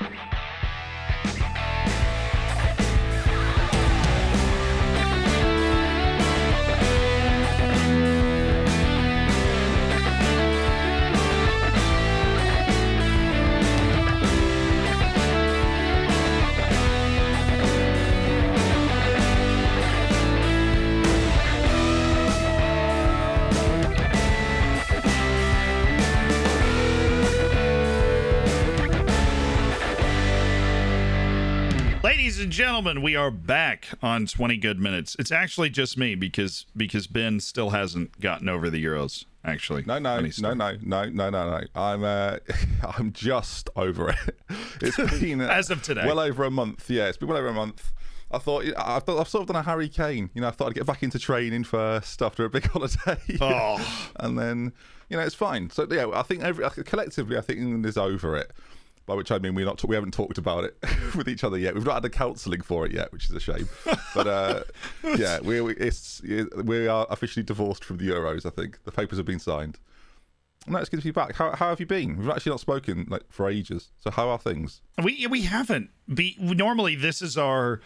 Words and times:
Bye. 0.00 0.37
Ladies 32.18 32.40
and 32.40 32.50
gentlemen, 32.50 33.00
we 33.00 33.14
are 33.14 33.30
back 33.30 33.86
on 34.02 34.26
20 34.26 34.56
good 34.56 34.80
minutes. 34.80 35.14
It's 35.20 35.30
actually 35.30 35.70
just 35.70 35.96
me 35.96 36.16
because 36.16 36.66
because 36.76 37.06
Ben 37.06 37.38
still 37.38 37.70
hasn't 37.70 38.20
gotten 38.20 38.48
over 38.48 38.68
the 38.68 38.84
Euros. 38.84 39.24
Actually, 39.44 39.84
No, 39.86 40.00
no, 40.00 40.18
no, 40.18 40.28
no, 40.52 40.72
no, 40.82 41.04
no, 41.04 41.30
no, 41.30 41.30
no. 41.30 41.60
I'm 41.76 42.02
uh, 42.02 42.38
I'm 42.98 43.12
just 43.12 43.70
over 43.76 44.10
it. 44.10 44.36
It's 44.82 45.20
been 45.20 45.40
As 45.42 45.70
of 45.70 45.80
today. 45.80 46.02
well 46.06 46.18
over 46.18 46.42
a 46.42 46.50
month. 46.50 46.90
Yeah, 46.90 47.06
it's 47.06 47.16
been 47.16 47.28
well 47.28 47.38
over 47.38 47.46
a 47.46 47.54
month. 47.54 47.92
I 48.32 48.38
thought 48.38 48.64
I 48.76 48.98
thought 48.98 49.20
I've 49.20 49.28
sort 49.28 49.42
of 49.42 49.46
done 49.54 49.56
a 49.56 49.62
Harry 49.62 49.88
Kane. 49.88 50.28
You 50.34 50.40
know, 50.40 50.48
I 50.48 50.50
thought 50.50 50.70
I'd 50.70 50.74
get 50.74 50.86
back 50.86 51.04
into 51.04 51.20
training 51.20 51.62
first 51.62 52.20
after 52.20 52.44
a 52.44 52.50
big 52.50 52.66
holiday. 52.66 53.22
Oh. 53.40 54.10
and 54.16 54.36
then 54.36 54.72
you 55.08 55.16
know 55.16 55.22
it's 55.22 55.36
fine. 55.36 55.70
So 55.70 55.86
yeah, 55.88 56.10
I 56.12 56.22
think 56.22 56.42
every 56.42 56.68
collectively, 56.82 57.38
I 57.38 57.42
think 57.42 57.60
England 57.60 57.86
is 57.86 57.96
over 57.96 58.36
it. 58.36 58.50
By 59.08 59.14
which 59.14 59.32
I 59.32 59.38
mean 59.38 59.54
we're 59.54 59.64
not 59.64 59.82
we 59.84 59.94
haven't 59.96 60.12
talked 60.12 60.36
about 60.38 60.64
it 60.64 60.76
with 61.16 61.28
each 61.28 61.42
other 61.42 61.56
yet. 61.58 61.74
We've 61.74 61.84
not 61.84 61.94
had 61.94 62.04
a 62.04 62.10
counselling 62.10 62.60
for 62.60 62.84
it 62.86 62.92
yet, 62.92 63.10
which 63.10 63.24
is 63.24 63.30
a 63.30 63.40
shame. 63.40 63.68
But 64.14 64.26
uh, 64.26 64.62
yeah, 65.16 65.40
we 65.40 65.60
we- 65.62 65.74
it's 65.76 66.22
we 66.22 66.86
are 66.86 67.06
officially 67.10 67.42
divorced 67.42 67.84
from 67.84 67.96
the 67.96 68.08
Euros. 68.08 68.44
I 68.46 68.50
think 68.50 68.84
the 68.84 68.92
papers 68.92 69.16
have 69.18 69.26
been 69.26 69.40
signed. 69.40 69.78
And 70.66 70.76
it's 70.76 70.90
good 70.90 71.00
to 71.00 71.04
be 71.04 71.10
back. 71.10 71.34
How, 71.36 71.52
how 71.56 71.70
have 71.70 71.80
you 71.80 71.86
been? 71.86 72.18
We've 72.18 72.28
actually 72.28 72.50
not 72.50 72.60
spoken 72.60 73.06
like 73.08 73.22
for 73.30 73.48
ages. 73.48 73.90
So 74.00 74.10
how 74.10 74.28
are 74.28 74.38
things? 74.38 74.82
We 75.02 75.26
we 75.26 75.42
haven't. 75.42 75.88
Be, 76.12 76.36
normally 76.38 76.94
this 76.94 77.22
is 77.22 77.38
our 77.38 77.80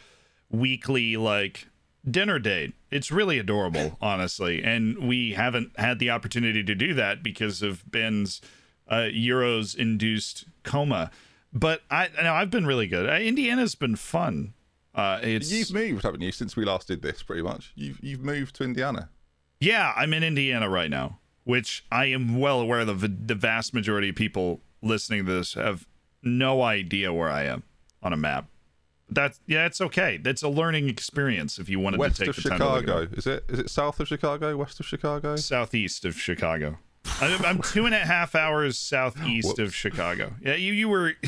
weekly 0.51 1.17
like 1.17 1.69
dinner 2.11 2.41
date. 2.41 2.75
It's 2.91 3.13
really 3.13 3.39
adorable, 3.39 3.97
honestly, 4.03 4.63
and 4.65 4.99
we 5.09 5.35
haven't 5.35 5.79
had 5.79 6.01
the 6.01 6.11
opportunity 6.11 6.65
to 6.65 6.75
do 6.75 6.93
that 6.95 7.23
because 7.23 7.63
of 7.63 7.89
Ben's 7.89 8.41
uh, 8.89 9.09
Euros 9.15 9.77
induced 9.77 10.47
coma. 10.63 11.11
But 11.53 11.83
I 11.91 12.09
no, 12.23 12.33
I've 12.33 12.51
been 12.51 12.67
really 12.67 12.87
good. 12.87 13.09
Uh, 13.09 13.15
Indiana's 13.15 13.75
been 13.75 13.97
fun. 13.97 14.55
Uh, 14.95 15.21
it's 15.23 15.51
You've 15.51 15.73
moved, 15.73 16.03
haven't 16.03 16.21
you, 16.21 16.33
since 16.33 16.55
we 16.55 16.65
last 16.65 16.89
did 16.89 17.03
this? 17.03 17.23
Pretty 17.23 17.43
much. 17.43 17.73
You've 17.75 18.03
you've 18.03 18.23
moved 18.23 18.57
to 18.57 18.65
Indiana. 18.65 19.09
Yeah, 19.61 19.93
I'm 19.97 20.13
in 20.13 20.23
Indiana 20.23 20.69
right 20.69 20.91
now, 20.91 21.19
which 21.45 21.85
I 21.93 22.07
am 22.07 22.39
well 22.39 22.61
aware 22.61 22.85
the, 22.85 22.95
the 22.95 23.35
vast 23.35 23.75
majority 23.75 24.09
of 24.09 24.17
people 24.17 24.61
listening 24.83 25.25
to 25.27 25.33
this 25.33 25.55
have 25.55 25.87
no 26.23 26.63
idea 26.63 27.13
where 27.13 27.31
I 27.31 27.45
am 27.45 27.63
on 28.03 28.13
a 28.13 28.17
map. 28.17 28.49
That's 29.09 29.41
yeah, 29.47 29.67
it's 29.67 29.81
okay. 29.81 30.17
That's 30.17 30.43
a 30.43 30.49
learning 30.49 30.89
experience 30.89 31.59
if 31.59 31.69
you 31.69 31.79
wanted 31.79 32.01
West 32.01 32.17
to 32.17 32.27
take 32.27 32.37
of 32.37 32.43
the 32.43 32.49
time 32.49 32.59
to 32.59 32.65
look 32.65 32.83
it 32.83 32.87
Chicago. 32.87 33.09
Is 33.13 33.27
it? 33.27 33.45
Is 33.49 33.59
it 33.59 33.71
south 33.71 34.01
of 34.01 34.09
Chicago? 34.09 34.57
West 34.57 34.81
of 34.81 34.87
Chicago? 34.87 35.37
southeast 35.37 36.05
of 36.05 36.19
Chicago. 36.19 36.79
I'm, 37.23 37.45
I'm 37.45 37.63
two 37.63 37.87
and 37.87 37.95
a 37.95 37.99
half 37.99 38.35
hours 38.35 38.79
southeast 38.79 39.59
of 39.59 39.75
Chicago. 39.75 40.33
Yeah, 40.43 40.55
you 40.55 40.73
you 40.73 40.89
were. 40.89 41.15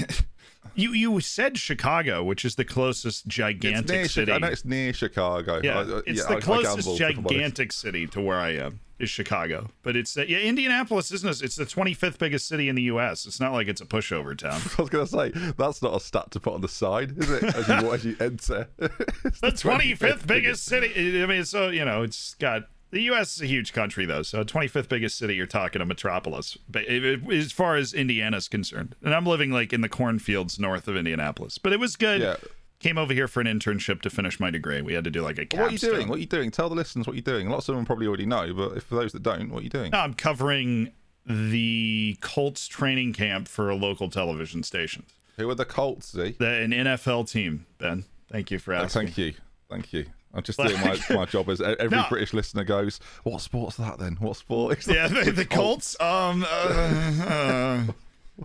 You 0.76 0.92
you 0.92 1.20
said 1.20 1.56
Chicago, 1.56 2.24
which 2.24 2.44
is 2.44 2.56
the 2.56 2.64
closest 2.64 3.28
gigantic 3.28 4.06
city. 4.10 4.26
Chicago. 4.26 4.32
I 4.34 4.38
know 4.38 4.46
it's 4.48 4.64
near 4.64 4.92
Chicago. 4.92 5.60
Yeah, 5.62 5.78
I- 5.78 5.82
I- 5.82 6.02
it's 6.04 6.18
yeah, 6.22 6.26
the 6.26 6.34
I- 6.34 6.36
I 6.36 6.40
closest 6.40 6.88
honest. 6.88 6.98
gigantic 6.98 7.70
city 7.70 8.08
to 8.08 8.20
where 8.20 8.38
I 8.38 8.54
am 8.56 8.80
is 8.98 9.08
Chicago. 9.08 9.70
But 9.84 9.94
it's 9.94 10.16
uh, 10.16 10.24
yeah, 10.26 10.38
Indianapolis 10.38 11.12
isn't. 11.12 11.28
it? 11.30 11.42
It's 11.44 11.54
the 11.54 11.64
25th 11.66 12.18
biggest 12.18 12.48
city 12.48 12.68
in 12.68 12.74
the 12.74 12.82
U.S. 12.84 13.24
It's 13.24 13.38
not 13.38 13.52
like 13.52 13.68
it's 13.68 13.82
a 13.82 13.86
pushover 13.86 14.36
town. 14.36 14.60
I 14.78 14.82
was 14.82 14.90
going 14.90 15.06
to 15.06 15.12
say 15.12 15.52
that's 15.56 15.80
not 15.80 15.94
a 15.94 16.00
stat 16.00 16.32
to 16.32 16.40
put 16.40 16.54
on 16.54 16.60
the 16.60 16.66
side, 16.68 17.18
is 17.18 17.30
it? 17.30 17.44
As 17.44 17.68
you, 17.68 17.92
as 17.92 18.04
you 18.04 18.16
enter, 18.18 18.66
It's 18.78 19.40
The 19.42 19.52
25th 19.52 20.26
biggest 20.26 20.64
city. 20.64 21.22
I 21.22 21.26
mean, 21.26 21.44
so 21.44 21.68
you 21.68 21.84
know, 21.84 22.02
it's 22.02 22.34
got 22.34 22.64
the 22.94 23.02
U.S. 23.02 23.36
is 23.36 23.42
a 23.42 23.46
huge 23.46 23.72
country 23.72 24.06
though. 24.06 24.22
So 24.22 24.42
25th 24.44 24.88
biggest 24.88 25.18
city, 25.18 25.34
you're 25.34 25.46
talking 25.46 25.82
a 25.82 25.84
metropolis. 25.86 26.56
But 26.68 26.86
as 26.86 27.52
far 27.52 27.76
as 27.76 27.92
Indiana's 27.92 28.48
concerned, 28.48 28.94
and 29.02 29.14
I'm 29.14 29.26
living 29.26 29.50
like 29.50 29.72
in 29.72 29.82
the 29.82 29.88
cornfields 29.88 30.58
north 30.58 30.88
of 30.88 30.96
Indianapolis. 30.96 31.58
But 31.58 31.72
it 31.72 31.80
was 31.80 31.96
good. 31.96 32.20
Yeah. 32.22 32.36
Came 32.80 32.98
over 32.98 33.14
here 33.14 33.28
for 33.28 33.40
an 33.40 33.46
internship 33.46 34.02
to 34.02 34.10
finish 34.10 34.38
my 34.38 34.50
degree. 34.50 34.82
We 34.82 34.92
had 34.94 35.04
to 35.04 35.10
do 35.10 35.22
like 35.22 35.38
a 35.38 35.46
What 35.56 35.68
are 35.68 35.72
you 35.72 35.78
doing? 35.78 36.08
What 36.08 36.16
are 36.16 36.20
you 36.20 36.26
doing? 36.26 36.50
Tell 36.50 36.68
the 36.68 36.74
listeners 36.74 37.06
what 37.06 37.16
you're 37.16 37.22
doing. 37.22 37.48
Lots 37.48 37.68
of 37.68 37.76
them 37.76 37.84
probably 37.86 38.06
already 38.06 38.26
know, 38.26 38.52
but 38.52 38.76
if 38.76 38.82
for 38.84 38.94
those 38.96 39.12
that 39.12 39.22
don't, 39.22 39.50
what 39.50 39.60
are 39.60 39.64
you 39.64 39.70
doing? 39.70 39.90
No, 39.92 39.98
I'm 40.00 40.12
covering 40.14 40.92
the 41.24 42.18
Colts 42.20 42.66
training 42.66 43.12
camp 43.14 43.48
for 43.48 43.70
a 43.70 43.74
local 43.74 44.10
television 44.10 44.62
station. 44.62 45.04
Who 45.38 45.48
are 45.48 45.54
the 45.54 45.64
Colts? 45.64 46.10
Z? 46.12 46.36
The, 46.38 46.46
an 46.48 46.70
NFL 46.72 47.30
team, 47.30 47.64
Ben. 47.78 48.04
Thank 48.30 48.50
you 48.50 48.58
for 48.58 48.74
Oh, 48.74 48.78
asking. 48.82 49.06
thank 49.06 49.18
you, 49.18 49.32
thank 49.70 49.92
you. 49.92 50.06
I'm 50.34 50.42
just 50.42 50.58
doing 50.58 50.78
my, 50.80 50.98
my 51.10 51.24
job 51.26 51.48
as 51.48 51.60
every 51.60 51.88
No. 51.88 52.06
British 52.08 52.32
listener 52.34 52.64
goes. 52.64 52.98
What 53.22 53.40
sport's 53.40 53.76
that 53.76 53.98
then? 53.98 54.16
What 54.16 54.36
sport? 54.36 54.78
is 54.78 54.88
Yeah, 54.88 55.08
that?" 55.08 55.24
the, 55.26 55.30
the 55.32 55.44
Colts. 55.56 55.96
Um, 56.00 56.44
uh, 56.48 57.24
uh, 57.26 57.82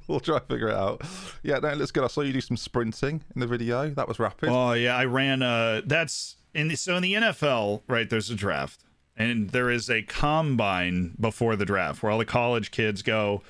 We'll 0.07 0.19
try 0.19 0.37
and 0.37 0.45
figure 0.45 0.67
it 0.69 0.75
out. 0.75 1.01
Yeah, 1.41 1.57
no, 1.57 1.73
let's 1.73 1.89
go. 1.91 2.03
I 2.03 2.07
saw 2.07 2.21
you 2.21 2.31
do 2.31 2.41
some 2.41 2.57
sprinting 2.57 3.23
in 3.33 3.39
the 3.41 3.47
video. 3.47 3.89
That 3.89 4.07
was 4.07 4.19
rapid. 4.19 4.49
oh 4.49 4.73
yeah, 4.73 4.95
I 4.95 5.05
ran. 5.05 5.41
Uh, 5.41 5.81
that's 5.83 6.35
in 6.53 6.67
the, 6.67 6.75
so 6.75 6.95
in 6.97 7.01
the 7.01 7.13
NFL, 7.15 7.81
right? 7.87 8.07
There's 8.07 8.29
a 8.29 8.35
draft, 8.35 8.83
and 9.17 9.49
there 9.49 9.71
is 9.71 9.89
a 9.89 10.03
combine 10.03 11.15
before 11.19 11.55
the 11.55 11.65
draft 11.65 12.03
where 12.03 12.11
all 12.11 12.19
the 12.19 12.25
college 12.25 12.69
kids 12.69 13.01
go. 13.01 13.41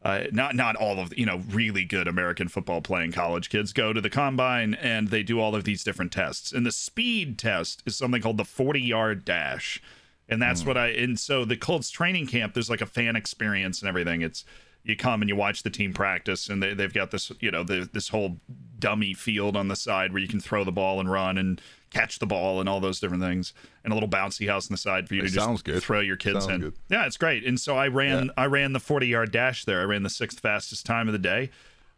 Uh, 0.00 0.24
not 0.30 0.54
not 0.54 0.76
all 0.76 1.00
of 1.00 1.10
the, 1.10 1.18
you 1.18 1.26
know 1.26 1.42
really 1.50 1.84
good 1.84 2.06
American 2.06 2.46
football 2.46 2.80
playing 2.80 3.10
college 3.10 3.50
kids 3.50 3.72
go 3.72 3.92
to 3.92 4.00
the 4.00 4.08
combine 4.08 4.74
and 4.74 5.08
they 5.08 5.24
do 5.24 5.40
all 5.40 5.56
of 5.56 5.64
these 5.64 5.82
different 5.82 6.12
tests. 6.12 6.52
And 6.52 6.64
the 6.64 6.70
speed 6.70 7.36
test 7.36 7.82
is 7.84 7.96
something 7.96 8.22
called 8.22 8.36
the 8.36 8.44
40 8.44 8.80
yard 8.80 9.24
dash, 9.24 9.82
and 10.28 10.40
that's 10.40 10.64
what 10.64 10.76
I. 10.76 10.88
And 10.88 11.18
so 11.18 11.44
the 11.44 11.56
Colts 11.56 11.90
training 11.90 12.28
camp, 12.28 12.54
there's 12.54 12.70
like 12.70 12.80
a 12.80 12.86
fan 12.86 13.16
experience 13.16 13.80
and 13.80 13.88
everything. 13.88 14.22
It's 14.22 14.44
you 14.84 14.96
come 14.96 15.20
and 15.20 15.28
you 15.28 15.34
watch 15.34 15.64
the 15.64 15.70
team 15.70 15.92
practice, 15.92 16.48
and 16.48 16.62
they, 16.62 16.74
they've 16.74 16.94
got 16.94 17.10
this 17.10 17.32
you 17.40 17.50
know 17.50 17.64
the, 17.64 17.88
this 17.92 18.10
whole 18.10 18.38
dummy 18.78 19.14
field 19.14 19.56
on 19.56 19.68
the 19.68 19.76
side 19.76 20.12
where 20.12 20.22
you 20.22 20.28
can 20.28 20.40
throw 20.40 20.64
the 20.64 20.72
ball 20.72 21.00
and 21.00 21.10
run 21.10 21.36
and 21.38 21.60
catch 21.90 22.18
the 22.18 22.26
ball 22.26 22.60
and 22.60 22.68
all 22.68 22.80
those 22.80 23.00
different 23.00 23.22
things, 23.22 23.54
and 23.82 23.92
a 23.92 23.96
little 23.96 24.08
bouncy 24.08 24.48
house 24.48 24.68
on 24.70 24.74
the 24.74 24.78
side 24.78 25.08
for 25.08 25.14
you 25.14 25.22
It 25.22 25.28
to 25.28 25.34
just 25.34 25.64
good. 25.64 25.82
throw 25.82 26.00
your 26.00 26.16
kids 26.16 26.40
Sounds 26.44 26.54
in. 26.54 26.60
good. 26.60 26.74
Yeah, 26.90 27.06
it's 27.06 27.16
great. 27.16 27.44
And 27.46 27.58
so 27.58 27.76
I 27.76 27.88
ran 27.88 28.30
I 28.36 28.44
ran 28.46 28.72
the 28.72 28.80
40 28.80 29.06
yard 29.06 29.32
dash 29.32 29.64
there. 29.64 29.80
I 29.80 29.84
ran 29.84 30.02
the 30.02 30.10
sixth 30.10 30.40
fastest 30.40 30.84
time 30.86 31.08
of 31.08 31.12
the 31.12 31.18
day. 31.18 31.50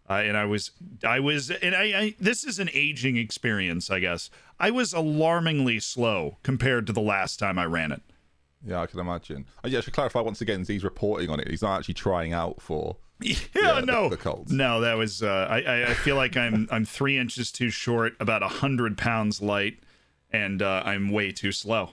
Uh, 0.08 0.14
and 0.24 0.36
I 0.36 0.44
was 0.44 0.72
I 1.04 1.20
was 1.20 1.50
and 1.50 1.74
I, 1.74 1.82
I 1.82 2.14
this 2.20 2.44
is 2.44 2.58
an 2.58 2.68
aging 2.72 3.16
experience, 3.16 3.90
I 3.90 4.00
guess. 4.00 4.30
I 4.58 4.70
was 4.70 4.92
alarmingly 4.92 5.78
slow 5.80 6.38
compared 6.42 6.86
to 6.88 6.92
the 6.92 7.00
last 7.00 7.38
time 7.38 7.58
I 7.58 7.64
ran 7.66 7.92
it. 7.92 8.02
Yeah, 8.66 8.80
I 8.80 8.86
can 8.86 8.98
imagine. 9.00 9.46
Yeah, 9.64 9.78
I 9.78 9.80
should 9.80 9.94
clarify 9.94 10.20
once 10.20 10.40
again. 10.40 10.64
He's 10.66 10.84
reporting 10.84 11.30
on 11.30 11.40
it. 11.40 11.48
He's 11.48 11.62
not 11.62 11.78
actually 11.78 11.94
trying 11.94 12.32
out 12.32 12.60
for. 12.60 12.96
Yeah, 13.22 13.36
Yeah, 13.54 13.80
no, 13.80 14.08
the 14.08 14.16
Colts. 14.16 14.50
no, 14.50 14.80
that 14.80 14.94
was. 14.94 15.22
Uh, 15.22 15.46
I, 15.50 15.90
I 15.90 15.94
feel 15.94 16.16
like 16.16 16.36
I'm 16.36 16.68
I'm 16.72 16.84
three 16.84 17.18
inches 17.18 17.52
too 17.52 17.70
short, 17.70 18.14
about 18.20 18.42
a 18.42 18.48
hundred 18.48 18.96
pounds 18.96 19.42
light, 19.42 19.78
and 20.32 20.62
uh, 20.62 20.82
I'm 20.84 21.10
way 21.10 21.30
too 21.32 21.52
slow. 21.52 21.90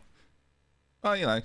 Oh, 1.04 1.14
you 1.14 1.26
know, 1.26 1.42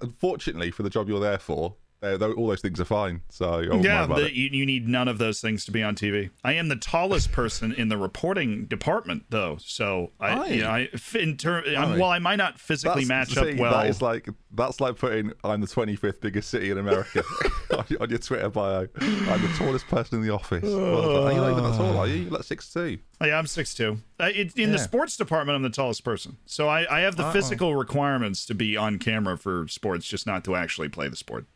unfortunately 0.00 0.70
for 0.70 0.82
the 0.82 0.90
job 0.90 1.08
you're 1.08 1.20
there 1.20 1.38
for, 1.38 1.74
they're- 2.18 2.32
all 2.32 2.48
those 2.48 2.60
things 2.60 2.80
are 2.80 2.84
fine. 2.84 3.22
So 3.30 3.60
Yeah, 3.60 4.06
the, 4.06 4.34
you, 4.34 4.48
you 4.52 4.66
need 4.66 4.88
none 4.88 5.08
of 5.08 5.18
those 5.18 5.40
things 5.40 5.64
to 5.66 5.70
be 5.72 5.82
on 5.82 5.94
TV. 5.94 6.30
I 6.44 6.52
am 6.54 6.68
the 6.68 6.76
tallest 6.76 7.32
person 7.32 7.72
in 7.72 7.88
the 7.88 7.96
reporting 7.96 8.66
department, 8.66 9.24
though. 9.30 9.56
So 9.60 10.12
I, 10.20 10.28
Aye. 10.30 10.46
you 10.48 10.62
know, 10.62 10.68
I 10.70 10.88
in 11.18 11.36
ter- 11.36 11.64
I'm, 11.76 11.92
Aye. 11.92 11.98
while 11.98 12.10
I 12.10 12.18
might 12.18 12.36
not 12.36 12.58
physically 12.60 13.04
match 13.04 13.30
see, 13.34 13.52
up 13.52 13.58
well. 13.58 13.72
That 13.72 13.88
is 13.88 14.00
like 14.02 14.28
that's 14.56 14.80
like 14.80 14.96
putting 14.96 15.32
I'm 15.42 15.60
the 15.60 15.66
25th 15.66 16.20
biggest 16.20 16.48
city 16.50 16.70
in 16.70 16.78
America 16.78 17.22
on, 17.76 17.84
your- 17.88 18.02
on 18.02 18.10
your 18.10 18.18
Twitter 18.18 18.48
bio. 18.50 18.86
I'm 19.00 19.42
the 19.42 19.52
tallest 19.58 19.86
person 19.88 20.20
in 20.20 20.26
the 20.26 20.32
office. 20.32 20.62
Well, 20.62 21.32
you're 21.32 21.40
not 21.40 21.50
even 21.52 21.64
that 21.64 21.76
tall, 21.76 21.96
are 21.98 22.06
you? 22.06 22.14
You're 22.22 22.30
like 22.30 22.44
six 22.44 22.72
two. 22.72 22.98
Oh, 23.20 23.26
yeah, 23.26 23.38
I'm 23.38 23.44
6'2". 23.44 23.98
Uh, 24.18 24.24
it, 24.34 24.56
in 24.56 24.72
the 24.72 24.78
sports 24.78 25.16
department, 25.16 25.54
I'm 25.54 25.62
the 25.62 25.70
tallest 25.70 26.04
person. 26.04 26.36
So 26.46 26.68
I, 26.68 26.84
I 26.98 27.00
have 27.02 27.14
the 27.16 27.24
Uh-oh. 27.24 27.32
physical 27.32 27.76
requirements 27.76 28.44
to 28.46 28.54
be 28.54 28.76
on 28.76 28.98
camera 28.98 29.38
for 29.38 29.66
sports, 29.68 30.06
just 30.06 30.26
not 30.26 30.44
to 30.44 30.56
actually 30.56 30.88
play 30.88 31.08
the 31.08 31.14
sport. 31.16 31.46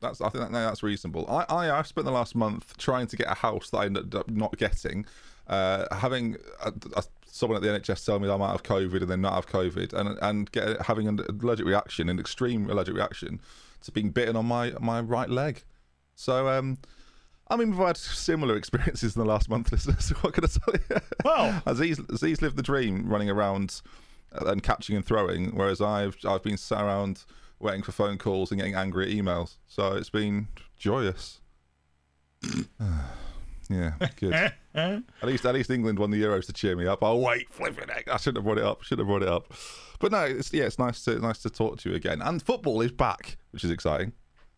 That's 0.00 0.20
I 0.20 0.28
think 0.28 0.44
that, 0.44 0.52
no, 0.52 0.60
that's 0.60 0.82
reasonable. 0.82 1.26
I, 1.28 1.44
I 1.48 1.78
I've 1.78 1.86
spent 1.86 2.04
the 2.04 2.12
last 2.12 2.34
month 2.34 2.76
trying 2.76 3.06
to 3.08 3.16
get 3.16 3.30
a 3.30 3.34
house 3.34 3.70
that 3.70 3.78
I 3.78 3.86
ended 3.86 4.14
up 4.14 4.30
not 4.30 4.56
getting, 4.56 5.06
uh, 5.48 5.86
having 5.94 6.36
a, 6.62 6.72
a, 6.96 7.02
someone 7.26 7.56
at 7.56 7.62
the 7.62 7.68
NHS 7.68 8.04
tell 8.04 8.18
me 8.18 8.28
that 8.28 8.34
I'm 8.34 8.42
out 8.42 8.54
of 8.54 8.62
COVID 8.62 9.02
and 9.02 9.10
then 9.10 9.20
not 9.20 9.34
have 9.34 9.48
COVID, 9.48 9.92
and 9.92 10.18
and 10.22 10.50
get 10.52 10.82
having 10.82 11.08
an 11.08 11.20
allergic 11.28 11.66
reaction, 11.66 12.08
an 12.08 12.20
extreme 12.20 12.70
allergic 12.70 12.94
reaction 12.94 13.40
to 13.82 13.92
being 13.92 14.10
bitten 14.10 14.36
on 14.36 14.46
my 14.46 14.72
my 14.80 15.00
right 15.00 15.28
leg. 15.28 15.62
So 16.14 16.48
um, 16.48 16.78
I 17.50 17.56
mean, 17.56 17.70
we've 17.70 17.86
had 17.86 17.96
similar 17.96 18.56
experiences 18.58 19.16
in 19.16 19.20
the 19.20 19.28
last 19.28 19.48
month, 19.48 19.72
listeners. 19.72 20.06
So 20.06 20.14
what 20.16 20.34
can 20.34 20.44
I 20.44 20.48
tell 20.48 20.74
you? 20.74 21.00
Well, 21.24 21.62
Aziz, 21.66 21.98
Aziz 22.08 22.42
lived 22.42 22.56
the 22.56 22.62
dream, 22.62 23.08
running 23.08 23.30
around 23.30 23.80
and 24.32 24.62
catching 24.62 24.94
and 24.94 25.04
throwing, 25.04 25.56
whereas 25.56 25.80
I've 25.80 26.16
I've 26.24 26.42
been 26.42 26.56
sat 26.56 26.82
around 26.82 27.24
waiting 27.60 27.82
for 27.82 27.92
phone 27.92 28.18
calls 28.18 28.50
and 28.50 28.60
getting 28.60 28.74
angry 28.74 29.10
at 29.10 29.16
emails. 29.16 29.56
So 29.66 29.94
it's 29.94 30.10
been 30.10 30.48
joyous. 30.76 31.40
yeah, 33.68 33.92
good. 34.16 34.32
at 34.74 35.02
least 35.24 35.44
at 35.44 35.54
least 35.54 35.70
England 35.70 35.98
won 35.98 36.10
the 36.10 36.22
Euros 36.22 36.46
to 36.46 36.52
cheer 36.52 36.76
me 36.76 36.86
up. 36.86 37.00
Oh 37.02 37.16
wait, 37.16 37.52
flipping 37.52 37.88
heck, 37.88 38.08
I 38.08 38.16
shouldn't 38.16 38.38
have 38.38 38.44
brought 38.44 38.58
it 38.58 38.64
up. 38.64 38.82
Should 38.82 38.98
have 38.98 39.08
brought 39.08 39.22
it 39.22 39.28
up. 39.28 39.52
But 39.98 40.12
no, 40.12 40.22
it's 40.22 40.52
yeah, 40.52 40.64
it's 40.64 40.78
nice 40.78 41.02
to 41.04 41.18
nice 41.18 41.38
to 41.42 41.50
talk 41.50 41.78
to 41.80 41.90
you 41.90 41.96
again. 41.96 42.22
And 42.22 42.42
football 42.42 42.80
is 42.80 42.92
back, 42.92 43.36
which 43.50 43.64
is 43.64 43.70
exciting. 43.70 44.12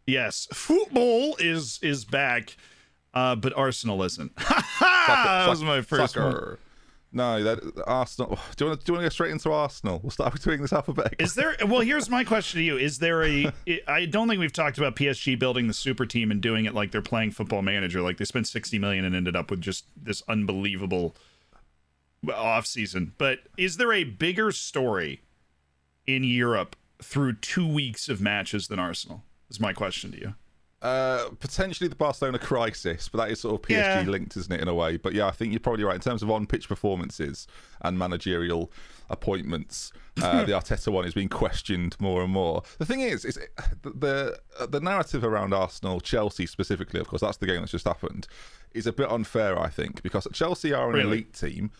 yes, 0.06 0.46
football 0.52 1.36
is 1.38 1.78
is 1.82 2.04
back, 2.04 2.56
uh, 3.14 3.36
but 3.36 3.56
Arsenal 3.56 4.02
isn't. 4.02 4.36
that 4.36 5.46
was 5.48 5.62
my 5.62 5.80
first 5.80 6.16
one. 6.16 6.58
No, 7.12 7.42
that 7.42 7.58
Arsenal. 7.86 8.38
Do 8.56 8.64
you 8.64 8.68
want 8.70 8.80
to 8.80 8.86
do 8.86 8.92
you 8.92 8.94
want 8.94 9.02
to 9.02 9.06
go 9.06 9.08
straight 9.08 9.32
into 9.32 9.50
Arsenal? 9.50 10.00
We'll 10.02 10.10
start 10.10 10.40
doing 10.42 10.62
this 10.62 10.72
alphabetically. 10.72 11.24
Is 11.24 11.34
there? 11.34 11.56
Well, 11.66 11.80
here's 11.80 12.08
my 12.08 12.24
question 12.24 12.58
to 12.60 12.64
you: 12.64 12.76
Is 12.76 12.98
there 12.98 13.24
a? 13.24 13.52
I 13.88 14.06
don't 14.06 14.28
think 14.28 14.40
we've 14.40 14.52
talked 14.52 14.78
about 14.78 14.96
PSG 14.96 15.38
building 15.38 15.66
the 15.66 15.74
super 15.74 16.06
team 16.06 16.30
and 16.30 16.40
doing 16.40 16.66
it 16.66 16.74
like 16.74 16.92
they're 16.92 17.02
playing 17.02 17.32
Football 17.32 17.62
Manager. 17.62 18.00
Like 18.00 18.18
they 18.18 18.24
spent 18.24 18.46
60 18.46 18.78
million 18.78 19.04
and 19.04 19.14
ended 19.14 19.36
up 19.36 19.50
with 19.50 19.60
just 19.60 19.86
this 20.00 20.22
unbelievable 20.28 21.16
off 22.32 22.66
season. 22.66 23.14
But 23.18 23.40
is 23.56 23.76
there 23.76 23.92
a 23.92 24.04
bigger 24.04 24.52
story 24.52 25.22
in 26.06 26.22
Europe 26.24 26.76
through 27.02 27.34
two 27.36 27.66
weeks 27.66 28.08
of 28.08 28.20
matches 28.20 28.68
than 28.68 28.78
Arsenal? 28.78 29.24
Is 29.48 29.58
my 29.58 29.72
question 29.72 30.12
to 30.12 30.18
you. 30.18 30.34
Uh, 30.82 31.28
potentially 31.40 31.88
the 31.88 31.94
Barcelona 31.96 32.38
crisis, 32.38 33.08
but 33.08 33.18
that 33.18 33.30
is 33.30 33.40
sort 33.40 33.54
of 33.54 33.60
PSG 33.62 34.04
Yeah. 34.04 34.10
linked, 34.10 34.34
isn't 34.38 34.50
it, 34.52 34.60
in 34.62 34.68
a 34.68 34.72
way? 34.74 34.96
But 34.96 35.12
yeah, 35.12 35.26
I 35.26 35.30
think 35.30 35.52
you're 35.52 35.60
probably 35.60 35.84
right 35.84 35.94
in 35.94 36.00
terms 36.00 36.22
of 36.22 36.30
on-pitch 36.30 36.68
performances 36.68 37.46
and 37.82 37.98
managerial 37.98 38.72
appointments. 39.10 39.92
Uh, 40.22 40.44
the 40.46 40.52
Arteta 40.52 40.90
one 40.90 41.04
is 41.04 41.12
being 41.12 41.28
questioned 41.28 41.96
more 42.00 42.22
and 42.22 42.32
more. 42.32 42.62
The 42.78 42.86
thing 42.86 43.00
is, 43.00 43.24
is 43.26 43.36
it, 43.36 43.50
the 43.82 44.38
the, 44.58 44.66
the 44.68 44.80
narrative 44.80 45.22
around 45.22 45.52
Arsenal, 45.52 46.00
Chelsea 46.00 46.46
specifically, 46.46 46.98
of 47.00 47.08
course, 47.08 47.20
that's 47.20 47.36
the 47.36 47.46
game 47.46 47.60
that's 47.60 47.72
just 47.72 47.86
happened, 47.86 48.26
is 48.72 48.86
a 48.86 48.92
bit 48.92 49.10
unfair, 49.10 49.58
I 49.60 49.68
think, 49.68 50.02
because 50.02 50.26
Chelsea 50.32 50.72
are 50.72 50.88
an 50.88 50.94
Really? 50.94 51.08
elite 51.08 51.34
team 51.34 51.72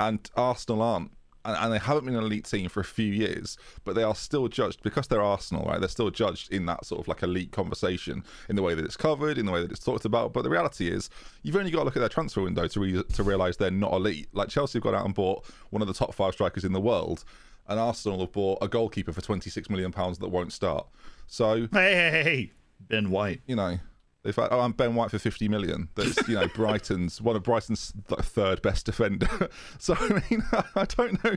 and 0.00 0.28
Arsenal 0.36 0.82
aren't. 0.82 1.12
And, 1.48 1.56
and 1.56 1.72
they 1.72 1.78
haven't 1.78 2.04
been 2.04 2.14
an 2.14 2.22
elite 2.24 2.44
team 2.44 2.68
for 2.68 2.80
a 2.80 2.84
few 2.84 3.10
years, 3.10 3.56
but 3.84 3.94
they 3.94 4.02
are 4.02 4.14
still 4.14 4.48
judged 4.48 4.82
because 4.82 5.06
they're 5.06 5.22
Arsenal, 5.22 5.64
right? 5.64 5.80
They're 5.80 5.88
still 5.88 6.10
judged 6.10 6.52
in 6.52 6.66
that 6.66 6.84
sort 6.84 7.00
of 7.00 7.08
like 7.08 7.22
elite 7.22 7.52
conversation 7.52 8.22
in 8.50 8.56
the 8.56 8.62
way 8.62 8.74
that 8.74 8.84
it's 8.84 8.98
covered, 8.98 9.38
in 9.38 9.46
the 9.46 9.52
way 9.52 9.62
that 9.62 9.70
it's 9.70 9.80
talked 9.82 10.04
about. 10.04 10.34
But 10.34 10.42
the 10.42 10.50
reality 10.50 10.88
is, 10.88 11.08
you've 11.42 11.56
only 11.56 11.70
got 11.70 11.78
to 11.78 11.84
look 11.86 11.96
at 11.96 12.00
their 12.00 12.08
transfer 12.10 12.42
window 12.42 12.68
to 12.68 12.80
re- 12.80 13.02
to 13.02 13.22
realize 13.22 13.56
they're 13.56 13.70
not 13.70 13.94
elite. 13.94 14.28
Like 14.34 14.50
Chelsea 14.50 14.78
have 14.78 14.82
gone 14.84 14.94
out 14.94 15.06
and 15.06 15.14
bought 15.14 15.44
one 15.70 15.80
of 15.80 15.88
the 15.88 15.94
top 15.94 16.12
five 16.14 16.34
strikers 16.34 16.64
in 16.64 16.74
the 16.74 16.80
world, 16.82 17.24
and 17.66 17.80
Arsenal 17.80 18.20
have 18.20 18.32
bought 18.32 18.58
a 18.60 18.68
goalkeeper 18.68 19.12
for 19.12 19.22
twenty 19.22 19.48
six 19.48 19.70
million 19.70 19.90
pounds 19.90 20.18
that 20.18 20.28
won't 20.28 20.52
start. 20.52 20.86
So 21.26 21.68
Hey, 21.72 21.94
hey, 21.94 22.10
hey, 22.10 22.22
hey, 22.24 22.52
Ben 22.78 23.10
White. 23.10 23.40
you 23.46 23.56
know, 23.56 23.78
they've 24.24 24.34
had, 24.34 24.48
oh, 24.50 24.60
I'm 24.60 24.72
Ben 24.72 24.94
White 24.94 25.10
for 25.10 25.18
50 25.18 25.48
million. 25.48 25.88
That's, 25.94 26.28
you 26.28 26.34
know, 26.34 26.48
Brighton's, 26.54 27.22
one 27.22 27.36
of 27.36 27.42
Brighton's 27.42 27.92
th- 28.08 28.20
third 28.20 28.62
best 28.62 28.86
defender. 28.86 29.48
so, 29.78 29.94
I 29.98 30.22
mean, 30.30 30.42
I 30.74 30.84
don't 30.84 31.22
know. 31.24 31.36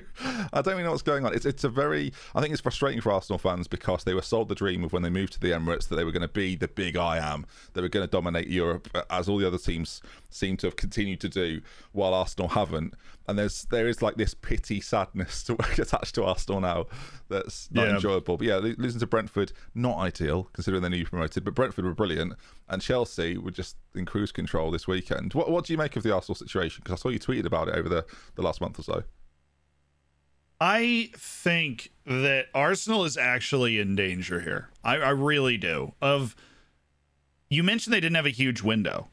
I 0.51 0.62
don't 0.62 0.74
really 0.74 0.83
know 0.83 0.92
what's 0.92 1.04
going 1.04 1.25
on. 1.25 1.33
It's, 1.33 1.45
it's 1.45 1.63
a 1.63 1.69
very, 1.69 2.12
I 2.36 2.42
think 2.42 2.54
it's 2.54 2.62
frustrating 2.62 3.01
for 3.01 3.12
Arsenal 3.12 3.38
fans 3.38 3.68
because 3.68 4.04
they 4.04 4.13
were 4.13 4.22
sold 4.22 4.50
the 4.50 4.56
dream 4.56 4.83
of 4.83 4.94
when 4.94 5.04
they 5.04 5.10
moved 5.10 5.33
to 5.33 5.39
the 5.39 5.51
Emirates 5.51 5.88
that 5.89 5.95
they 5.95 6.04
were 6.04 6.12
going 6.12 6.22
to 6.22 6.28
be 6.28 6.56
the 6.56 6.68
big 6.68 6.98
I 6.98 7.18
am. 7.18 7.45
They 7.74 7.81
were 7.81 7.89
going 7.89 8.06
to 8.06 8.12
dominate 8.12 8.48
Europe 8.48 8.89
as 9.10 9.30
all 9.30 9.38
the 9.38 9.48
other 9.48 9.57
teams 9.57 10.01
seem 10.30 10.57
to 10.57 10.68
have 10.68 10.75
continued 10.75 11.22
to 11.22 11.30
do 11.30 11.62
while 11.92 12.13
Arsenal 12.13 12.50
haven't. 12.50 12.95
And 13.31 13.39
there's, 13.39 13.63
there 13.72 13.88
is 13.88 14.01
like 14.01 14.16
this 14.16 14.33
pity 14.33 14.81
sadness 14.81 15.42
to, 15.44 15.54
attached 15.81 16.16
to 16.16 16.25
Arsenal 16.25 16.60
now 16.60 16.88
that's 17.30 17.72
not 17.72 17.88
Yeah. 17.88 17.95
enjoyable. 17.95 18.36
But 18.36 18.45
yeah, 18.45 18.57
losing 18.57 19.00
to 19.00 19.07
Brentford, 19.07 19.54
not 19.74 19.98
ideal 20.00 20.50
considering 20.51 20.81
they're 20.81 20.92
newly 20.92 21.06
promoted. 21.06 21.45
But 21.45 21.56
Brentford 21.56 21.86
were 21.86 21.94
brilliant, 21.95 22.33
and 22.68 22.81
Chelsea 22.81 23.38
were 23.38 23.51
just 23.51 23.78
in 23.95 24.06
cruise 24.06 24.33
control 24.33 24.69
this 24.69 24.86
weekend. 24.86 25.33
What 25.33 25.50
what 25.50 25.63
do 25.66 25.72
you 25.72 25.78
make 25.78 25.95
of 25.95 26.04
the 26.04 26.13
Arsenal 26.13 26.36
situation? 26.36 26.81
Because 26.83 27.00
I 27.00 27.01
saw 27.01 27.07
you 27.10 27.19
tweeted 27.19 27.45
about 27.45 27.69
it 27.69 27.75
over 27.75 27.88
the, 27.88 28.06
the 28.36 28.42
last 28.42 28.60
month 28.60 28.78
or 28.78 28.83
so. 28.83 29.04
I 30.60 31.10
think 31.18 31.92
that 32.06 32.48
Arsenal 32.54 33.06
is 33.06 33.18
actually 33.18 33.80
in 33.80 33.95
danger 33.95 34.42
here. 34.42 34.69
I, 34.83 34.98
I 34.98 35.10
really 35.10 35.57
do. 35.57 35.94
Of 36.01 36.36
you 37.50 37.63
mentioned 37.63 37.94
they 37.94 38.00
didn't 38.01 38.16
have 38.18 38.25
a 38.28 38.30
huge 38.30 38.62
window. 38.62 39.07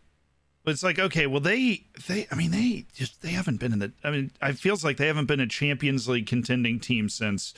But 0.65 0.73
it's 0.73 0.83
like, 0.83 0.99
okay, 0.99 1.27
well 1.27 1.41
they 1.41 1.85
they 2.07 2.27
I 2.31 2.35
mean 2.35 2.51
they 2.51 2.87
just 2.95 3.23
they 3.23 3.31
haven't 3.31 3.59
been 3.59 3.73
in 3.73 3.79
the 3.79 3.93
I 4.05 4.11
mean, 4.11 4.31
it 4.43 4.59
feels 4.59 4.85
like 4.85 4.97
they 4.97 5.07
haven't 5.07 5.27
been 5.27 5.41
a 5.41 5.47
Champions 5.47 6.09
League 6.09 6.27
contending 6.27 6.81
team 6.81 7.09
since 7.09 7.55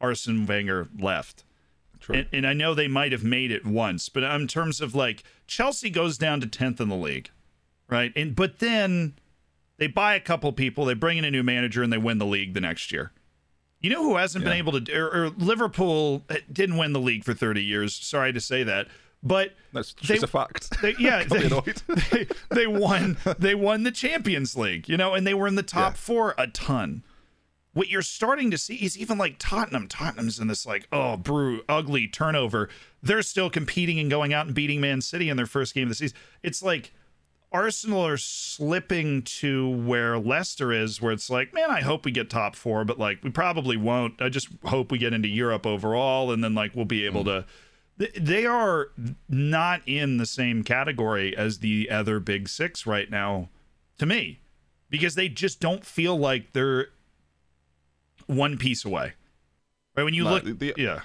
Arsene 0.00 0.46
Wenger 0.46 0.88
left. 0.98 1.44
True. 2.00 2.16
And, 2.16 2.26
and 2.32 2.46
I 2.46 2.52
know 2.52 2.74
they 2.74 2.88
might 2.88 3.12
have 3.12 3.22
made 3.22 3.52
it 3.52 3.64
once, 3.64 4.08
but 4.08 4.24
in 4.24 4.48
terms 4.48 4.80
of 4.80 4.94
like 4.94 5.22
Chelsea 5.46 5.88
goes 5.88 6.18
down 6.18 6.40
to 6.40 6.46
10th 6.46 6.80
in 6.80 6.88
the 6.88 6.96
league, 6.96 7.30
right? 7.88 8.12
And 8.16 8.34
but 8.34 8.58
then 8.58 9.14
they 9.78 9.86
buy 9.86 10.14
a 10.14 10.20
couple 10.20 10.52
people, 10.52 10.84
they 10.84 10.94
bring 10.94 11.18
in 11.18 11.24
a 11.24 11.30
new 11.30 11.42
manager, 11.42 11.82
and 11.82 11.92
they 11.92 11.98
win 11.98 12.18
the 12.18 12.26
league 12.26 12.54
the 12.54 12.60
next 12.60 12.92
year. 12.92 13.12
You 13.80 13.90
know 13.90 14.04
who 14.04 14.16
hasn't 14.16 14.44
been 14.44 14.52
able 14.52 14.80
to, 14.80 14.96
or, 14.96 15.24
or 15.24 15.30
Liverpool 15.30 16.22
uh, 16.30 16.36
didn't 16.52 16.76
win 16.76 16.92
the 16.92 17.00
league 17.00 17.24
for 17.24 17.34
30 17.34 17.64
years. 17.64 17.92
Sorry 17.92 18.32
to 18.32 18.40
say 18.40 18.62
that, 18.62 18.86
but 19.22 19.52
That's 19.72 19.94
they- 19.94 20.14
just 20.14 20.24
a 20.24 20.26
fact. 20.26 20.80
they, 20.82 20.94
yeah, 20.98 21.24
they, 21.24 21.48
they, 22.10 22.26
they 22.50 22.66
won. 22.66 23.16
They 23.38 23.54
won 23.54 23.82
the 23.84 23.92
Champions 23.92 24.56
League, 24.56 24.88
you 24.88 24.96
know, 24.96 25.14
and 25.14 25.26
they 25.26 25.34
were 25.34 25.46
in 25.46 25.54
the 25.54 25.62
top 25.62 25.92
Yeah. 25.92 25.96
four 25.96 26.34
a 26.38 26.46
ton. 26.46 27.04
What 27.74 27.88
you're 27.88 28.02
starting 28.02 28.50
to 28.50 28.58
see 28.58 28.74
is 28.74 28.98
even 28.98 29.16
like 29.16 29.36
Tottenham. 29.38 29.88
Tottenham's 29.88 30.38
in 30.38 30.46
this 30.46 30.66
like 30.66 30.88
oh 30.92 31.16
brew 31.16 31.62
ugly 31.68 32.06
turnover. 32.06 32.68
They're 33.02 33.22
still 33.22 33.48
competing 33.48 33.98
and 33.98 34.10
going 34.10 34.34
out 34.34 34.46
and 34.46 34.54
beating 34.54 34.80
Man 34.80 35.00
City 35.00 35.30
in 35.30 35.36
their 35.38 35.46
first 35.46 35.74
game 35.74 35.84
of 35.84 35.88
the 35.88 35.94
season. 35.94 36.18
It's 36.42 36.62
like 36.62 36.92
Arsenal 37.52 38.06
are 38.06 38.16
slipping 38.16 39.22
to 39.22 39.68
where 39.68 40.18
Leicester 40.18 40.72
is, 40.72 41.00
where 41.00 41.12
it's 41.12 41.28
like, 41.30 41.52
man, 41.52 41.70
I 41.70 41.80
hope 41.80 42.04
we 42.04 42.10
get 42.10 42.30
top 42.30 42.56
four, 42.56 42.84
but 42.84 42.98
like 42.98 43.22
we 43.22 43.30
probably 43.30 43.76
won't. 43.76 44.20
I 44.20 44.28
just 44.28 44.48
hope 44.64 44.90
we 44.90 44.98
get 44.98 45.12
into 45.12 45.28
Europe 45.28 45.66
overall, 45.66 46.30
and 46.32 46.42
then 46.42 46.54
like 46.54 46.74
we'll 46.74 46.84
be 46.84 47.04
able 47.06 47.22
mm. 47.22 47.26
to. 47.26 47.44
Th- 47.98 48.14
They 48.14 48.46
are 48.46 48.88
not 49.28 49.82
in 49.86 50.16
the 50.16 50.26
same 50.26 50.62
category 50.64 51.36
as 51.36 51.58
the 51.58 51.90
other 51.90 52.20
big 52.20 52.48
six 52.48 52.86
right 52.86 53.10
now, 53.10 53.48
to 53.98 54.06
me, 54.06 54.40
because 54.90 55.14
they 55.14 55.28
just 55.28 55.60
don't 55.60 55.84
feel 55.84 56.16
like 56.18 56.52
they're 56.52 56.88
one 58.26 58.56
piece 58.58 58.84
away. 58.84 59.12
Right 59.96 60.04
when 60.04 60.14
you 60.14 60.24
No, 60.24 60.30
look, 60.34 60.44
the- 60.44 60.52
the- 60.52 60.74
yeah, 60.76 61.02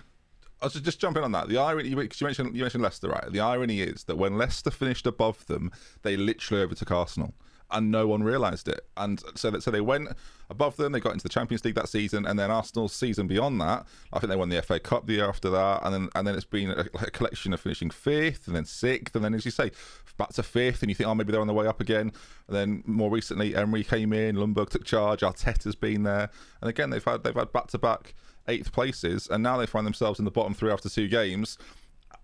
I 0.62 0.66
was 0.66 0.74
just 0.76 1.00
jumping 1.00 1.24
on 1.24 1.32
that. 1.34 1.50
The 1.50 1.58
irony, 1.58 1.94
because 1.94 2.22
you 2.22 2.26
mentioned 2.26 2.56
you 2.56 2.64
mentioned 2.64 2.84
Leicester, 2.84 3.10
right? 3.10 3.32
The 3.32 3.40
irony 3.42 3.82
is 3.82 4.06
that 4.06 4.16
when 4.18 4.38
Leicester 4.38 4.72
finished 4.72 5.06
above 5.06 5.46
them, 5.48 5.72
they 6.04 6.16
literally 6.18 6.64
overtook 6.64 6.92
Arsenal, 6.92 7.34
and 7.72 7.92
no 7.92 8.08
one 8.08 8.24
realised 8.24 8.68
it. 8.68 8.82
And 8.96 9.22
so 9.36 9.52
that 9.52 9.64
so 9.64 9.72
they 9.72 9.82
went 9.82 10.10
above 10.50 10.78
them. 10.78 10.92
They 10.92 11.00
got 11.00 11.14
into 11.14 11.24
the 11.24 11.30
Champions 11.30 11.64
League 11.66 11.76
that 11.76 11.90
season, 11.90 12.26
and 12.26 12.38
then 12.40 12.52
Arsenal's 12.52 12.94
season 12.94 13.28
beyond 13.28 13.60
that, 13.62 13.86
I 14.14 14.20
think 14.20 14.30
they 14.30 14.36
won 14.36 14.50
the 14.50 14.62
FA 14.62 14.80
Cup 14.80 15.06
the 15.06 15.14
year 15.14 15.28
after 15.28 15.50
that, 15.50 15.82
and 15.84 15.94
then 15.94 16.10
and 16.16 16.28
then 16.28 16.36
it's 16.36 16.46
been 16.46 16.72
a, 16.72 16.86
a 17.02 17.12
collection 17.12 17.54
of 17.54 17.60
finishing 17.60 17.90
fifth, 17.90 18.48
and 18.48 18.56
then 18.56 18.66
sixth, 18.66 19.16
and 19.16 19.24
then 19.24 19.34
as 19.34 19.46
you 19.46 19.52
say, 19.52 19.72
back 20.18 20.30
to 20.34 20.44
fifth, 20.44 20.82
and 20.82 20.90
you 20.90 20.96
think, 20.96 21.08
oh, 21.08 21.16
maybe 21.16 21.32
they're 21.32 21.42
on 21.42 21.48
the 21.48 21.54
way 21.54 21.68
up 21.68 21.82
again. 21.82 22.12
And 22.48 22.56
then 22.56 22.84
more 22.86 23.10
recently, 23.10 23.56
Emery 23.56 23.84
came 23.84 24.14
in, 24.14 24.36
Ljungberg 24.36 24.70
took 24.70 24.86
charge, 24.86 25.22
Arteta's 25.22 25.76
been 25.76 26.04
there, 26.04 26.30
and 26.62 26.70
again 26.70 26.90
they've 26.90 27.04
had 27.04 27.24
they've 27.24 27.36
had 27.36 27.52
back 27.52 27.68
to 27.68 27.78
back 27.78 28.14
eighth 28.48 28.72
places, 28.72 29.28
and 29.28 29.44
now 29.44 29.58
they 29.58 29.66
find 29.66 29.86
themselves 29.86 30.20
in 30.20 30.26
the 30.26 30.32
bottom 30.32 30.54
three 30.54 30.72
after 30.72 30.90
two 30.90 31.08
games. 31.08 31.58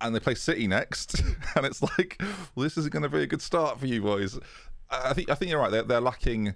And 0.02 0.14
they 0.14 0.20
play 0.20 0.36
City 0.36 0.68
next, 0.68 1.22
and 1.56 1.66
it's 1.66 1.82
like, 1.82 2.22
well, 2.56 2.64
this 2.64 2.78
isn't 2.78 2.92
going 2.92 3.04
to 3.04 3.10
be 3.10 3.22
a 3.22 3.28
good 3.28 3.42
start 3.42 3.80
for 3.80 3.86
you 3.86 4.02
boys. 4.02 4.38
I 4.90 5.14
think 5.14 5.30
I 5.30 5.36
think 5.36 5.50
you're 5.52 5.60
right. 5.60 5.72
They're, 5.72 5.84
they're 5.84 6.02
lacking 6.02 6.56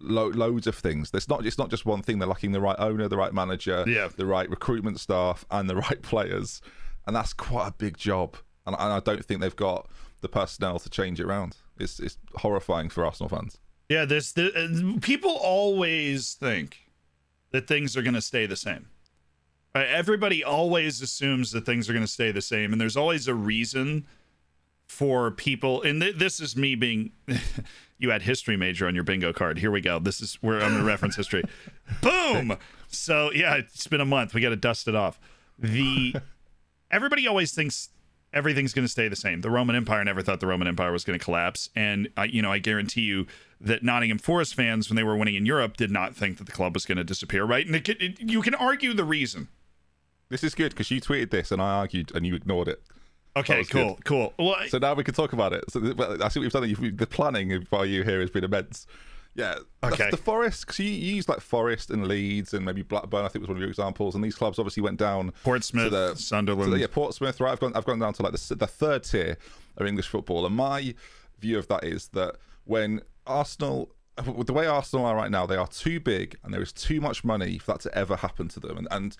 lo- 0.00 0.28
loads 0.28 0.66
of 0.66 0.74
things. 0.76 1.10
There's 1.10 1.28
not 1.28 1.44
it's 1.46 1.58
not 1.58 1.70
just 1.70 1.84
one 1.86 2.02
thing. 2.02 2.18
They're 2.18 2.28
lacking 2.28 2.52
the 2.52 2.60
right 2.60 2.76
owner, 2.78 3.08
the 3.08 3.16
right 3.16 3.32
manager, 3.34 3.84
Yeah. 3.86 4.08
the 4.16 4.26
right 4.26 4.48
recruitment 4.48 5.00
staff, 5.00 5.44
and 5.50 5.68
the 5.68 5.76
right 5.88 6.00
players, 6.02 6.60
and 7.06 7.14
that's 7.14 7.32
quite 7.32 7.68
a 7.68 7.72
big 7.72 7.96
job. 7.98 8.36
And, 8.66 8.76
and 8.78 8.92
I 8.92 9.00
don't 9.00 9.24
think 9.24 9.40
they've 9.40 9.54
got 9.56 9.88
the 10.20 10.28
personnel 10.28 10.78
to 10.78 10.90
change 10.90 11.20
it 11.20 11.24
around. 11.26 11.56
It's 11.78 12.00
it's 12.00 12.18
horrifying 12.36 12.88
for 12.90 13.04
Arsenal 13.04 13.28
fans. 13.28 13.58
Yeah, 13.88 14.04
this 14.04 14.32
the, 14.32 14.98
people 15.00 15.30
always 15.30 16.34
think 16.34 16.90
that 17.52 17.66
things 17.66 17.96
are 17.96 18.02
going 18.02 18.14
to 18.14 18.20
stay 18.20 18.44
the 18.46 18.56
same. 18.56 18.88
Everybody 19.74 20.42
always 20.42 21.00
assumes 21.02 21.52
that 21.52 21.64
things 21.64 21.88
are 21.88 21.92
going 21.92 22.04
to 22.04 22.10
stay 22.10 22.32
the 22.32 22.42
same, 22.42 22.72
and 22.72 22.80
there's 22.80 22.96
always 22.96 23.28
a 23.28 23.34
reason 23.34 24.06
for 24.88 25.30
people. 25.30 25.82
And 25.82 26.00
th- 26.00 26.16
this 26.16 26.40
is 26.40 26.56
me 26.56 26.74
being. 26.74 27.12
you 27.98 28.10
had 28.10 28.22
history 28.22 28.56
major 28.56 28.86
on 28.86 28.94
your 28.94 29.04
bingo 29.04 29.32
card. 29.32 29.58
Here 29.58 29.70
we 29.70 29.80
go. 29.80 29.98
This 29.98 30.20
is 30.20 30.34
where 30.36 30.62
I'm 30.62 30.70
going 30.70 30.78
to 30.78 30.84
reference 30.84 31.16
history. 31.16 31.42
Boom. 32.00 32.56
So 32.88 33.30
yeah, 33.32 33.56
it's 33.56 33.86
been 33.86 34.00
a 34.00 34.06
month. 34.06 34.34
We 34.34 34.40
got 34.40 34.50
to 34.50 34.56
dust 34.56 34.88
it 34.88 34.94
off. 34.94 35.20
The 35.58 36.14
everybody 36.90 37.26
always 37.26 37.52
thinks 37.52 37.90
everything's 38.32 38.72
going 38.72 38.84
to 38.84 38.90
stay 38.90 39.08
the 39.08 39.16
same. 39.16 39.40
The 39.40 39.50
Roman 39.50 39.74
Empire 39.74 40.04
never 40.04 40.22
thought 40.22 40.40
the 40.40 40.46
Roman 40.46 40.68
Empire 40.68 40.92
was 40.92 41.04
going 41.04 41.18
to 41.18 41.24
collapse, 41.24 41.70
and 41.74 42.08
I, 42.16 42.24
you 42.24 42.42
know, 42.42 42.52
I 42.52 42.58
guarantee 42.58 43.00
you 43.02 43.26
that 43.60 43.82
Nottingham 43.82 44.18
Forest 44.18 44.54
fans, 44.54 44.88
when 44.88 44.96
they 44.96 45.02
were 45.02 45.16
winning 45.16 45.34
in 45.34 45.46
Europe, 45.46 45.76
did 45.76 45.90
not 45.90 46.14
think 46.14 46.38
that 46.38 46.44
the 46.44 46.52
club 46.52 46.74
was 46.74 46.84
going 46.84 46.98
to 46.98 47.04
disappear. 47.04 47.44
Right? 47.44 47.66
And 47.66 47.74
it, 47.74 47.88
it, 47.88 48.20
you 48.20 48.42
can 48.42 48.54
argue 48.54 48.94
the 48.94 49.04
reason. 49.04 49.48
This 50.28 50.44
is 50.44 50.54
good 50.54 50.70
because 50.70 50.90
you 50.90 51.00
tweeted 51.00 51.30
this 51.30 51.50
and 51.50 51.60
I 51.60 51.70
argued 51.70 52.14
and 52.14 52.26
you 52.26 52.34
ignored 52.34 52.68
it. 52.68 52.82
Okay, 53.38 53.64
cool, 53.64 53.94
good. 53.94 54.04
cool. 54.04 54.34
Well, 54.38 54.56
so 54.68 54.78
now 54.78 54.94
we 54.94 55.04
can 55.04 55.14
talk 55.14 55.32
about 55.32 55.52
it. 55.52 55.64
So 55.70 55.80
I 55.80 56.28
see 56.28 56.40
what 56.40 56.52
you've 56.54 56.80
done. 56.80 56.96
The 56.96 57.06
planning 57.06 57.66
by 57.70 57.84
you 57.84 58.02
here 58.02 58.20
has 58.20 58.30
been 58.30 58.44
immense. 58.44 58.86
Yeah. 59.34 59.58
Okay. 59.84 60.06
The, 60.06 60.16
the 60.16 60.22
Forest, 60.22 60.66
because 60.66 60.80
you, 60.80 60.90
you 60.90 61.14
used 61.16 61.28
like 61.28 61.40
Forest 61.40 61.90
and 61.90 62.08
Leeds 62.08 62.54
and 62.54 62.64
maybe 62.64 62.82
Blackburn, 62.82 63.24
I 63.24 63.28
think 63.28 63.42
was 63.42 63.48
one 63.48 63.56
of 63.56 63.60
your 63.60 63.70
examples. 63.70 64.14
And 64.14 64.24
these 64.24 64.34
clubs 64.34 64.58
obviously 64.58 64.82
went 64.82 64.98
down. 64.98 65.32
Portsmouth, 65.44 65.92
the, 65.92 66.14
Sunderland. 66.16 66.72
The, 66.72 66.78
yeah, 66.80 66.86
Portsmouth. 66.90 67.40
Right. 67.40 67.52
I've 67.52 67.60
gone. 67.60 67.72
I've 67.74 67.84
gone 67.84 68.00
down 68.00 68.14
to 68.14 68.22
like 68.22 68.32
the, 68.32 68.54
the 68.54 68.66
third 68.66 69.04
tier 69.04 69.36
of 69.76 69.86
English 69.86 70.08
football, 70.08 70.44
and 70.44 70.56
my 70.56 70.94
view 71.38 71.58
of 71.58 71.68
that 71.68 71.84
is 71.84 72.08
that 72.08 72.36
when 72.64 73.00
Arsenal 73.26 73.90
the 74.44 74.52
way 74.52 74.66
Arsenal 74.66 75.06
are 75.06 75.14
right 75.14 75.30
now, 75.30 75.46
they 75.46 75.56
are 75.56 75.68
too 75.68 76.00
big 76.00 76.36
and 76.42 76.52
there 76.52 76.62
is 76.62 76.72
too 76.72 77.00
much 77.00 77.24
money 77.24 77.58
for 77.58 77.72
that 77.72 77.80
to 77.82 77.94
ever 77.96 78.16
happen 78.16 78.48
to 78.48 78.60
them. 78.60 78.78
And, 78.78 78.88
and 78.90 79.16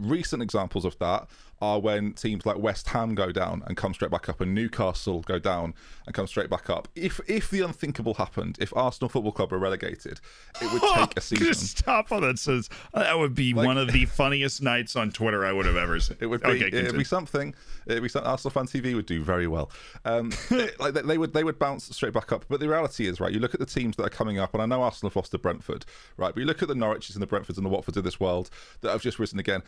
recent 0.00 0.42
examples 0.42 0.84
of 0.84 0.98
that 0.98 1.28
are 1.62 1.80
when 1.80 2.12
teams 2.12 2.44
like 2.44 2.58
West 2.58 2.88
Ham 2.88 3.14
go 3.14 3.32
down 3.32 3.62
and 3.66 3.76
come 3.76 3.94
straight 3.94 4.10
back 4.10 4.28
up, 4.28 4.40
and 4.40 4.54
Newcastle 4.54 5.22
go 5.22 5.38
down 5.38 5.72
and 6.04 6.14
come 6.14 6.26
straight 6.26 6.50
back 6.50 6.68
up. 6.68 6.88
If 6.94 7.20
if 7.26 7.50
the 7.50 7.62
unthinkable 7.62 8.14
happened, 8.14 8.58
if 8.60 8.76
Arsenal 8.76 9.08
Football 9.08 9.32
Club 9.32 9.52
were 9.52 9.58
relegated, 9.58 10.20
it 10.60 10.72
would 10.72 10.82
take 10.94 11.16
a 11.16 11.20
season. 11.20 11.54
Stop 11.54 12.12
on 12.12 12.22
that 12.22 12.38
says 12.38 12.68
that 12.92 13.18
would 13.18 13.34
be 13.34 13.54
like, 13.54 13.66
one 13.66 13.78
of 13.78 13.90
the 13.92 14.04
funniest 14.04 14.60
nights 14.62 14.96
on 14.96 15.10
Twitter 15.10 15.46
I 15.46 15.52
would 15.52 15.66
have 15.66 15.76
ever 15.76 15.98
seen. 16.00 16.16
It 16.26 16.26
would 16.26 16.42
be. 16.42 16.48
Okay, 16.48 16.66
it'd 16.66 16.96
be 16.96 17.04
something. 17.04 17.54
It'd 17.86 18.02
be 18.02 18.08
something. 18.08 18.28
Arsenal 18.28 18.50
Fan 18.50 18.66
TV 18.66 18.94
would 18.94 19.06
do 19.06 19.22
very 19.22 19.46
well. 19.46 19.70
Um, 20.04 20.32
like 20.78 20.94
they 20.94 21.18
would 21.18 21.32
they 21.32 21.44
would 21.44 21.58
bounce 21.58 21.84
straight 21.94 22.12
back 22.12 22.32
up. 22.32 22.44
But 22.48 22.60
the 22.60 22.68
reality 22.68 23.06
is, 23.06 23.20
right? 23.20 23.32
You 23.32 23.38
look 23.38 23.54
at 23.54 23.60
the 23.60 23.66
teams 23.66 23.96
that 23.96 24.04
are 24.04 24.10
coming 24.10 24.38
up, 24.38 24.54
and 24.54 24.62
I 24.62 24.66
know 24.66 24.82
Arsenal 24.82 25.10
have 25.10 25.16
lost 25.16 25.30
to 25.32 25.38
Brentford, 25.38 25.84
right? 26.16 26.34
But 26.34 26.40
you 26.40 26.46
look 26.46 26.62
at 26.62 26.68
the 26.68 26.74
Norwiches 26.74 27.14
and 27.14 27.22
the 27.22 27.26
Brentfords 27.26 27.56
and 27.56 27.66
the 27.66 27.70
Watfords 27.70 27.96
of 27.96 28.04
this 28.04 28.18
world 28.18 28.50
that 28.80 28.90
have 28.90 29.02
just 29.02 29.18
risen 29.18 29.38
again. 29.38 29.62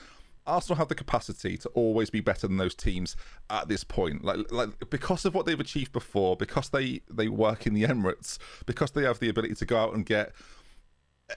Arsenal 0.49 0.79
have 0.79 0.89
the 0.89 0.95
capacity 0.95 1.57
to 1.59 1.69
always 1.71 2.11
be 2.11 2.21
better 2.21 2.49
than 2.49 2.57
those 2.57 2.75
teams 2.75 3.17
at 3.51 3.69
this 3.69 3.85
point. 3.85 4.25
Like, 4.25 4.51
like 4.51 4.91
because 4.91 5.25
of 5.25 5.35
what 5.35 5.47
they've 5.47 5.61
achieved 5.61 5.93
before, 5.93 6.37
because 6.37 6.71
they 6.71 7.03
they 7.11 7.29
work 7.29 7.67
in 7.67 7.75
the 7.75 7.85
Emirates, 7.85 8.39
because 8.67 8.91
they 8.93 9.03
have 9.03 9.21
the 9.21 9.29
ability 9.29 9.55
to 9.57 9.67
go 9.67 9.77
out 9.77 9.95
and 9.95 10.05
get 10.05 10.33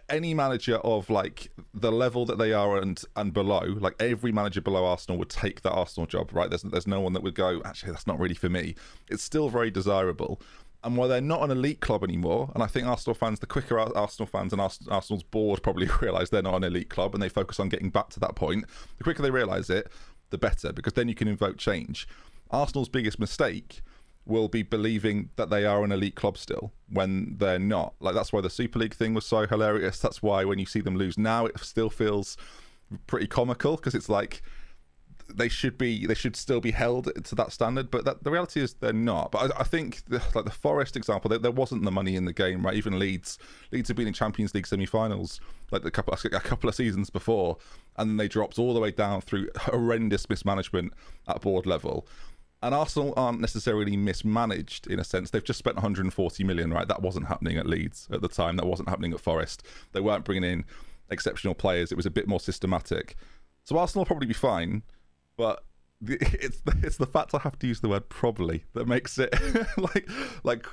any 0.10 0.34
manager 0.34 0.78
of 0.78 1.10
like 1.10 1.52
the 1.74 1.92
level 1.92 2.26
that 2.26 2.38
they 2.38 2.54
are 2.54 2.78
and 2.78 3.04
and 3.16 3.34
below, 3.34 3.76
like 3.80 3.96
every 4.00 4.32
manager 4.32 4.62
below 4.62 4.86
Arsenal 4.86 5.18
would 5.20 5.30
take 5.30 5.62
that 5.62 5.72
Arsenal 5.72 6.08
job, 6.08 6.34
right? 6.34 6.50
There's 6.50 6.64
there's 6.64 6.88
no 6.88 7.02
one 7.02 7.14
that 7.14 7.24
would 7.24 7.36
go, 7.36 7.62
actually 7.66 7.92
that's 7.92 8.08
not 8.08 8.20
really 8.20 8.36
for 8.36 8.50
me. 8.50 8.76
It's 9.10 9.24
still 9.24 9.50
very 9.50 9.70
desirable 9.70 10.42
and 10.84 10.98
while 10.98 11.08
they're 11.08 11.22
not 11.22 11.44
an 11.44 11.52
elite 11.52 11.80
club 11.80 12.04
anymore, 12.04 12.52
and 12.54 12.64
I 12.64 12.68
think 12.68 12.88
Arsenal 12.88 13.14
fans, 13.14 13.40
the 13.40 13.46
quicker 13.46 13.80
Arsenal 13.80 14.28
fans 14.28 14.52
and 14.52 14.62
Arsenal's 14.62 15.24
board 15.24 15.62
probably 15.62 15.88
realise 16.02 16.30
they're 16.30 16.42
not 16.42 16.56
an 16.56 16.64
elite 16.64 16.90
club 16.90 17.14
and 17.14 17.22
they 17.22 17.30
focus 17.30 17.60
on 17.60 17.70
getting 17.70 17.90
back 17.90 18.10
to 18.12 18.20
that 18.22 18.36
point, 18.36 18.66
the 18.98 19.04
quicker 19.04 19.22
they 19.22 19.32
realise 19.32 19.70
it, 19.70 19.92
the 20.32 20.38
better, 20.38 20.74
because 20.74 20.94
then 20.94 21.08
you 21.08 21.16
can 21.16 21.28
invoke 21.28 21.58
change. 21.58 22.08
Arsenal's 22.50 22.90
biggest 22.90 23.20
mistake 23.20 23.82
will 24.26 24.48
be 24.48 24.64
believing 24.64 25.30
that 25.36 25.50
they 25.50 25.66
are 25.66 25.84
an 25.84 25.92
elite 25.92 26.16
club 26.16 26.38
still 26.38 26.72
when 26.90 27.36
they're 27.38 27.60
not. 27.60 27.94
Like 28.00 28.16
that's 28.16 28.34
why 28.34 28.42
the 28.42 28.50
Super 28.50 28.80
League 28.80 28.94
thing 28.94 29.14
was 29.14 29.26
so 29.26 29.46
hilarious. 29.48 30.00
That's 30.00 30.22
why 30.22 30.46
when 30.46 30.60
you 30.60 30.66
see 30.66 30.82
them 30.82 30.96
lose 30.96 31.18
now, 31.18 31.46
it 31.46 31.60
still 31.60 31.90
feels 31.90 32.38
pretty 33.08 33.28
comical 33.28 33.76
because 33.76 33.96
it's 33.96 34.10
like 34.10 34.42
they 35.38 35.50
should 35.50 35.78
be 35.78 36.06
they 36.06 36.14
should 36.14 36.36
still 36.36 36.60
be 36.60 36.72
held 36.72 37.10
to 37.24 37.36
that 37.36 37.52
standard 37.52 37.92
but 37.92 38.06
that, 38.06 38.24
the 38.24 38.32
reality 38.32 38.62
is 38.62 38.74
they're 38.76 38.94
not 38.94 39.32
but 39.32 39.52
i, 39.52 39.60
I 39.62 39.64
think 39.64 40.04
the, 40.08 40.22
like 40.34 40.46
the 40.46 40.52
forest 40.52 40.96
example 40.96 41.30
there, 41.30 41.40
there, 41.40 41.52
wasn't 41.52 41.84
the 41.84 41.92
money 41.92 42.16
in 42.16 42.26
the 42.26 42.34
game 42.34 42.66
right 42.66 42.76
even 42.76 42.98
leeds 43.00 43.38
leeds 43.72 43.88
have 43.88 43.98
been 43.98 44.08
in 44.08 44.14
champions 44.14 44.54
league 44.54 44.68
semi-finals 44.68 45.40
like 45.72 45.86
a 45.86 45.92
couple, 45.92 46.14
a 46.14 46.40
couple 46.40 46.70
of 46.70 46.76
seasons 46.76 47.10
before 47.10 47.58
and 47.98 48.10
then 48.10 48.18
they 48.18 48.28
dropped 48.28 48.60
all 48.60 48.74
the 48.74 48.80
way 48.80 48.92
down 48.92 49.22
through 49.22 49.50
horrendous 49.58 50.30
mismanagement 50.30 50.94
at 51.28 51.42
board 51.42 51.66
level 51.66 52.08
and 52.64 52.76
Arsenal 52.76 53.14
aren't 53.18 53.40
necessarily 53.40 53.98
mismanaged 53.98 54.86
in 54.86 55.00
a 55.00 55.04
sense. 55.04 55.32
They've 55.32 55.44
just 55.44 55.58
spent 55.58 55.78
140 55.78 56.44
million, 56.44 56.72
right? 56.72 56.88
That 56.88 57.02
wasn't 57.02 57.28
happening 57.28 57.58
at 57.58 57.66
Leeds 57.66 58.08
at 58.12 58.22
the 58.22 58.28
time. 58.28 58.56
That 58.58 58.68
wasn't 58.68 58.88
happening 58.88 59.14
at 59.14 59.20
Forest. 59.20 59.66
They 59.94 60.00
weren't 60.00 60.26
bringing 60.26 60.44
in 60.44 60.66
exceptional 61.10 61.56
players. 61.56 61.92
It 61.92 61.96
was 61.96 62.06
a 62.06 62.12
bit 62.12 62.28
more 62.28 62.40
systematic. 62.40 63.16
So 63.64 63.78
Arsenal 63.78 64.02
will 64.02 64.08
probably 64.08 64.28
be 64.28 64.34
fine 64.34 64.84
but 65.42 65.64
it's 66.08 66.62
the, 66.62 66.78
it's 66.84 66.98
the 66.98 67.08
fact 67.08 67.34
I 67.34 67.40
have 67.40 67.58
to 67.58 67.68
use 67.68 67.80
the 67.80 67.90
word 67.90 68.10
probably 68.10 68.64
that 68.76 68.88
makes 68.88 69.18
it 69.18 69.34
like 69.78 70.08
like 70.44 70.64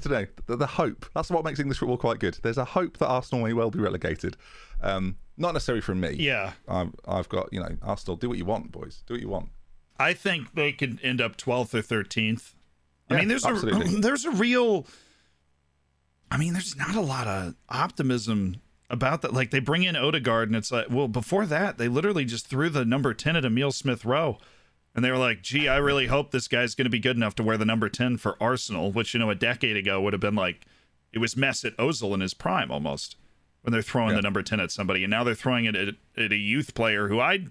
today 0.00 0.28
the, 0.46 0.56
the, 0.56 0.66
hope. 0.66 1.06
That's 1.12 1.28
what 1.28 1.44
makes 1.44 1.58
English 1.58 1.78
football 1.78 1.96
quite 1.96 2.20
good. 2.20 2.38
There's 2.44 2.58
a 2.58 2.64
hope 2.64 2.98
that 2.98 3.08
Arsenal 3.08 3.44
may 3.44 3.52
well 3.52 3.70
be 3.70 3.80
relegated. 3.80 4.36
Um, 4.80 5.16
not 5.36 5.54
necessarily 5.54 5.80
from 5.80 5.98
me. 5.98 6.12
Yeah, 6.12 6.52
I've, 6.68 6.94
I've 7.04 7.28
got 7.28 7.52
you 7.52 7.58
know 7.58 7.76
Arsenal. 7.82 8.16
Do 8.16 8.28
what 8.28 8.38
you 8.38 8.44
want, 8.44 8.70
boys. 8.70 9.02
Do 9.08 9.14
what 9.14 9.20
you 9.20 9.28
want. 9.28 9.48
I 9.98 10.12
think 10.12 10.54
they 10.54 10.70
could 10.70 11.00
end 11.02 11.20
up 11.20 11.36
12th 11.36 11.74
or 11.74 11.82
13th. 11.82 12.54
I 13.10 13.14
yeah, 13.14 13.20
mean, 13.20 13.28
there's 13.28 13.44
absolutely. 13.44 13.98
a 13.98 14.00
there's 14.00 14.24
a 14.24 14.30
real. 14.30 14.86
I 16.30 16.36
mean, 16.36 16.52
there's 16.52 16.76
not 16.76 16.94
a 16.94 17.00
lot 17.00 17.26
of 17.26 17.54
optimism 17.68 18.62
about 18.92 19.22
that. 19.22 19.32
Like 19.32 19.50
they 19.50 19.58
bring 19.58 19.82
in 19.82 19.96
Odegaard, 19.96 20.48
and 20.48 20.54
it's 20.54 20.70
like, 20.70 20.86
well, 20.90 21.08
before 21.08 21.46
that, 21.46 21.78
they 21.78 21.88
literally 21.88 22.24
just 22.24 22.46
threw 22.46 22.68
the 22.68 22.84
number 22.84 23.14
ten 23.14 23.34
at 23.34 23.44
Emil 23.44 23.72
Smith 23.72 24.04
Rowe, 24.04 24.38
and 24.94 25.04
they 25.04 25.10
were 25.10 25.18
like, 25.18 25.42
gee, 25.42 25.66
I 25.66 25.78
really 25.78 26.06
hope 26.06 26.30
this 26.30 26.46
guy's 26.46 26.76
going 26.76 26.84
to 26.84 26.90
be 26.90 27.00
good 27.00 27.16
enough 27.16 27.34
to 27.36 27.42
wear 27.42 27.56
the 27.56 27.64
number 27.64 27.88
ten 27.88 28.18
for 28.18 28.36
Arsenal, 28.40 28.92
which 28.92 29.14
you 29.14 29.18
know 29.18 29.30
a 29.30 29.34
decade 29.34 29.76
ago 29.76 30.00
would 30.02 30.12
have 30.12 30.20
been 30.20 30.36
like, 30.36 30.66
it 31.12 31.18
was 31.18 31.34
Mesut 31.34 31.74
Ozil 31.76 32.14
in 32.14 32.20
his 32.20 32.34
prime 32.34 32.70
almost 32.70 33.16
when 33.62 33.72
they're 33.72 33.82
throwing 33.82 34.10
yeah. 34.10 34.16
the 34.16 34.22
number 34.22 34.42
ten 34.42 34.60
at 34.60 34.70
somebody, 34.70 35.02
and 35.02 35.10
now 35.10 35.24
they're 35.24 35.34
throwing 35.34 35.64
it 35.64 35.74
at, 35.74 35.94
at 36.16 36.30
a 36.30 36.36
youth 36.36 36.74
player 36.74 37.08
who 37.08 37.18
I 37.18 37.46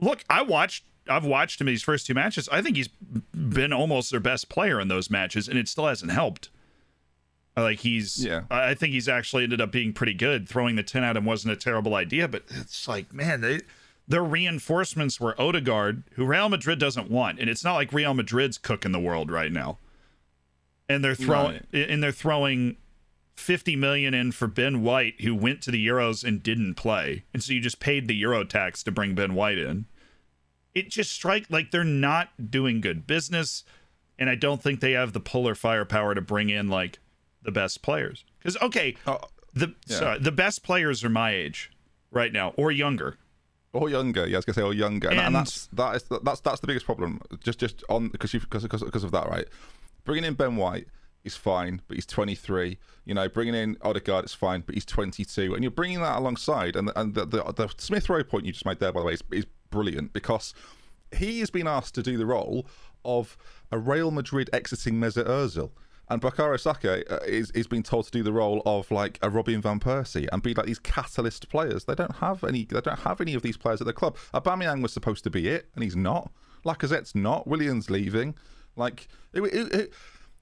look, 0.00 0.24
I 0.30 0.42
watched. 0.42 0.84
I've 1.10 1.24
watched 1.24 1.58
him 1.58 1.68
in 1.68 1.72
these 1.72 1.82
first 1.82 2.06
two 2.06 2.12
matches. 2.12 2.50
I 2.52 2.60
think 2.60 2.76
he's 2.76 2.88
been 2.88 3.72
almost 3.72 4.10
their 4.10 4.20
best 4.20 4.50
player 4.50 4.78
in 4.78 4.88
those 4.88 5.10
matches, 5.10 5.48
and 5.48 5.58
it 5.58 5.66
still 5.66 5.86
hasn't 5.86 6.12
helped. 6.12 6.50
Uh, 7.58 7.62
like 7.62 7.80
he's, 7.80 8.24
yeah. 8.24 8.42
I 8.50 8.74
think 8.74 8.92
he's 8.92 9.08
actually 9.08 9.42
ended 9.42 9.60
up 9.60 9.72
being 9.72 9.92
pretty 9.92 10.14
good. 10.14 10.48
Throwing 10.48 10.76
the 10.76 10.82
ten 10.84 11.02
at 11.02 11.16
him 11.16 11.24
wasn't 11.24 11.52
a 11.52 11.56
terrible 11.56 11.94
idea, 11.94 12.28
but 12.28 12.44
it's 12.50 12.86
like, 12.86 13.12
man, 13.12 13.40
they, 13.40 13.62
their 14.06 14.22
reinforcements 14.22 15.18
were 15.18 15.38
Odegaard, 15.40 16.04
who 16.12 16.24
Real 16.24 16.48
Madrid 16.48 16.78
doesn't 16.78 17.10
want, 17.10 17.40
and 17.40 17.50
it's 17.50 17.64
not 17.64 17.74
like 17.74 17.92
Real 17.92 18.14
Madrid's 18.14 18.58
cooking 18.58 18.92
the 18.92 19.00
world 19.00 19.30
right 19.30 19.50
now. 19.50 19.78
And 20.88 21.04
they're 21.04 21.16
throwing, 21.16 21.66
and 21.72 22.02
they're 22.02 22.12
throwing 22.12 22.76
50 23.34 23.76
million 23.76 24.14
in 24.14 24.32
for 24.32 24.46
Ben 24.46 24.82
White, 24.82 25.20
who 25.20 25.34
went 25.34 25.60
to 25.62 25.70
the 25.70 25.84
Euros 25.84 26.24
and 26.24 26.42
didn't 26.42 26.74
play, 26.74 27.24
and 27.34 27.42
so 27.42 27.52
you 27.52 27.60
just 27.60 27.80
paid 27.80 28.06
the 28.06 28.14
Euro 28.14 28.44
tax 28.44 28.84
to 28.84 28.92
bring 28.92 29.14
Ben 29.14 29.34
White 29.34 29.58
in. 29.58 29.86
It 30.74 30.90
just 30.90 31.10
strike 31.10 31.46
like 31.50 31.72
they're 31.72 31.82
not 31.82 32.50
doing 32.50 32.80
good 32.80 33.06
business, 33.06 33.64
and 34.16 34.30
I 34.30 34.36
don't 34.36 34.62
think 34.62 34.78
they 34.78 34.92
have 34.92 35.12
the 35.12 35.20
pull 35.20 35.48
or 35.48 35.56
firepower 35.56 36.14
to 36.14 36.20
bring 36.20 36.50
in 36.50 36.68
like 36.68 37.00
the 37.48 37.52
best 37.60 37.80
players. 37.80 38.26
Because 38.38 38.58
okay, 38.62 38.94
uh, 39.06 39.16
the 39.54 39.74
yeah. 39.86 39.96
sorry, 39.96 40.18
the 40.18 40.32
best 40.32 40.62
players 40.62 41.02
are 41.02 41.08
my 41.08 41.30
age 41.34 41.70
right 42.10 42.30
now 42.30 42.52
or 42.58 42.70
younger. 42.70 43.16
Or 43.72 43.88
younger, 43.88 44.26
yeah, 44.26 44.36
I 44.36 44.38
was 44.38 44.44
gonna 44.44 44.54
say, 44.54 44.62
or 44.62 44.74
younger, 44.74 45.08
and, 45.08 45.18
and, 45.18 45.34
that's 45.34 45.66
that 45.72 45.96
is 45.96 46.04
that's 46.22 46.40
that's 46.40 46.60
the 46.60 46.66
biggest 46.66 46.84
problem. 46.84 47.22
Just 47.42 47.58
just 47.58 47.82
on 47.88 48.08
because 48.08 48.34
you 48.34 48.40
because 48.40 48.64
because 48.64 49.04
of 49.04 49.12
that, 49.12 49.28
right? 49.28 49.46
Bringing 50.04 50.24
in 50.24 50.34
Ben 50.34 50.56
White 50.56 50.88
is 51.24 51.36
fine, 51.36 51.80
but 51.88 51.96
he's 51.96 52.06
23. 52.06 52.78
You 53.04 53.14
know, 53.14 53.28
bringing 53.28 53.54
in 53.54 53.76
Odegaard 53.82 54.24
is 54.26 54.34
fine, 54.34 54.62
but 54.64 54.74
he's 54.74 54.84
22, 54.84 55.54
and 55.54 55.62
you're 55.62 55.70
bringing 55.70 56.00
that 56.00 56.18
alongside. 56.18 56.76
And 56.76 56.90
and 56.96 57.14
the 57.14 57.24
the, 57.24 57.42
the 57.52 57.68
Smith 57.78 58.10
Rowe 58.10 58.24
point 58.24 58.44
you 58.44 58.52
just 58.52 58.66
made 58.66 58.78
there, 58.78 58.92
by 58.92 59.00
the 59.00 59.06
way, 59.06 59.14
is, 59.14 59.22
is 59.32 59.46
brilliant 59.70 60.12
because 60.12 60.54
he 61.16 61.40
has 61.40 61.50
been 61.50 61.66
asked 61.66 61.94
to 61.94 62.02
do 62.02 62.18
the 62.18 62.26
role 62.26 62.66
of 63.04 63.36
a 63.72 63.78
Real 63.78 64.10
Madrid 64.10 64.50
exiting 64.52 64.94
Mesut 64.94 65.26
Ozil. 65.26 65.70
And 66.10 66.22
Bukayo 66.22 66.58
Saka 66.58 67.04
uh, 67.12 67.24
is 67.26 67.50
is 67.50 67.66
being 67.66 67.82
told 67.82 68.06
to 68.06 68.10
do 68.10 68.22
the 68.22 68.32
role 68.32 68.62
of 68.64 68.90
like 68.90 69.18
a 69.22 69.28
Robin 69.28 69.60
van 69.60 69.78
Persie 69.78 70.28
and 70.32 70.42
be 70.42 70.54
like 70.54 70.66
these 70.66 70.78
catalyst 70.78 71.48
players. 71.50 71.84
They 71.84 71.94
don't 71.94 72.16
have 72.16 72.44
any. 72.44 72.64
They 72.64 72.80
don't 72.80 73.00
have 73.00 73.20
any 73.20 73.34
of 73.34 73.42
these 73.42 73.56
players 73.56 73.80
at 73.80 73.86
the 73.86 73.92
club. 73.92 74.16
Aubameyang 74.32 74.82
was 74.82 74.92
supposed 74.92 75.24
to 75.24 75.30
be 75.30 75.48
it, 75.48 75.68
and 75.74 75.84
he's 75.84 75.96
not. 75.96 76.30
Lacazette's 76.64 77.14
not. 77.14 77.46
Willian 77.46 77.82
leaving. 77.88 78.34
Like 78.76 79.08
it, 79.34 79.42
it, 79.42 79.74
it, 79.74 79.92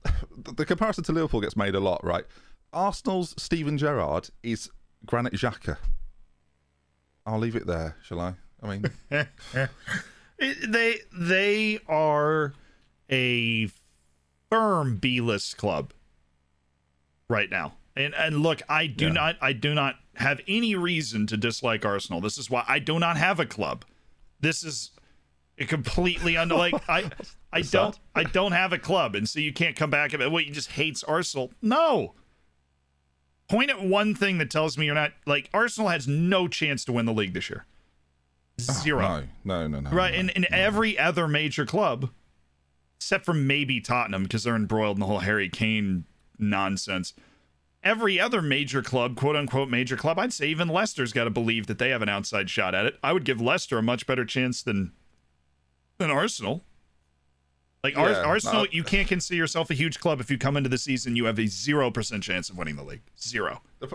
the 0.56 0.64
comparison 0.64 1.02
to 1.04 1.12
Liverpool 1.12 1.40
gets 1.40 1.56
made 1.56 1.74
a 1.74 1.80
lot, 1.80 2.04
right? 2.04 2.24
Arsenal's 2.72 3.34
Steven 3.42 3.78
Gerrard 3.78 4.30
is 4.42 4.70
Granit 5.04 5.32
Xhaka. 5.32 5.78
I'll 7.24 7.38
leave 7.38 7.56
it 7.56 7.66
there, 7.66 7.96
shall 8.02 8.20
I? 8.20 8.34
I 8.62 8.68
mean, 8.68 8.90
they 10.68 10.98
they 11.12 11.78
are 11.88 12.54
a 13.10 13.68
firm 14.50 14.96
B 14.96 15.20
list 15.20 15.56
club 15.56 15.92
right 17.28 17.50
now. 17.50 17.74
And 17.96 18.14
and 18.14 18.42
look, 18.42 18.62
I 18.68 18.86
do 18.86 19.06
yeah. 19.06 19.12
not 19.12 19.36
I 19.40 19.52
do 19.52 19.74
not 19.74 19.96
have 20.14 20.40
any 20.46 20.74
reason 20.74 21.26
to 21.28 21.36
dislike 21.36 21.84
Arsenal. 21.84 22.20
This 22.20 22.38
is 22.38 22.50
why 22.50 22.64
I 22.68 22.78
do 22.78 22.98
not 22.98 23.16
have 23.16 23.40
a 23.40 23.46
club. 23.46 23.84
This 24.40 24.62
is 24.62 24.90
It 25.56 25.68
completely 25.68 26.36
under 26.36 26.54
like 26.54 26.74
I 26.88 27.10
I 27.52 27.62
don't 27.62 27.98
I 28.14 28.24
don't 28.24 28.52
have 28.52 28.72
a 28.72 28.78
club, 28.78 29.14
and 29.14 29.28
so 29.28 29.40
you 29.40 29.52
can't 29.52 29.76
come 29.76 29.90
back 29.90 30.12
and 30.12 30.32
what 30.32 30.46
you 30.46 30.52
just 30.52 30.72
hates 30.72 31.02
Arsenal. 31.04 31.52
No. 31.62 32.14
Point 33.48 33.70
at 33.70 33.80
one 33.80 34.14
thing 34.14 34.38
that 34.38 34.50
tells 34.50 34.76
me 34.76 34.86
you're 34.86 34.94
not 34.94 35.12
like 35.24 35.48
Arsenal 35.54 35.88
has 35.88 36.08
no 36.08 36.48
chance 36.48 36.84
to 36.84 36.92
win 36.92 37.06
the 37.06 37.12
league 37.14 37.32
this 37.32 37.48
year. 37.48 37.64
Ah, 38.68 38.72
Zero. 38.72 39.04
Oh, 39.04 39.22
No, 39.44 39.68
no, 39.68 39.80
no, 39.80 39.90
no. 39.90 39.96
Right, 39.96 40.12
no, 40.12 40.20
and, 40.20 40.30
and 40.34 40.46
no. 40.50 40.56
every 40.56 40.98
other 40.98 41.28
major 41.28 41.64
club, 41.64 42.10
except 42.98 43.24
for 43.24 43.34
maybe 43.34 43.80
Tottenham, 43.80 44.24
because 44.24 44.44
they're 44.44 44.56
embroiled 44.56 44.96
in 44.96 45.00
the 45.00 45.06
whole 45.06 45.20
Harry 45.20 45.48
Kane 45.48 46.04
nonsense. 46.38 47.12
Every 47.84 48.18
other 48.18 48.42
major 48.42 48.82
club, 48.82 49.16
quote 49.16 49.36
unquote 49.36 49.68
major 49.68 49.96
club, 49.96 50.18
I'd 50.18 50.32
say 50.32 50.48
even 50.48 50.68
Leicester's 50.68 51.12
got 51.12 51.24
to 51.24 51.30
believe 51.30 51.66
that 51.68 51.78
they 51.78 51.90
have 51.90 52.02
an 52.02 52.08
outside 52.08 52.50
shot 52.50 52.74
at 52.74 52.84
it. 52.86 52.98
I 53.02 53.12
would 53.12 53.24
give 53.24 53.40
Leicester 53.40 53.78
a 53.78 53.82
much 53.82 54.06
better 54.06 54.24
chance 54.24 54.62
than 54.62 54.92
than 55.98 56.10
Arsenal. 56.10 56.64
Like 57.84 57.94
Yeah, 57.94 58.22
Arsenal, 58.22 58.62
no. 58.64 58.68
you 58.72 58.82
can't 58.82 59.06
consider 59.06 59.36
yourself 59.36 59.70
a 59.70 59.74
huge 59.74 60.00
club 60.00 60.18
if 60.20 60.28
you 60.30 60.36
come 60.38 60.56
into 60.56 60.68
the 60.68 60.78
season 60.78 61.14
you 61.14 61.26
have 61.26 61.38
a 61.38 61.46
zero 61.46 61.90
percent 61.92 62.24
chance 62.24 62.50
of 62.50 62.58
winning 62.58 62.74
the 62.74 62.82
league. 62.82 63.02
Zero. 63.20 63.62
The, 63.78 63.86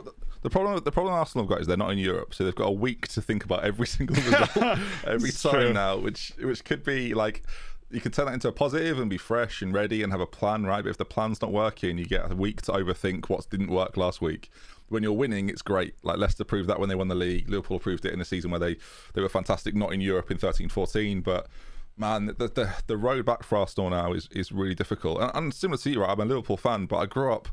the 0.41 0.49
problem, 0.49 0.81
the 0.81 0.91
problem 0.91 1.13
Arsenal 1.13 1.43
have 1.43 1.49
got 1.49 1.59
is 1.61 1.67
they're 1.67 1.75
not 1.75 1.91
in 1.91 1.97
Europe, 1.97 2.33
so 2.33 2.45
they've 2.45 2.55
got 2.55 2.67
a 2.67 2.71
week 2.71 3.09
to 3.09 3.21
think 3.21 3.43
about 3.43 3.65
every 3.65 3.87
single 3.97 4.15
result 4.15 4.55
every 5.05 5.31
time 5.31 5.51
true. 5.51 5.73
now, 5.73 5.97
which 5.97 6.31
which 6.39 6.63
could 6.63 6.83
be 6.85 7.13
like 7.13 7.43
you 7.91 8.01
could 8.01 8.13
turn 8.13 8.25
that 8.27 8.33
into 8.33 8.47
a 8.47 8.51
positive 8.51 8.99
and 8.99 9.09
be 9.09 9.17
fresh 9.17 9.61
and 9.61 9.73
ready 9.73 10.03
and 10.03 10.11
have 10.11 10.21
a 10.21 10.25
plan, 10.25 10.65
right? 10.65 10.83
But 10.83 10.89
if 10.89 10.97
the 10.97 11.05
plan's 11.05 11.41
not 11.41 11.51
working, 11.51 11.97
you 11.97 12.05
get 12.05 12.31
a 12.31 12.35
week 12.35 12.61
to 12.63 12.71
overthink 12.71 13.29
what 13.29 13.49
didn't 13.49 13.69
work 13.69 13.97
last 13.97 14.21
week. 14.21 14.49
When 14.89 15.03
you're 15.03 15.13
winning, 15.13 15.49
it's 15.49 15.61
great. 15.61 15.95
Like 16.03 16.17
Leicester 16.17 16.43
proved 16.43 16.69
that 16.69 16.79
when 16.79 16.89
they 16.89 16.95
won 16.95 17.07
the 17.07 17.15
league. 17.15 17.49
Liverpool 17.49 17.79
proved 17.79 18.05
it 18.05 18.13
in 18.13 18.21
a 18.21 18.25
season 18.25 18.51
where 18.51 18.59
they 18.59 18.77
they 19.13 19.21
were 19.21 19.29
fantastic, 19.29 19.75
not 19.75 19.93
in 19.93 20.01
Europe 20.01 20.31
in 20.31 20.37
13-14, 20.37 21.23
but 21.23 21.47
man, 21.97 22.27
the, 22.27 22.33
the 22.47 22.73
the 22.87 22.97
road 22.97 23.25
back 23.25 23.43
for 23.43 23.57
Arsenal 23.57 23.89
now 23.89 24.13
is 24.13 24.27
is 24.31 24.51
really 24.51 24.75
difficult. 24.75 25.21
And, 25.21 25.31
and 25.33 25.53
similar 25.53 25.77
to 25.79 25.89
you, 25.89 26.01
right? 26.01 26.09
I'm 26.09 26.19
a 26.19 26.25
Liverpool 26.25 26.57
fan, 26.57 26.85
but 26.85 26.97
I 26.97 27.05
grew 27.05 27.33
up 27.33 27.47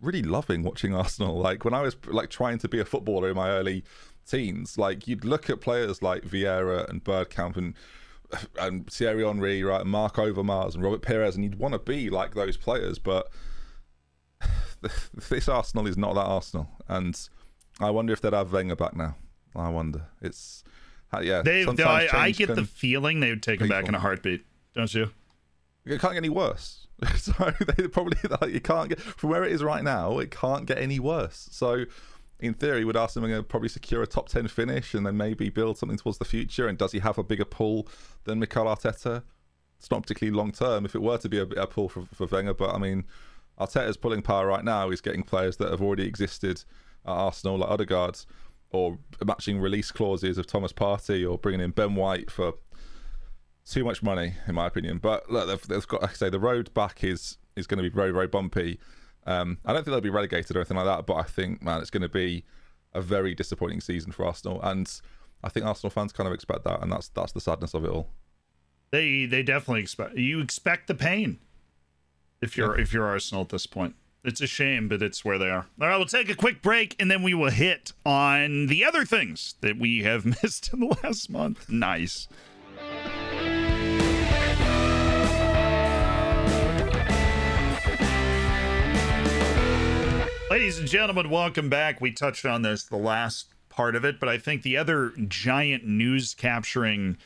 really 0.00 0.22
loving 0.22 0.62
watching 0.62 0.94
Arsenal. 1.02 1.38
Like 1.38 1.64
when 1.64 1.74
I 1.74 1.82
was 1.82 1.96
like 2.06 2.30
trying 2.30 2.58
to 2.58 2.68
be 2.68 2.80
a 2.80 2.84
footballer 2.84 3.30
in 3.30 3.36
my 3.36 3.50
early 3.50 3.84
teens, 4.26 4.78
like 4.78 5.06
you'd 5.06 5.24
look 5.24 5.48
at 5.50 5.60
players 5.60 6.02
like 6.02 6.22
Vieira 6.22 6.88
and 6.88 7.02
Bergkamp 7.02 7.56
and 7.56 7.74
and 8.58 8.90
Thierry 8.90 9.24
Henry, 9.24 9.62
right, 9.62 9.80
and 9.80 9.90
Mark 9.90 10.16
Overmars 10.16 10.74
and 10.74 10.82
Robert 10.82 11.02
Pires, 11.02 11.34
and 11.34 11.44
you'd 11.44 11.58
want 11.58 11.72
to 11.72 11.78
be 11.78 12.10
like 12.10 12.34
those 12.34 12.56
players, 12.56 12.98
but 12.98 13.28
this 15.28 15.48
Arsenal 15.48 15.86
is 15.86 15.96
not 15.96 16.14
that 16.14 16.26
Arsenal, 16.26 16.68
and 16.88 17.28
I 17.80 17.90
wonder 17.90 18.12
if 18.12 18.20
they'd 18.20 18.32
have 18.32 18.52
Wenger 18.52 18.76
back 18.76 18.96
now. 18.96 19.16
I 19.56 19.68
wonder. 19.68 20.06
It's 20.20 20.64
uh, 21.14 21.20
yeah. 21.20 21.42
They, 21.42 21.64
sometimes 21.64 22.10
I, 22.12 22.24
I 22.24 22.30
get 22.30 22.54
the 22.54 22.64
feeling 22.64 23.20
they 23.20 23.30
would 23.30 23.42
take 23.42 23.60
him 23.60 23.68
back 23.68 23.88
in 23.88 23.94
a 23.94 24.00
heartbeat, 24.00 24.44
don't 24.74 24.92
you? 24.92 25.10
It 25.84 26.00
can't 26.00 26.14
get 26.14 26.18
any 26.18 26.28
worse. 26.28 26.86
so 27.16 27.32
they 27.76 27.88
probably 27.88 28.18
like 28.40 28.52
you 28.52 28.60
can't 28.60 28.88
get 28.88 29.00
from 29.00 29.30
where 29.30 29.44
it 29.44 29.52
is 29.52 29.62
right 29.62 29.84
now. 29.84 30.18
It 30.18 30.30
can't 30.30 30.66
get 30.66 30.78
any 30.78 30.98
worse. 30.98 31.48
So 31.50 31.84
in 32.40 32.54
theory, 32.54 32.84
would 32.84 32.96
Arsene 32.96 33.22
Wenger 33.22 33.42
probably 33.42 33.68
secure 33.68 34.02
a 34.02 34.06
top 34.06 34.28
ten 34.28 34.48
finish 34.48 34.94
and 34.94 35.06
then 35.06 35.16
maybe 35.16 35.48
build 35.48 35.78
something 35.78 35.98
towards 35.98 36.18
the 36.18 36.24
future? 36.24 36.68
And 36.68 36.76
does 36.76 36.92
he 36.92 36.98
have 36.98 37.18
a 37.18 37.24
bigger 37.24 37.44
pull 37.44 37.88
than 38.24 38.38
Mikel 38.38 38.66
Arteta? 38.66 39.22
It's 39.78 39.90
not 39.90 40.02
particularly 40.02 40.36
long 40.36 40.52
term 40.52 40.84
if 40.84 40.94
it 40.94 41.02
were 41.02 41.18
to 41.18 41.28
be 41.28 41.38
a, 41.38 41.44
a 41.44 41.66
pull 41.66 41.88
for, 41.88 42.06
for 42.12 42.26
Wenger, 42.26 42.54
but 42.54 42.74
I 42.74 42.78
mean, 42.78 43.04
Arteta's 43.58 43.96
pulling 43.96 44.22
power 44.22 44.46
right 44.46 44.64
now. 44.64 44.90
He's 44.90 45.00
getting 45.00 45.22
players 45.22 45.56
that 45.58 45.70
have 45.70 45.80
already 45.80 46.06
existed 46.06 46.64
at 47.06 47.12
Arsenal, 47.12 47.58
like 47.58 47.70
Odegaard, 47.70 48.18
or 48.70 48.98
matching 49.24 49.60
release 49.60 49.92
clauses 49.92 50.38
of 50.38 50.46
Thomas 50.46 50.72
Partey, 50.72 51.30
or 51.30 51.38
bringing 51.38 51.60
in 51.60 51.70
Ben 51.70 51.94
White 51.94 52.30
for 52.30 52.54
too 53.64 53.84
much 53.84 54.02
money, 54.02 54.34
in 54.48 54.54
my 54.54 54.66
opinion. 54.66 54.98
But 54.98 55.30
look, 55.30 55.46
they've, 55.46 55.68
they've 55.68 55.86
got, 55.86 56.02
like 56.02 56.10
I 56.10 56.14
say, 56.14 56.30
the 56.30 56.40
road 56.40 56.74
back 56.74 57.04
is 57.04 57.38
is 57.56 57.68
going 57.68 57.78
to 57.78 57.88
be 57.88 57.94
very, 57.94 58.10
very 58.10 58.26
bumpy. 58.26 58.80
Um, 59.26 59.58
I 59.64 59.72
don't 59.72 59.84
think 59.84 59.92
they'll 59.92 60.00
be 60.00 60.10
relegated 60.10 60.56
or 60.56 60.60
anything 60.60 60.76
like 60.76 60.86
that, 60.86 61.06
but 61.06 61.14
I 61.14 61.22
think, 61.22 61.62
man, 61.62 61.80
it's 61.80 61.90
going 61.90 62.02
to 62.02 62.08
be 62.08 62.44
a 62.92 63.00
very 63.00 63.34
disappointing 63.34 63.80
season 63.80 64.12
for 64.12 64.24
Arsenal, 64.24 64.60
and 64.62 64.90
I 65.42 65.48
think 65.48 65.66
Arsenal 65.66 65.90
fans 65.90 66.12
kind 66.12 66.26
of 66.26 66.34
expect 66.34 66.64
that, 66.64 66.82
and 66.82 66.92
that's 66.92 67.08
that's 67.08 67.32
the 67.32 67.40
sadness 67.40 67.74
of 67.74 67.84
it 67.84 67.90
all. 67.90 68.08
They 68.90 69.26
they 69.26 69.42
definitely 69.42 69.82
expect 69.82 70.16
you 70.16 70.40
expect 70.40 70.86
the 70.86 70.94
pain 70.94 71.38
if 72.40 72.56
you're 72.56 72.78
if 72.78 72.92
you're 72.92 73.06
Arsenal 73.06 73.42
at 73.42 73.48
this 73.48 73.66
point. 73.66 73.96
It's 74.22 74.40
a 74.40 74.46
shame, 74.46 74.88
but 74.88 75.02
it's 75.02 75.22
where 75.22 75.36
they 75.36 75.50
are. 75.50 75.66
All 75.78 75.88
right, 75.88 75.96
we'll 75.98 76.06
take 76.06 76.30
a 76.30 76.34
quick 76.34 76.62
break 76.62 76.96
and 76.98 77.10
then 77.10 77.22
we 77.22 77.34
will 77.34 77.50
hit 77.50 77.92
on 78.06 78.68
the 78.68 78.82
other 78.82 79.04
things 79.04 79.56
that 79.60 79.78
we 79.78 80.02
have 80.02 80.24
missed 80.42 80.72
in 80.72 80.80
the 80.80 80.96
last 81.02 81.28
month. 81.28 81.68
Nice. 81.68 82.26
Ladies 90.54 90.78
and 90.78 90.86
gentlemen, 90.86 91.30
welcome 91.30 91.68
back. 91.68 92.00
We 92.00 92.12
touched 92.12 92.46
on 92.46 92.62
this 92.62 92.84
the 92.84 92.96
last 92.96 93.48
part 93.68 93.96
of 93.96 94.04
it, 94.04 94.20
but 94.20 94.28
I 94.28 94.38
think 94.38 94.62
the 94.62 94.76
other 94.76 95.12
giant 95.26 95.84
news 95.84 96.32
capturing 96.32 97.16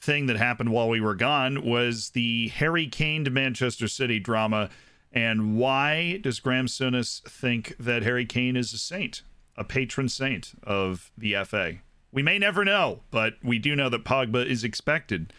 thing 0.00 0.24
that 0.24 0.38
happened 0.38 0.70
while 0.70 0.88
we 0.88 0.98
were 0.98 1.14
gone 1.14 1.66
was 1.66 2.08
the 2.08 2.48
Harry 2.48 2.86
Kane 2.86 3.26
to 3.26 3.30
Manchester 3.30 3.88
City 3.88 4.18
drama. 4.18 4.70
And 5.12 5.58
why 5.58 6.16
does 6.22 6.40
Graham 6.40 6.64
Souness 6.64 7.22
think 7.24 7.76
that 7.78 8.04
Harry 8.04 8.24
Kane 8.24 8.56
is 8.56 8.72
a 8.72 8.78
saint, 8.78 9.20
a 9.54 9.64
patron 9.64 10.08
saint 10.08 10.52
of 10.62 11.10
the 11.18 11.36
FA? 11.44 11.74
We 12.10 12.22
may 12.22 12.38
never 12.38 12.64
know, 12.64 13.00
but 13.10 13.34
we 13.44 13.58
do 13.58 13.76
know 13.76 13.90
that 13.90 14.06
Pogba 14.06 14.46
is 14.46 14.64
expected 14.64 15.34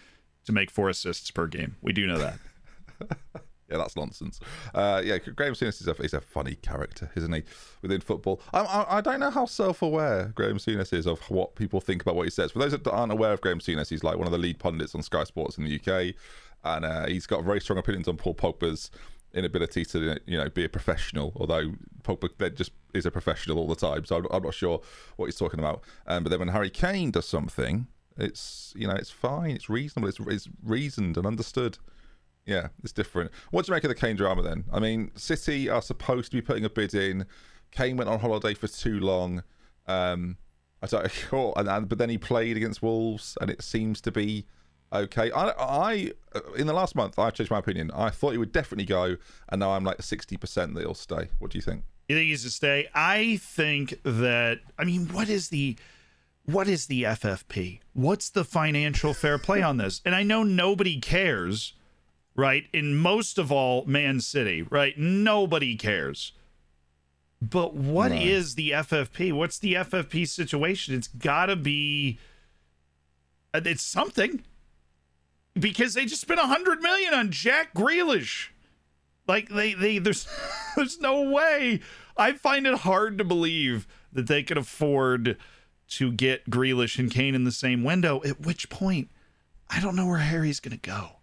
to 0.45 0.51
make 0.51 0.69
four 0.69 0.87
assists 0.87 1.31
per 1.31 1.47
game. 1.47 1.77
We 1.81 1.93
do 1.93 2.05
know 2.05 2.19
that. 2.19 3.39
Yeah, 3.69 3.77
that's 3.77 3.95
nonsense. 3.95 4.39
Uh, 4.73 5.01
yeah, 5.03 5.17
Graham 5.17 5.53
Souness 5.53 5.81
is 5.81 5.87
a, 5.87 5.93
he's 5.93 6.13
a 6.13 6.21
funny 6.21 6.55
character, 6.55 7.11
isn't 7.15 7.31
he, 7.31 7.43
within 7.81 8.01
football? 8.01 8.41
I, 8.53 8.59
I, 8.61 8.97
I 8.97 9.01
don't 9.01 9.19
know 9.19 9.29
how 9.29 9.45
self-aware 9.45 10.31
Graham 10.35 10.57
Souness 10.57 10.91
is 10.91 11.05
of 11.05 11.19
what 11.29 11.55
people 11.55 11.79
think 11.79 12.01
about 12.01 12.15
what 12.15 12.23
he 12.23 12.31
says. 12.31 12.51
For 12.51 12.59
those 12.59 12.71
that 12.71 12.87
aren't 12.87 13.11
aware 13.11 13.33
of 13.33 13.41
Graham 13.41 13.59
Souness, 13.59 13.89
he's 13.89 14.03
like 14.03 14.17
one 14.17 14.27
of 14.27 14.31
the 14.31 14.39
lead 14.39 14.59
pundits 14.59 14.95
on 14.95 15.03
Sky 15.03 15.23
Sports 15.23 15.57
in 15.57 15.65
the 15.65 15.75
UK, 15.75 16.15
and 16.63 16.85
uh, 16.85 17.05
he's 17.07 17.27
got 17.27 17.43
very 17.43 17.61
strong 17.61 17.77
opinions 17.77 18.07
on 18.07 18.17
Paul 18.17 18.33
Pogba's 18.33 18.89
inability 19.33 19.85
to 19.85 20.19
you 20.25 20.37
know 20.37 20.49
be 20.49 20.65
a 20.65 20.69
professional. 20.69 21.33
Although 21.35 21.73
Pogba 22.03 22.53
just 22.55 22.71
is 22.93 23.05
a 23.05 23.11
professional 23.11 23.59
all 23.59 23.67
the 23.67 23.75
time, 23.75 24.05
so 24.05 24.17
I'm, 24.17 24.27
I'm 24.31 24.43
not 24.43 24.53
sure 24.53 24.81
what 25.15 25.27
he's 25.27 25.37
talking 25.37 25.59
about. 25.59 25.81
Um, 26.07 26.23
but 26.23 26.29
then 26.29 26.39
when 26.39 26.49
Harry 26.49 26.69
Kane 26.69 27.11
does 27.11 27.27
something, 27.27 27.87
it's 28.17 28.73
you 28.75 28.87
know 28.87 28.95
it's 28.95 29.11
fine, 29.11 29.51
it's 29.51 29.69
reasonable, 29.69 30.09
it's, 30.09 30.19
it's 30.19 30.49
reasoned 30.63 31.17
and 31.17 31.25
understood. 31.25 31.77
Yeah, 32.49 32.69
it's 32.83 32.91
different. 32.91 33.29
What 33.51 33.65
do 33.65 33.69
you 33.71 33.75
make 33.75 33.83
of 33.83 33.89
the 33.89 33.95
Kane 33.95 34.15
drama 34.15 34.41
then? 34.41 34.63
I 34.73 34.79
mean, 34.79 35.11
City 35.15 35.69
are 35.69 35.83
supposed 35.83 36.31
to 36.31 36.37
be 36.37 36.41
putting 36.41 36.65
a 36.65 36.69
bid 36.69 36.95
in. 36.95 37.27
Kane 37.69 37.95
went 37.95 38.09
on 38.09 38.19
holiday 38.19 38.55
for 38.55 38.67
too 38.67 38.99
long. 38.99 39.43
Um, 39.85 40.37
I 40.81 40.87
don't, 40.87 41.11
oh, 41.31 41.53
and, 41.55 41.69
and 41.69 41.87
but 41.87 41.99
then 41.99 42.09
he 42.09 42.17
played 42.17 42.57
against 42.57 42.81
Wolves, 42.81 43.37
and 43.39 43.51
it 43.51 43.61
seems 43.61 44.01
to 44.01 44.11
be 44.11 44.47
okay. 44.91 45.31
I, 45.31 45.49
I, 45.59 46.11
in 46.57 46.65
the 46.65 46.73
last 46.73 46.95
month, 46.95 47.19
I've 47.19 47.35
changed 47.35 47.51
my 47.51 47.59
opinion. 47.59 47.91
I 47.93 48.09
thought 48.09 48.31
he 48.31 48.39
would 48.39 48.51
definitely 48.51 48.85
go, 48.85 49.17
and 49.49 49.59
now 49.59 49.73
I'm 49.73 49.83
like 49.83 50.01
sixty 50.01 50.35
percent 50.35 50.73
that 50.73 50.81
he'll 50.81 50.95
stay. 50.95 51.29
What 51.37 51.51
do 51.51 51.59
you 51.59 51.61
think? 51.61 51.83
You 52.07 52.15
think 52.15 52.29
he's 52.29 52.41
to 52.45 52.49
stay? 52.49 52.87
I 52.95 53.37
think 53.43 54.01
that. 54.01 54.61
I 54.79 54.85
mean, 54.85 55.09
what 55.09 55.29
is 55.29 55.49
the 55.49 55.77
what 56.45 56.67
is 56.67 56.87
the 56.87 57.03
FFP? 57.03 57.79
What's 57.93 58.31
the 58.31 58.43
financial 58.43 59.13
fair 59.13 59.37
play 59.37 59.61
on 59.61 59.77
this? 59.77 60.01
And 60.03 60.15
I 60.15 60.23
know 60.23 60.41
nobody 60.41 60.99
cares, 60.99 61.73
right? 62.39 62.65
In 62.73 62.95
most 62.95 63.37
of 63.37 63.51
all, 63.51 63.83
Man 63.85 64.21
City, 64.21 64.61
right? 64.63 64.97
Nobody 64.97 65.75
cares. 65.75 66.31
But 67.41 67.73
what 67.73 68.11
is 68.11 68.55
No. 68.57 68.63
the 68.63 68.71
FFP? 68.71 69.31
What's 69.33 69.59
the 69.59 69.73
FFP 69.75 70.27
situation? 70.27 70.95
It's 70.95 71.07
got 71.07 71.47
to 71.47 71.55
be. 71.55 72.17
uh, 73.53 73.61
It's 73.65 73.83
something. 73.83 74.43
Because 75.59 75.93
they 75.93 76.05
just 76.05 76.21
spent 76.21 76.39
a 76.39 76.47
hundred 76.47 76.81
million 76.81 77.13
on 77.13 77.31
Jack 77.31 77.73
Grealish. 77.73 78.49
Like 79.27 79.49
they, 79.49 79.73
they 79.73 79.97
there's 79.99 80.27
there's 80.75 80.99
no 80.99 81.29
way. 81.29 81.81
I 82.17 82.33
find 82.33 82.65
it 82.67 82.79
hard 82.79 83.17
to 83.17 83.23
believe 83.23 83.87
that 84.13 84.27
they 84.27 84.43
could 84.43 84.57
afford 84.57 85.37
to 85.89 86.11
get 86.11 86.49
Grealish 86.49 86.99
and 86.99 87.09
Kane 87.11 87.35
in 87.35 87.43
the 87.45 87.51
same 87.51 87.83
window. 87.83 88.21
At 88.23 88.41
which 88.41 88.69
point, 88.69 89.09
I 89.69 89.79
don't 89.79 89.95
know 89.95 90.05
where 90.07 90.17
Harry's 90.19 90.59
gonna 90.59 90.77
go. 90.77 91.18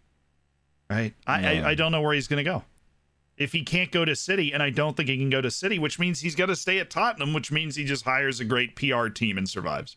Right? 0.88 1.14
I 1.26 1.40
No. 1.40 1.48
I, 1.48 1.68
I 1.70 1.74
don't 1.74 1.92
know 1.92 2.00
where 2.00 2.14
he's 2.14 2.28
gonna 2.28 2.44
go. 2.44 2.64
If 3.36 3.52
he 3.52 3.62
can't 3.62 3.90
go 3.90 4.04
to 4.04 4.16
City, 4.16 4.52
and 4.52 4.62
I 4.62 4.70
don't 4.70 4.96
think 4.96 5.08
he 5.10 5.18
can 5.18 5.28
go 5.28 5.42
to 5.42 5.50
City, 5.50 5.78
which 5.78 5.98
means 5.98 6.20
he's 6.20 6.34
got 6.34 6.46
to 6.46 6.56
stay 6.56 6.78
at 6.78 6.88
Tottenham, 6.88 7.34
which 7.34 7.52
means 7.52 7.76
he 7.76 7.84
just 7.84 8.04
hires 8.06 8.40
a 8.40 8.46
great 8.46 8.76
PR 8.76 9.08
team 9.08 9.36
and 9.36 9.46
survives. 9.46 9.96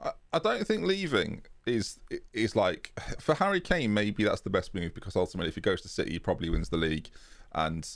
I, 0.00 0.10
I 0.32 0.38
don't 0.40 0.66
think 0.66 0.82
leaving 0.82 1.42
is 1.66 2.00
is 2.32 2.56
like 2.56 2.92
for 3.20 3.34
Harry 3.36 3.60
Kane. 3.60 3.94
Maybe 3.94 4.24
that's 4.24 4.40
the 4.40 4.50
best 4.50 4.74
move 4.74 4.94
because 4.94 5.16
ultimately, 5.16 5.48
if 5.48 5.54
he 5.54 5.60
goes 5.60 5.80
to 5.82 5.88
City, 5.88 6.12
he 6.12 6.18
probably 6.18 6.50
wins 6.50 6.70
the 6.70 6.76
league, 6.76 7.08
and 7.52 7.88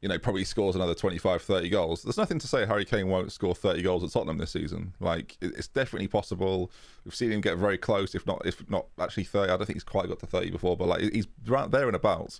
you 0.00 0.08
know, 0.08 0.18
probably 0.18 0.44
scores 0.44 0.76
another 0.76 0.94
25, 0.94 1.42
30 1.42 1.68
goals. 1.70 2.02
There's 2.02 2.16
nothing 2.16 2.38
to 2.38 2.46
say 2.46 2.64
Harry 2.64 2.84
Kane 2.84 3.08
won't 3.08 3.32
score 3.32 3.54
30 3.54 3.82
goals 3.82 4.04
at 4.04 4.10
Tottenham 4.10 4.38
this 4.38 4.52
season. 4.52 4.94
Like, 5.00 5.36
it's 5.40 5.66
definitely 5.66 6.06
possible. 6.06 6.70
We've 7.04 7.14
seen 7.14 7.32
him 7.32 7.40
get 7.40 7.58
very 7.58 7.78
close, 7.78 8.14
if 8.14 8.24
not, 8.24 8.42
if 8.46 8.68
not 8.70 8.86
actually 9.00 9.24
30. 9.24 9.52
I 9.52 9.56
don't 9.56 9.66
think 9.66 9.76
he's 9.76 9.84
quite 9.84 10.08
got 10.08 10.20
to 10.20 10.26
30 10.26 10.50
before, 10.50 10.76
but 10.76 10.86
like, 10.86 11.00
he's 11.12 11.26
right 11.46 11.68
there 11.70 11.88
and 11.88 11.96
about. 11.96 12.38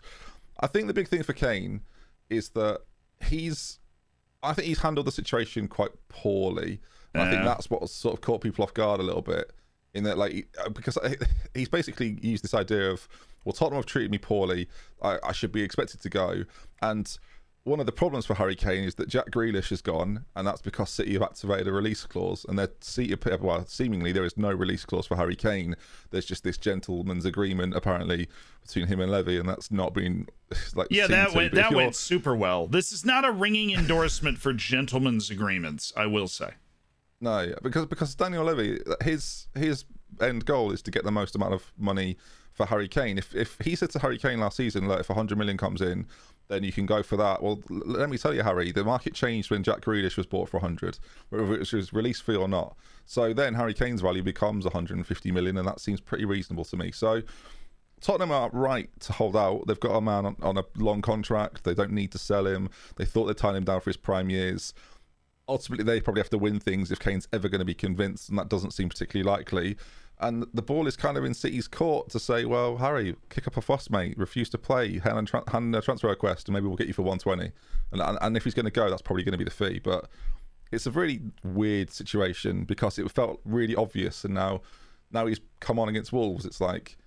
I 0.60 0.68
think 0.68 0.86
the 0.86 0.94
big 0.94 1.08
thing 1.08 1.24
for 1.24 1.32
Kane 1.32 1.80
is 2.30 2.50
that 2.50 2.82
he's, 3.24 3.80
I 4.42 4.52
think 4.52 4.68
he's 4.68 4.80
handled 4.80 5.06
the 5.06 5.12
situation 5.12 5.66
quite 5.66 5.90
poorly. 6.08 6.80
Yeah. 7.14 7.22
I 7.22 7.30
think 7.30 7.44
that's 7.44 7.68
what 7.70 7.88
sort 7.88 8.14
of 8.14 8.20
caught 8.20 8.40
people 8.40 8.62
off 8.62 8.74
guard 8.74 9.00
a 9.00 9.04
little 9.04 9.22
bit. 9.22 9.52
In 9.94 10.04
that, 10.04 10.16
like, 10.16 10.46
uh, 10.64 10.68
because 10.68 10.96
he's 11.54 11.68
basically 11.68 12.18
used 12.20 12.44
this 12.44 12.54
idea 12.54 12.88
of, 12.88 13.08
well, 13.44 13.52
Tottenham 13.52 13.78
have 13.78 13.86
treated 13.86 14.12
me 14.12 14.18
poorly. 14.18 14.68
I, 15.02 15.18
I 15.24 15.32
should 15.32 15.50
be 15.50 15.62
expected 15.62 16.00
to 16.02 16.08
go. 16.08 16.44
And 16.82 17.18
one 17.68 17.80
of 17.80 17.86
the 17.86 17.92
problems 17.92 18.26
for 18.26 18.34
Harry 18.34 18.56
Kane 18.56 18.84
is 18.84 18.94
that 18.96 19.08
Jack 19.08 19.30
Grealish 19.30 19.68
has 19.68 19.82
gone, 19.82 20.24
and 20.34 20.46
that's 20.46 20.62
because 20.62 20.90
City 20.90 21.12
have 21.12 21.22
activated 21.22 21.68
a 21.68 21.72
release 21.72 22.04
clause, 22.04 22.44
and 22.48 22.58
they're 22.58 23.38
well, 23.40 23.66
seemingly 23.66 24.10
there 24.12 24.24
is 24.24 24.36
no 24.36 24.50
release 24.50 24.84
clause 24.84 25.06
for 25.06 25.16
Harry 25.16 25.36
Kane. 25.36 25.76
There's 26.10 26.24
just 26.24 26.44
this 26.44 26.56
gentleman's 26.56 27.24
agreement 27.24 27.74
apparently 27.74 28.28
between 28.62 28.86
him 28.86 29.00
and 29.00 29.10
Levy, 29.10 29.38
and 29.38 29.48
that's 29.48 29.70
not 29.70 29.94
been 29.94 30.26
like 30.74 30.88
yeah, 30.90 31.06
that 31.06 31.34
went 31.34 31.54
that 31.54 31.72
went 31.72 31.94
super 31.94 32.34
well. 32.34 32.66
This 32.66 32.90
is 32.90 33.04
not 33.04 33.24
a 33.24 33.30
ringing 33.30 33.70
endorsement 33.70 34.38
for 34.38 34.52
gentlemen's 34.52 35.30
agreements, 35.30 35.92
I 35.96 36.06
will 36.06 36.28
say. 36.28 36.52
No, 37.20 37.54
because 37.62 37.86
because 37.86 38.14
Daniel 38.14 38.44
Levy, 38.44 38.80
his 39.02 39.48
his 39.54 39.84
end 40.20 40.44
goal 40.46 40.72
is 40.72 40.82
to 40.82 40.90
get 40.90 41.04
the 41.04 41.12
most 41.12 41.34
amount 41.34 41.54
of 41.54 41.72
money 41.76 42.16
for 42.58 42.66
Harry 42.66 42.88
Kane. 42.88 43.16
If 43.16 43.34
if 43.34 43.56
he 43.64 43.74
said 43.76 43.90
to 43.90 44.00
Harry 44.00 44.18
Kane 44.18 44.40
last 44.40 44.56
season, 44.56 44.86
like 44.88 45.00
if 45.00 45.08
100 45.08 45.38
million 45.38 45.56
comes 45.56 45.80
in, 45.80 46.06
then 46.48 46.64
you 46.64 46.72
can 46.72 46.86
go 46.86 47.04
for 47.04 47.16
that. 47.16 47.40
Well, 47.40 47.60
let 47.68 48.10
me 48.10 48.18
tell 48.18 48.34
you, 48.34 48.42
Harry, 48.42 48.72
the 48.72 48.84
market 48.84 49.14
changed 49.14 49.50
when 49.50 49.62
Jack 49.62 49.80
Grealish 49.80 50.16
was 50.16 50.26
bought 50.26 50.48
for 50.48 50.58
100, 50.58 50.98
whether 51.30 51.54
it 51.54 51.72
was 51.72 51.92
release 51.92 52.20
fee 52.20 52.34
or 52.34 52.48
not. 52.48 52.76
So 53.06 53.32
then 53.32 53.54
Harry 53.54 53.74
Kane's 53.74 54.00
value 54.00 54.24
becomes 54.24 54.64
150 54.64 55.30
million, 55.30 55.56
and 55.56 55.68
that 55.68 55.78
seems 55.78 56.00
pretty 56.00 56.24
reasonable 56.24 56.64
to 56.64 56.76
me. 56.76 56.90
So 56.90 57.22
Tottenham 58.00 58.32
are 58.32 58.50
right 58.52 58.90
to 59.00 59.12
hold 59.12 59.36
out. 59.36 59.68
They've 59.68 59.78
got 59.78 59.94
a 59.94 60.00
man 60.00 60.26
on, 60.26 60.36
on 60.42 60.58
a 60.58 60.64
long 60.76 61.00
contract. 61.00 61.62
They 61.62 61.74
don't 61.74 61.92
need 61.92 62.10
to 62.12 62.18
sell 62.18 62.46
him. 62.46 62.70
They 62.96 63.04
thought 63.04 63.26
they'd 63.26 63.36
tie 63.36 63.56
him 63.56 63.64
down 63.64 63.80
for 63.80 63.90
his 63.90 63.96
prime 63.96 64.30
years. 64.30 64.74
Ultimately, 65.48 65.84
they 65.84 66.00
probably 66.00 66.20
have 66.20 66.30
to 66.30 66.38
win 66.38 66.58
things 66.58 66.90
if 66.90 66.98
Kane's 66.98 67.28
ever 67.32 67.48
going 67.48 67.60
to 67.60 67.64
be 67.64 67.74
convinced, 67.74 68.28
and 68.28 68.38
that 68.38 68.48
doesn't 68.48 68.72
seem 68.72 68.88
particularly 68.88 69.28
likely. 69.28 69.76
And 70.20 70.46
the 70.52 70.62
ball 70.62 70.88
is 70.88 70.96
kind 70.96 71.16
of 71.16 71.24
in 71.24 71.32
City's 71.32 71.68
court 71.68 72.10
to 72.10 72.18
say, 72.18 72.44
well, 72.44 72.78
Harry, 72.78 73.14
kick 73.30 73.46
up 73.46 73.56
a 73.56 73.60
fuss, 73.60 73.88
mate. 73.88 74.18
Refuse 74.18 74.48
to 74.50 74.58
play. 74.58 74.98
Hand, 74.98 75.28
tra- 75.28 75.48
hand 75.48 75.74
a 75.76 75.80
transfer 75.80 76.08
request, 76.08 76.48
and 76.48 76.54
maybe 76.54 76.66
we'll 76.66 76.76
get 76.76 76.88
you 76.88 76.92
for 76.92 77.02
120. 77.02 77.52
And, 77.92 78.02
and, 78.02 78.18
and 78.20 78.36
if 78.36 78.44
he's 78.44 78.54
going 78.54 78.64
to 78.64 78.72
go, 78.72 78.90
that's 78.90 79.02
probably 79.02 79.22
going 79.22 79.32
to 79.32 79.38
be 79.38 79.44
the 79.44 79.50
fee. 79.50 79.78
But 79.78 80.08
it's 80.72 80.86
a 80.86 80.90
really 80.90 81.20
weird 81.44 81.90
situation 81.90 82.64
because 82.64 82.98
it 82.98 83.10
felt 83.10 83.40
really 83.44 83.76
obvious, 83.76 84.24
and 84.24 84.34
now 84.34 84.60
now 85.10 85.26
he's 85.26 85.40
come 85.60 85.78
on 85.78 85.88
against 85.88 86.12
Wolves. 86.12 86.44
It's 86.44 86.60
like, 86.60 86.98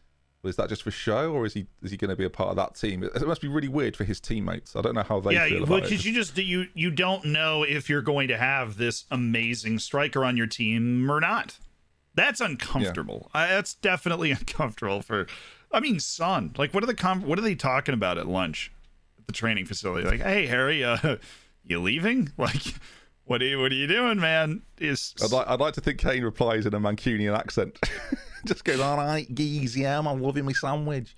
well, 0.41 0.49
is 0.49 0.55
that 0.55 0.69
just 0.69 0.83
for 0.83 0.91
show, 0.91 1.33
or 1.33 1.45
is 1.45 1.53
he 1.53 1.67
is 1.83 1.91
he 1.91 1.97
going 1.97 2.09
to 2.09 2.15
be 2.15 2.25
a 2.25 2.29
part 2.29 2.49
of 2.49 2.55
that 2.55 2.75
team? 2.75 3.03
It, 3.03 3.27
must 3.27 3.41
be 3.41 3.47
really 3.47 3.67
weird 3.67 3.95
for 3.95 4.03
his 4.03 4.19
teammates. 4.19 4.75
I 4.75 4.81
don't 4.81 4.95
know 4.95 5.03
how 5.03 5.19
they 5.19 5.33
yeah, 5.33 5.47
feel 5.47 5.63
about 5.63 5.83
because 5.83 6.05
you 6.05 6.13
just 6.13 6.37
you 6.37 6.67
you 6.73 6.89
don't 6.91 7.25
know 7.25 7.63
if 7.63 7.89
you're 7.89 8.01
going 8.01 8.27
to 8.29 8.37
have 8.37 8.77
this 8.77 9.05
amazing 9.11 9.79
striker 9.79 10.25
on 10.25 10.37
your 10.37 10.47
team 10.47 11.11
or 11.11 11.19
not. 11.19 11.59
That's 12.13 12.41
uncomfortable. 12.41 13.29
Yeah. 13.33 13.47
that's 13.47 13.73
definitely 13.75 14.31
uncomfortable 14.39 15.01
for. 15.01 15.27
I 15.71 15.79
mean, 15.79 15.99
son, 15.99 16.53
like, 16.57 16.73
what 16.73 16.83
are 16.83 16.87
the 16.87 16.93
com- 16.93 17.23
what 17.23 17.39
are 17.39 17.43
they 17.43 17.55
talking 17.55 17.93
about 17.93 18.17
at 18.17 18.27
lunch 18.27 18.71
at 19.17 19.27
the 19.27 19.33
training 19.33 19.65
facility? 19.65 20.07
Like, 20.07 20.21
hey, 20.21 20.45
Harry, 20.47 20.83
uh, 20.83 21.17
you 21.63 21.79
leaving? 21.79 22.31
Like, 22.37 22.75
what 23.25 23.41
are 23.41 23.45
you 23.45 23.59
what 23.61 23.71
are 23.71 23.75
you 23.75 23.87
doing, 23.87 24.19
man? 24.19 24.63
Is 24.77 25.13
I'd 25.23 25.31
like 25.31 25.47
I'd 25.47 25.59
like 25.59 25.73
to 25.75 25.81
think 25.81 25.99
Kane 25.99 26.23
replies 26.23 26.65
in 26.65 26.73
a 26.73 26.79
Mancunian 26.79 27.37
accent. 27.37 27.79
Just 28.45 28.65
goes, 28.65 28.79
all 28.81 28.97
right, 28.97 29.33
geez, 29.33 29.77
yeah, 29.77 29.97
I'm 29.97 30.21
loving 30.21 30.43
my 30.43 30.51
sandwich. 30.51 31.15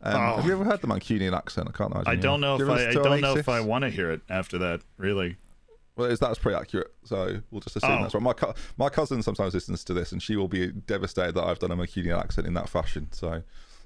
Um, 0.00 0.16
oh. 0.16 0.36
Have 0.36 0.46
you 0.46 0.52
ever 0.52 0.64
heard 0.64 0.80
the 0.80 0.88
Mancunian 0.88 1.36
accent? 1.36 1.68
I 1.68 1.76
can't 1.76 1.92
imagine. 1.92 2.10
I 2.10 2.16
don't 2.16 2.40
know 2.40 2.56
if 2.56 2.68
I, 2.68 2.88
I 2.88 2.92
don't 2.92 3.20
know 3.20 3.36
if 3.36 3.48
I 3.48 3.60
want 3.60 3.82
to 3.82 3.90
hear 3.90 4.10
it 4.10 4.22
after 4.28 4.58
that. 4.58 4.80
Really. 4.96 5.36
Well, 5.96 6.14
that's 6.16 6.38
pretty 6.38 6.56
accurate. 6.56 6.92
So 7.04 7.40
we'll 7.50 7.60
just 7.60 7.76
assume 7.76 7.90
oh. 7.90 8.02
that's 8.02 8.14
right. 8.14 8.22
My 8.22 8.32
co- 8.32 8.54
my 8.78 8.88
cousin 8.88 9.22
sometimes 9.22 9.54
listens 9.54 9.84
to 9.84 9.94
this, 9.94 10.12
and 10.12 10.22
she 10.22 10.36
will 10.36 10.48
be 10.48 10.68
devastated 10.72 11.34
that 11.34 11.44
I've 11.44 11.58
done 11.58 11.70
a 11.70 11.76
Mancunian 11.76 12.18
accent 12.18 12.46
in 12.46 12.54
that 12.54 12.68
fashion. 12.68 13.08
So 13.12 13.42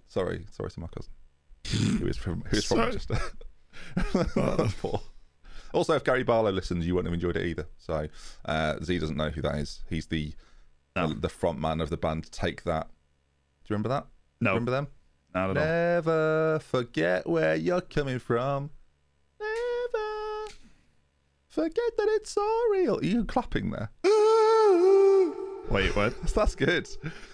sorry, 0.06 0.46
sorry 0.50 0.70
to 0.70 0.80
my 0.80 0.86
cousin, 0.86 1.98
who 1.98 2.06
is 2.06 2.16
from 2.16 2.42
who 2.42 2.56
is 2.56 2.64
from 2.64 2.78
Manchester. 2.78 3.18
poor. 4.80 5.00
Also, 5.72 5.94
if 5.94 6.04
Gary 6.04 6.22
Barlow 6.22 6.52
listens, 6.52 6.86
you 6.86 6.94
wouldn't 6.94 7.12
have 7.12 7.14
enjoyed 7.14 7.36
it 7.36 7.46
either. 7.46 7.66
So 7.78 8.08
uh, 8.44 8.76
Z 8.82 8.98
doesn't 8.98 9.16
know 9.16 9.30
who 9.30 9.42
that 9.42 9.56
is. 9.56 9.82
He's 9.90 10.06
the 10.06 10.32
no. 10.94 11.08
the, 11.08 11.28
front 11.28 11.58
man 11.58 11.80
of 11.80 11.90
the 11.90 11.96
band. 11.96 12.30
Take 12.30 12.62
that. 12.64 12.86
Do 12.86 13.72
you 13.72 13.74
remember 13.74 13.88
that? 13.88 14.06
No. 14.40 14.50
Remember 14.50 14.70
them? 14.70 14.86
Not 15.34 15.50
at 15.50 15.54
Never 15.56 16.52
all. 16.54 16.58
forget 16.60 17.28
where 17.28 17.56
you're 17.56 17.82
coming 17.82 18.18
from. 18.18 18.70
Forget 21.56 21.96
that 21.96 22.08
it's 22.10 22.32
so 22.32 22.46
real. 22.70 22.98
Are 22.98 23.02
you 23.02 23.24
clapping 23.24 23.70
there? 23.70 23.90
Wait, 25.70 25.96
what? 25.96 26.12
That's 26.34 26.54
good. 26.54 26.86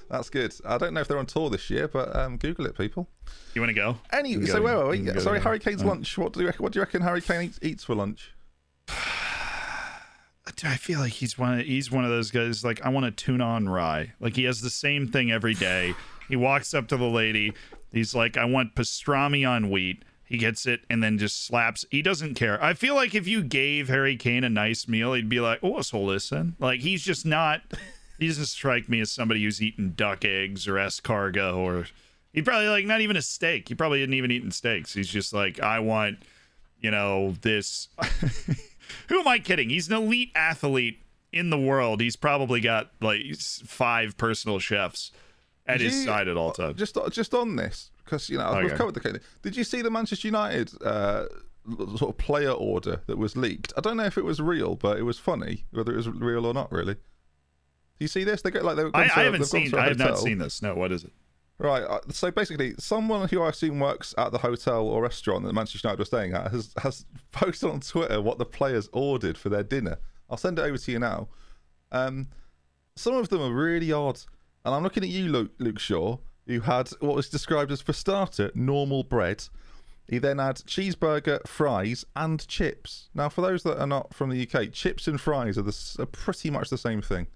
That's 0.09 0.31
good. 0.31 0.55
I 0.65 0.79
don't 0.79 0.95
know 0.95 1.01
if 1.01 1.09
they're 1.09 1.19
on 1.19 1.27
tour 1.27 1.51
this 1.51 1.69
year, 1.69 1.89
but 1.89 2.15
um, 2.15 2.37
Google 2.37 2.67
it, 2.67 2.79
people. 2.79 3.09
You 3.55 3.63
want 3.63 3.71
to 3.71 3.75
go? 3.75 3.97
Any, 4.13 4.47
so 4.47 4.59
go. 4.59 4.63
where 4.63 4.77
are 4.77 4.89
we? 4.91 5.19
Sorry, 5.19 5.41
Harry 5.41 5.59
Kane's 5.59 5.83
oh. 5.83 5.89
lunch. 5.89 6.17
What 6.17 6.35
do 6.35 6.41
you 6.41 6.47
reckon, 6.47 6.63
what 6.63 6.73
do 6.73 6.79
you 6.79 6.83
reckon 6.83 7.03
Harry 7.03 7.21
Kane 7.21 7.47
eats, 7.47 7.59
eats 7.63 7.83
for 7.83 7.97
lunch? 7.97 8.33
I 8.89 10.77
feel 10.77 11.01
like 11.01 11.15
he's 11.15 11.37
one. 11.37 11.59
Of, 11.59 11.67
he's 11.67 11.91
one 11.91 12.05
of 12.05 12.11
those 12.11 12.31
guys. 12.31 12.65
Like 12.65 12.81
I 12.83 12.91
want 12.91 13.07
a 13.07 13.11
tuna 13.11 13.43
on 13.43 13.69
rye. 13.69 14.13
Like 14.21 14.37
he 14.37 14.45
has 14.45 14.61
the 14.61 14.71
same 14.71 15.09
thing 15.09 15.33
every 15.33 15.55
day. 15.55 15.95
he 16.29 16.37
walks 16.37 16.75
up 16.75 16.87
to 16.89 16.97
the 16.97 17.07
lady. 17.07 17.55
He's 17.91 18.15
like, 18.15 18.37
I 18.37 18.45
want 18.45 18.77
pastrami 18.77 19.49
on 19.49 19.69
wheat. 19.69 20.05
He 20.33 20.39
gets 20.39 20.65
it 20.65 20.81
and 20.89 21.03
then 21.03 21.19
just 21.19 21.45
slaps. 21.45 21.85
He 21.91 22.01
doesn't 22.01 22.37
care. 22.37 22.59
I 22.65 22.73
feel 22.73 22.95
like 22.95 23.15
if 23.15 23.29
you 23.29 23.43
gave 23.43 23.89
Harry 23.89 24.17
Kane 24.17 24.45
a 24.45 24.49
nice 24.49 24.89
meal, 24.89 25.13
he'd 25.13 25.29
be 25.29 25.41
like, 25.41 25.59
"Oh, 25.63 25.69
what's 25.69 25.93
all 25.93 26.07
this 26.07 26.31
then?" 26.31 26.57
Like 26.59 26.81
he's 26.81 27.03
just 27.03 27.27
not. 27.27 27.61
He 28.19 28.29
doesn't 28.29 28.47
strike 28.47 28.89
me 28.89 29.01
as 29.01 29.13
somebody 29.13 29.43
who's 29.43 29.61
eaten 29.61 29.93
duck 29.95 30.25
eggs 30.25 30.67
or 30.67 30.77
escargot 30.77 31.55
or 31.55 31.87
he 32.33 32.41
probably 32.41 32.69
like 32.69 32.87
not 32.87 33.03
even 33.03 33.19
a 33.19 33.21
steak. 33.21 33.69
He 33.69 33.75
probably 33.75 34.01
hadn't 34.01 34.15
even 34.15 34.31
eaten 34.31 34.51
steaks. 34.53 34.95
He's 34.95 35.09
just 35.09 35.35
like, 35.35 35.61
I 35.61 35.81
want, 35.81 36.21
you 36.81 36.91
know, 36.91 37.35
this. 37.43 37.89
Who 39.09 39.21
am 39.21 39.29
I 39.29 39.39
kidding? 39.39 39.69
He's 39.69 39.89
an 39.89 39.97
elite 39.97 40.33
athlete 40.35 40.99
in 41.31 41.51
the 41.51 41.59
world. 41.59 42.01
He's 42.01 42.17
probably 42.17 42.63
got 42.63 42.91
like 43.03 43.21
five 43.39 44.17
personal 44.17 44.61
chefs 44.61 45.11
at 45.67 45.79
Did 45.79 45.91
his 45.91 46.01
you, 46.01 46.05
side 46.07 46.29
at 46.29 46.39
all 46.39 46.53
times. 46.53 46.79
Just 46.79 46.97
just 47.11 47.35
on 47.35 47.57
this, 47.57 47.91
because 48.13 48.29
you 48.29 48.37
know 48.37 48.47
okay. 48.49 48.65
we've 48.65 48.75
covered 48.75 48.95
the 48.95 49.01
case. 49.01 49.17
Did 49.41 49.57
you 49.57 49.65
see 49.65 49.81
the 49.81 49.91
Manchester 49.91 50.29
United 50.29 50.71
uh, 50.85 51.27
sort 51.97 52.11
of 52.11 52.19
player 52.19 52.51
order 52.51 53.01
that 53.07 53.17
was 53.17 53.37
leaked? 53.37 53.73
I 53.77 53.81
don't 53.81 53.97
know 53.97 54.05
if 54.05 54.19
it 54.19 54.25
was 54.25 54.41
real, 54.41 54.77
but 54.77 54.99
it 54.99 55.03
was 55.03 55.19
funny 55.19 55.65
whether 55.71 55.93
it 55.93 55.97
was 55.97 56.09
real 56.09 56.45
or 56.45 56.53
not. 56.53 56.71
Really, 56.71 56.95
do 56.95 57.01
you 58.01 58.09
see 58.09 58.25
this? 58.25 58.43
They 58.43 58.51
get 58.51 58.65
like 58.65 58.77
they. 58.77 58.85
I, 58.93 59.03
I 59.03 59.25
haven't 59.25 59.47
seen. 59.47 59.75
I 59.75 59.89
have 59.89 59.99
not 59.99 60.19
seen 60.19 60.39
this. 60.39 60.61
No, 60.61 60.75
what 60.75 60.93
is 60.93 61.05
it? 61.05 61.13
Right. 61.59 61.83
Uh, 61.83 62.01
so 62.11 62.31
basically, 62.31 62.75
someone 62.79 63.29
who 63.29 63.41
I 63.43 63.49
assume 63.49 63.81
works 63.81 64.15
at 64.19 64.33
the 64.33 64.39
hotel 64.39 64.87
or 64.87 65.03
restaurant 65.03 65.45
that 65.47 65.55
Manchester 65.55 65.89
United 65.89 65.99
were 65.99 66.05
staying 66.05 66.35
at 66.35 66.51
has 66.51 66.75
has 66.83 67.07
posted 67.33 67.71
on 67.71 67.81
Twitter 67.81 68.21
what 68.21 68.37
the 68.39 68.45
players 68.45 68.91
ordered 68.93 69.39
for 69.39 69.49
their 69.49 69.63
dinner. 69.63 69.99
I'll 70.29 70.37
send 70.37 70.59
it 70.59 70.63
over 70.63 70.77
to 70.77 70.93
you 70.93 70.99
now. 70.99 71.29
Um, 71.91 72.29
some 72.97 73.15
of 73.15 73.31
them 73.31 73.41
are 73.41 73.53
really 73.53 73.91
odd, 73.91 74.21
and 74.65 74.75
I'm 74.75 74.83
looking 74.83 75.03
at 75.03 75.09
you, 75.09 75.29
Luke, 75.29 75.53
Luke 75.59 75.79
Shaw 75.79 76.19
who 76.47 76.61
had 76.61 76.91
what 77.01 77.15
was 77.15 77.29
described 77.29 77.71
as, 77.73 77.81
for 77.81 77.93
starter, 77.93 78.51
normal 78.55 79.03
bread. 79.05 79.45
He 80.09 80.19
then 80.19 80.39
had 80.39 80.57
cheeseburger, 80.57 81.47
fries, 81.47 82.05
and 82.17 82.47
chips. 82.49 83.09
Now, 83.15 83.29
for 83.29 83.41
those 83.41 83.63
that 83.63 83.81
are 83.81 83.87
not 83.87 84.13
from 84.13 84.31
the 84.31 84.47
UK, 84.47 84.73
chips 84.73 85.07
and 85.07 85.21
fries 85.21 85.57
are, 85.57 85.63
the, 85.63 85.97
are 86.01 86.07
pretty 86.07 86.51
much 86.51 86.71
the 86.71 86.77
same 86.79 87.01
thing. 87.01 87.29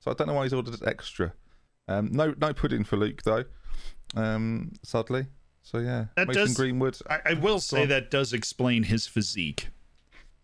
So 0.00 0.10
I 0.10 0.14
don't 0.14 0.26
know 0.26 0.34
why 0.34 0.44
he's 0.44 0.52
ordered 0.52 0.82
extra. 0.86 1.34
Um, 1.86 2.10
no, 2.12 2.34
no 2.38 2.52
pudding 2.52 2.84
for 2.84 2.96
Luke 2.96 3.22
though. 3.22 3.44
Um, 4.16 4.72
sadly. 4.82 5.26
So 5.62 5.78
yeah, 5.78 6.06
that 6.16 6.28
Mason 6.28 6.46
does, 6.46 6.56
Greenwood. 6.56 6.98
I, 7.10 7.20
I 7.26 7.34
will 7.34 7.60
say 7.60 7.84
that 7.84 8.10
does 8.10 8.32
explain 8.32 8.84
his 8.84 9.06
physique. 9.06 9.68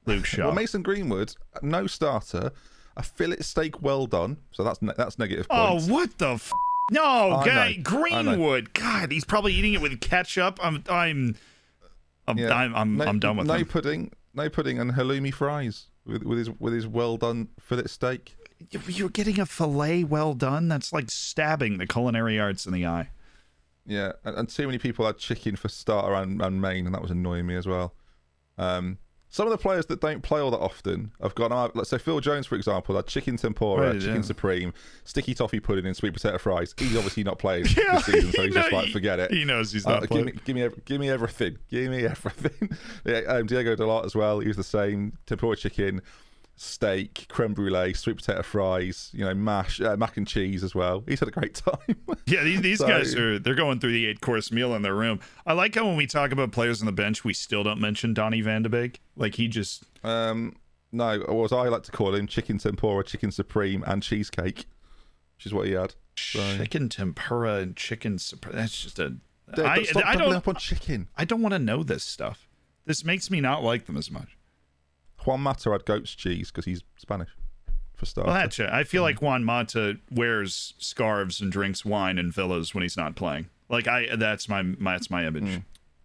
Luke 0.07 0.27
Shaw. 0.27 0.46
well, 0.46 0.53
Mason 0.53 0.83
Greenwood, 0.83 1.35
no 1.62 1.87
starter, 1.87 2.53
a 2.96 3.03
fillet 3.03 3.38
steak 3.38 3.81
well 3.81 4.07
done. 4.07 4.37
So 4.53 4.62
that's 4.62 4.83
ne- 4.83 4.92
that's 4.96 5.18
negative. 5.18 5.48
Points. 5.48 5.88
Oh, 5.88 5.92
what 5.92 6.18
the. 6.18 6.33
F- 6.35 6.53
no, 6.90 7.42
guy, 7.44 7.75
Greenwood. 7.75 8.73
God, 8.75 9.11
he's 9.11 9.25
probably 9.25 9.55
eating 9.55 9.75
it 9.75 9.81
with 9.81 10.01
ketchup. 10.01 10.59
I'm, 10.62 10.83
I'm, 10.88 11.37
I'm, 12.27 12.38
yeah. 12.38 12.55
I'm, 12.55 12.75
I'm, 12.75 12.97
no, 12.97 13.05
I'm, 13.05 13.18
done 13.18 13.37
with 13.37 13.47
that. 13.47 13.53
no 13.53 13.59
him. 13.61 13.66
pudding, 13.66 14.12
no 14.35 14.49
pudding, 14.49 14.79
and 14.79 14.92
halloumi 14.92 15.33
fries 15.33 15.87
with, 16.07 16.23
with 16.25 16.38
his 16.38 16.51
with 16.51 16.73
his 16.73 16.87
well 16.87 17.16
done 17.16 17.49
fillet 17.61 17.85
steak. 17.87 18.37
You're 18.70 19.11
getting 19.11 19.40
a 19.40 19.47
fillet 19.47 20.05
well 20.05 20.35
done. 20.35 20.68
That's 20.68 20.92
like 20.92 21.11
stabbing 21.11 21.79
the 21.79 21.87
culinary 21.87 22.40
arts 22.40 22.66
in 22.66 22.73
the 22.73 22.87
eye. 22.87 23.11
Yeah, 23.87 24.12
and, 24.25 24.37
and 24.37 24.49
too 24.49 24.66
many 24.66 24.79
people 24.79 25.05
had 25.05 25.18
chicken 25.18 25.57
for 25.57 25.68
starter 25.68 26.14
and, 26.14 26.40
and 26.40 26.61
main, 26.61 26.87
and 26.87 26.94
that 26.94 27.03
was 27.03 27.11
annoying 27.11 27.47
me 27.47 27.55
as 27.55 27.66
well. 27.66 27.94
Um, 28.57 28.99
some 29.35 29.49
of 29.49 29.51
the 29.51 29.59
players 29.59 29.85
that 29.87 30.01
don't 30.01 30.23
play 30.23 30.38
all 30.40 30.53
that 30.53 30.61
often 30.61 31.11
have 31.20 31.35
gone 31.35 31.53
out. 31.53 31.75
Let's 31.75 31.90
say 31.90 31.99
Phil 31.99 32.20
Jones, 32.20 32.47
for 32.47 32.55
example, 32.55 32.94
had 32.94 33.09
chicken 33.09 33.37
tempura, 33.37 33.88
Right, 33.90 34.01
chicken 34.01 34.14
yeah. 34.16 34.20
supreme, 34.23 34.73
sticky 35.03 35.35
toffee 35.35 35.59
pudding, 35.59 35.87
and 35.87 35.97
sweet 35.97 36.12
potato 36.14 36.38
fries. 36.38 36.73
He's 36.79 36.97
obviously 36.97 37.25
not 37.25 37.40
playing 37.40 37.66
Yeah, 37.77 37.94
this 37.97 38.05
season, 38.05 38.31
so 38.31 38.42
he 38.42 38.47
he's 38.47 38.55
just 38.55 38.70
like, 38.73 38.90
forget 38.90 39.18
it. 39.18 39.33
He 39.33 39.44
knows 39.44 39.73
he's 39.73 39.85
Uh, 39.87 39.90
not 39.94 40.01
give 40.03 40.09
playing. 40.11 40.27
me, 40.27 40.33
give 40.44 40.55
me, 40.57 40.68
give 40.85 41.01
me 41.01 41.11
everything. 41.11 41.59
Give 41.68 41.90
me 41.90 42.05
everything. 42.07 42.70
yeah, 43.05 43.18
um, 43.27 43.47
Diego 43.47 43.75
Dalot 43.75 44.05
as 44.05 44.14
well. 44.14 44.38
He 44.38 44.47
was 44.47 44.57
the 44.57 44.62
same. 44.62 45.18
Tempura 45.27 45.57
chicken, 45.57 46.01
steak, 46.57 47.27
creme 47.29 47.53
brulee, 47.55 47.93
sweet 47.95 48.17
potato 48.17 48.43
fries. 48.43 49.11
You 49.12 49.25
know, 49.25 49.35
mash, 49.35 49.81
uh, 49.81 49.97
mac 49.97 50.17
and 50.17 50.27
cheese 50.27 50.62
as 50.64 50.75
well. 50.75 51.03
He's 51.07 51.21
had 51.21 51.29
a 51.29 51.33
great 51.33 51.55
time. 51.67 51.97
Yeah, 52.27 52.43
these, 52.45 52.61
these 52.62 52.79
So- 52.79 52.88
guys 52.88 53.14
are 53.14 53.38
they're 53.38 53.55
going 53.55 53.81
through 53.81 53.93
the 53.93 54.07
eight 54.07 54.21
course 54.21 54.51
meal 54.53 54.75
in 54.75 54.83
their 54.83 54.95
room. 54.95 55.21
I 55.47 55.53
like 55.53 55.75
how 55.75 55.87
when 55.87 55.97
we 55.97 56.07
talk 56.07 56.33
about 56.33 56.53
players 56.53 56.81
on 56.81 56.87
the 56.87 56.93
bench, 56.93 57.25
we 57.25 57.33
still 57.35 57.62
don't 57.64 57.81
mention 57.81 58.14
Donny 58.14 58.40
Van 58.40 58.62
de 58.62 58.69
Beek. 58.69 59.01
Like 59.17 59.35
he 59.35 59.49
just 59.49 59.85
um, 60.05 60.57
no, 60.93 61.21
or 61.23 61.45
as 61.45 61.53
I 61.53 61.69
like 61.69 61.83
to 61.85 61.93
call 61.93 62.14
him, 62.14 62.27
chicken 62.27 62.59
tempura, 62.59 63.05
chicken 63.05 63.31
supreme, 63.33 63.83
and 63.87 64.03
cheesecake, 64.03 64.67
which 65.37 65.47
is 65.47 65.53
what 65.55 65.67
he 65.67 65.73
had. 65.73 65.95
So- 66.17 66.57
chicken 66.57 66.88
tempura 66.88 67.55
and 67.57 67.77
chicken. 67.77 68.19
supreme. 68.19 68.57
That's 68.57 68.81
just 68.83 68.99
a. 68.99 69.17
I, 69.59 69.83
stop 69.83 70.05
I 70.07 70.12
doubling 70.14 70.31
don't 70.31 70.37
up 70.37 70.49
on 70.49 70.55
chicken. 70.57 71.09
I 71.17 71.25
don't 71.27 71.43
want 71.43 71.53
to 71.53 71.59
know 71.59 71.83
this 71.83 72.03
stuff. 72.03 72.49
This 72.87 73.05
makes 73.05 73.31
me 73.31 73.40
not 73.43 73.62
like 73.62 73.85
them 73.87 73.97
as 73.97 74.11
much. 74.11 74.38
Juan 75.25 75.41
Mata 75.41 75.71
had 75.71 75.85
goat's 75.85 76.15
cheese 76.15 76.51
because 76.51 76.65
he's 76.65 76.83
Spanish, 76.97 77.31
for 77.95 78.07
starters. 78.07 78.33
Well, 78.33 78.41
that's 78.41 78.59
it. 78.59 78.69
I 78.69 78.85
feel 78.85 79.03
like 79.03 79.23
Juan 79.23 79.45
Mata 79.45 79.99
wears 80.11 80.75
scarves 80.79 81.41
and 81.41 81.51
drinks 81.51 81.85
wine 81.85 82.19
in 82.19 82.31
villas 82.31 82.75
when 82.75 82.83
he's 82.83 82.97
not 82.97 83.17
playing. 83.17 83.49
Like 83.69 83.89
I, 83.89 84.17
that's 84.17 84.49
my, 84.49 84.63
my 84.63 84.93
that's 84.93 85.11
my 85.11 85.27
image. 85.27 85.63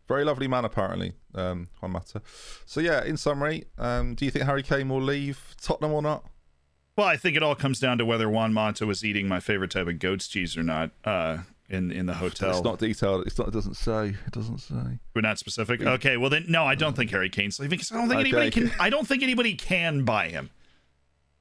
Very 0.07 0.23
lovely 0.23 0.47
man, 0.47 0.65
apparently, 0.65 1.13
um, 1.35 1.67
Juan 1.79 1.91
Mata. 1.91 2.21
So 2.65 2.81
yeah, 2.81 3.03
in 3.03 3.15
summary, 3.15 3.65
um, 3.77 4.15
do 4.15 4.25
you 4.25 4.31
think 4.31 4.45
Harry 4.45 4.63
Kane 4.63 4.89
will 4.89 5.01
leave 5.01 5.55
Tottenham 5.61 5.93
or 5.93 6.01
not? 6.01 6.25
Well, 6.95 7.07
I 7.07 7.15
think 7.15 7.37
it 7.37 7.43
all 7.43 7.55
comes 7.55 7.79
down 7.79 7.97
to 7.99 8.05
whether 8.05 8.27
Juan 8.27 8.51
Mata 8.51 8.85
was 8.85 9.05
eating 9.05 9.27
my 9.27 9.39
favorite 9.39 9.71
type 9.71 9.87
of 9.87 9.99
goat's 9.99 10.27
cheese 10.27 10.57
or 10.57 10.63
not. 10.63 10.91
Uh, 11.05 11.39
in 11.69 11.91
in 11.91 12.05
the 12.07 12.13
hotel. 12.15 12.49
It's 12.51 12.63
not 12.63 12.79
detailed. 12.79 13.27
It's 13.27 13.37
not. 13.37 13.47
It 13.47 13.53
doesn't 13.53 13.75
say. 13.75 14.15
It 14.25 14.31
doesn't 14.31 14.59
say. 14.59 14.99
We're 15.13 15.21
not 15.21 15.37
specific. 15.39 15.81
Okay, 15.81 16.17
well 16.17 16.29
then, 16.29 16.45
no, 16.47 16.65
I 16.65 16.75
don't 16.75 16.95
think 16.95 17.11
Harry 17.11 17.29
Kane's 17.29 17.59
leaving 17.59 17.77
because 17.77 17.91
I 17.91 17.95
don't 17.95 18.09
think 18.09 18.19
Okay. 18.21 18.29
anybody 18.29 18.51
can. 18.51 18.71
I 18.79 18.89
don't 18.89 19.07
think 19.07 19.23
anybody 19.23 19.53
can 19.55 20.03
buy 20.03 20.29
him. 20.29 20.49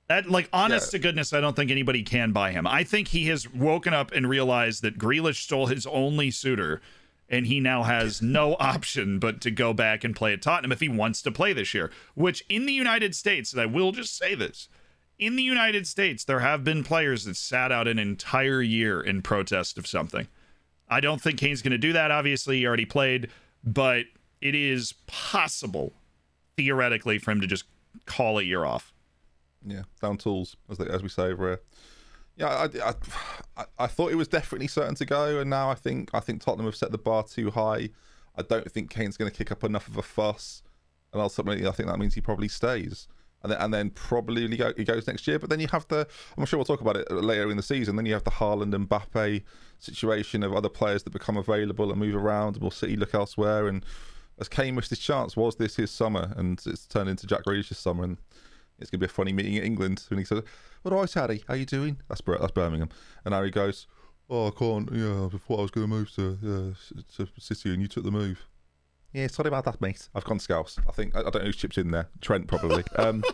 That, 0.08 0.30
like, 0.30 0.48
honest 0.54 0.92
to 0.92 0.98
goodness, 0.98 1.34
I 1.34 1.40
don't 1.40 1.54
think 1.54 1.70
anybody 1.70 2.02
can 2.02 2.32
buy 2.32 2.52
him. 2.52 2.66
I 2.66 2.82
think 2.82 3.08
he 3.08 3.26
has 3.26 3.46
woken 3.52 3.92
up 3.92 4.10
and 4.12 4.26
realized 4.26 4.80
that 4.82 4.96
Grealish 4.98 5.42
stole 5.42 5.66
his 5.66 5.86
only 5.86 6.30
suitor, 6.30 6.80
and 7.28 7.46
he 7.46 7.60
now 7.60 7.82
has 7.82 8.22
no 8.22 8.56
option 8.58 9.18
but 9.18 9.42
to 9.42 9.50
go 9.50 9.74
back 9.74 10.04
and 10.04 10.16
play 10.16 10.32
at 10.32 10.40
Tottenham 10.40 10.72
if 10.72 10.80
he 10.80 10.88
wants 10.88 11.20
to 11.22 11.30
play 11.30 11.52
this 11.52 11.74
year. 11.74 11.90
Which 12.14 12.42
in 12.48 12.64
the 12.64 12.72
United 12.72 13.14
States, 13.14 13.52
and 13.52 13.60
I 13.60 13.66
will 13.66 13.92
just 13.92 14.16
say 14.16 14.34
this, 14.34 14.68
in 15.18 15.36
the 15.36 15.42
United 15.42 15.86
States, 15.86 16.24
there 16.24 16.40
have 16.40 16.64
been 16.64 16.84
players 16.84 17.24
that 17.24 17.36
sat 17.36 17.72
out 17.72 17.88
an 17.88 17.98
entire 17.98 18.62
year 18.62 19.00
in 19.00 19.22
protest 19.22 19.76
of 19.76 19.86
something. 19.86 20.28
I 20.88 21.00
don't 21.00 21.20
think 21.20 21.38
Kane's 21.38 21.62
going 21.62 21.72
to 21.72 21.78
do 21.78 21.92
that. 21.92 22.10
Obviously, 22.10 22.58
he 22.58 22.66
already 22.66 22.84
played, 22.84 23.28
but 23.64 24.04
it 24.40 24.54
is 24.54 24.94
possible, 25.06 25.92
theoretically, 26.56 27.18
for 27.18 27.32
him 27.32 27.40
to 27.40 27.46
just 27.46 27.64
call 28.06 28.38
a 28.38 28.42
year 28.42 28.64
off. 28.64 28.92
Yeah, 29.66 29.82
down 30.00 30.16
tools 30.16 30.56
as 30.70 30.78
they, 30.78 30.86
as 30.86 31.02
we 31.02 31.08
say 31.08 31.24
over 31.24 31.48
here. 31.48 31.60
Yeah, 32.36 32.68
I, 32.84 32.92
I, 33.56 33.64
I, 33.80 33.86
thought 33.88 34.12
it 34.12 34.14
was 34.14 34.28
definitely 34.28 34.68
certain 34.68 34.94
to 34.94 35.04
go, 35.04 35.40
and 35.40 35.50
now 35.50 35.70
I 35.70 35.74
think 35.74 36.10
I 36.14 36.20
think 36.20 36.40
Tottenham 36.40 36.66
have 36.66 36.76
set 36.76 36.92
the 36.92 36.98
bar 36.98 37.24
too 37.24 37.50
high. 37.50 37.90
I 38.36 38.42
don't 38.42 38.70
think 38.70 38.90
Kane's 38.90 39.16
going 39.16 39.28
to 39.28 39.36
kick 39.36 39.50
up 39.50 39.64
enough 39.64 39.88
of 39.88 39.96
a 39.96 40.02
fuss, 40.02 40.62
and 41.12 41.20
ultimately 41.20 41.66
I 41.66 41.72
think 41.72 41.88
that 41.88 41.98
means 41.98 42.14
he 42.14 42.20
probably 42.20 42.46
stays, 42.46 43.08
and 43.42 43.52
then 43.52 43.60
and 43.60 43.74
then 43.74 43.90
probably 43.90 44.46
he, 44.48 44.56
go, 44.56 44.72
he 44.76 44.84
goes 44.84 45.06
next 45.06 45.26
year. 45.26 45.38
But 45.38 45.50
then 45.50 45.60
you 45.60 45.68
have 45.68 45.86
the 45.88 46.06
I'm 46.36 46.44
sure 46.44 46.58
we'll 46.58 46.64
talk 46.64 46.80
about 46.80 46.96
it 46.96 47.10
later 47.10 47.50
in 47.50 47.56
the 47.56 47.62
season. 47.62 47.96
Then 47.96 48.06
you 48.06 48.14
have 48.14 48.24
the 48.24 48.30
Haaland 48.30 48.74
and 48.74 48.88
Mbappe 48.88 49.42
situation 49.78 50.42
of 50.42 50.54
other 50.54 50.68
players 50.68 51.02
that 51.04 51.10
become 51.10 51.36
available 51.36 51.90
and 51.90 52.00
move 52.00 52.16
around. 52.16 52.56
Will 52.58 52.70
City 52.70 52.96
look 52.96 53.14
elsewhere? 53.14 53.68
And 53.68 53.84
as 54.38 54.48
Kane 54.48 54.74
missed 54.74 54.90
his 54.90 54.98
chance, 54.98 55.36
was 55.36 55.56
this 55.56 55.76
his 55.76 55.90
summer? 55.90 56.32
And 56.36 56.60
it's 56.66 56.86
turned 56.86 57.08
into 57.08 57.26
Jack 57.26 57.44
Grealish's 57.44 57.78
summer, 57.78 58.04
and 58.04 58.18
it's 58.78 58.90
going 58.90 59.00
to 59.00 59.06
be 59.06 59.10
a 59.10 59.14
funny 59.14 59.32
meeting 59.32 59.54
in 59.54 59.64
England 59.64 60.04
when 60.08 60.18
he 60.18 60.24
says, 60.24 60.42
"What 60.82 60.94
right, 60.94 61.12
Harry? 61.12 61.44
How 61.48 61.54
you 61.54 61.66
doing?" 61.66 61.98
That's 62.08 62.20
that's 62.20 62.52
Birmingham, 62.52 62.90
and 63.24 63.34
Harry 63.34 63.50
goes, 63.50 63.86
"Oh, 64.30 64.48
I 64.48 64.50
can't. 64.50 64.88
Yeah, 64.92 65.26
I 65.26 65.28
thought 65.28 65.58
I 65.58 65.62
was 65.62 65.70
going 65.70 65.88
to 65.88 65.94
move 65.94 66.12
to 66.14 66.38
yeah, 66.42 67.04
to 67.16 67.40
City, 67.40 67.72
and 67.72 67.82
you 67.82 67.88
took 67.88 68.04
the 68.04 68.10
move." 68.10 68.46
Yeah, 69.18 69.26
sorry 69.26 69.48
about 69.48 69.64
that, 69.64 69.80
mate. 69.80 70.08
I've 70.14 70.22
gone 70.22 70.38
Scouse. 70.38 70.78
I 70.88 70.92
think 70.92 71.16
I, 71.16 71.20
I 71.20 71.22
don't 71.24 71.34
know 71.36 71.40
who's 71.40 71.56
chips 71.56 71.76
in 71.76 71.90
there. 71.90 72.08
Trent 72.20 72.46
probably. 72.46 72.84
um, 72.96 73.24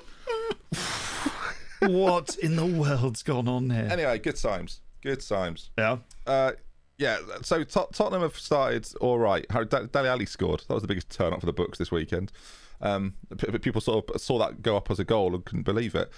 what 1.80 2.36
in 2.38 2.56
the 2.56 2.64
world's 2.64 3.22
gone 3.22 3.48
on 3.48 3.68
there? 3.68 3.92
anyway, 3.92 4.18
good 4.18 4.36
times. 4.36 4.80
Good 5.02 5.20
times. 5.20 5.70
Yeah. 5.76 5.98
Uh, 6.26 6.52
yeah, 6.96 7.18
so 7.42 7.64
Tot- 7.64 7.92
Tottenham 7.92 8.22
have 8.22 8.38
started 8.38 8.88
all 9.00 9.18
right. 9.18 9.44
Harry 9.50 9.66
Dele 9.66 10.08
Alli 10.08 10.24
scored. 10.24 10.62
That 10.68 10.74
was 10.74 10.80
the 10.82 10.88
biggest 10.88 11.10
turn 11.10 11.34
up 11.34 11.40
for 11.40 11.46
the 11.46 11.52
books 11.52 11.76
this 11.76 11.90
weekend. 11.90 12.32
Um, 12.80 13.14
p- 13.36 13.46
p- 13.50 13.58
people 13.58 13.82
sort 13.82 14.08
of 14.10 14.20
saw 14.22 14.38
that 14.38 14.62
go 14.62 14.78
up 14.78 14.90
as 14.90 14.98
a 14.98 15.04
goal 15.04 15.34
and 15.34 15.44
couldn't 15.44 15.64
believe 15.64 15.94
it. 15.94 16.10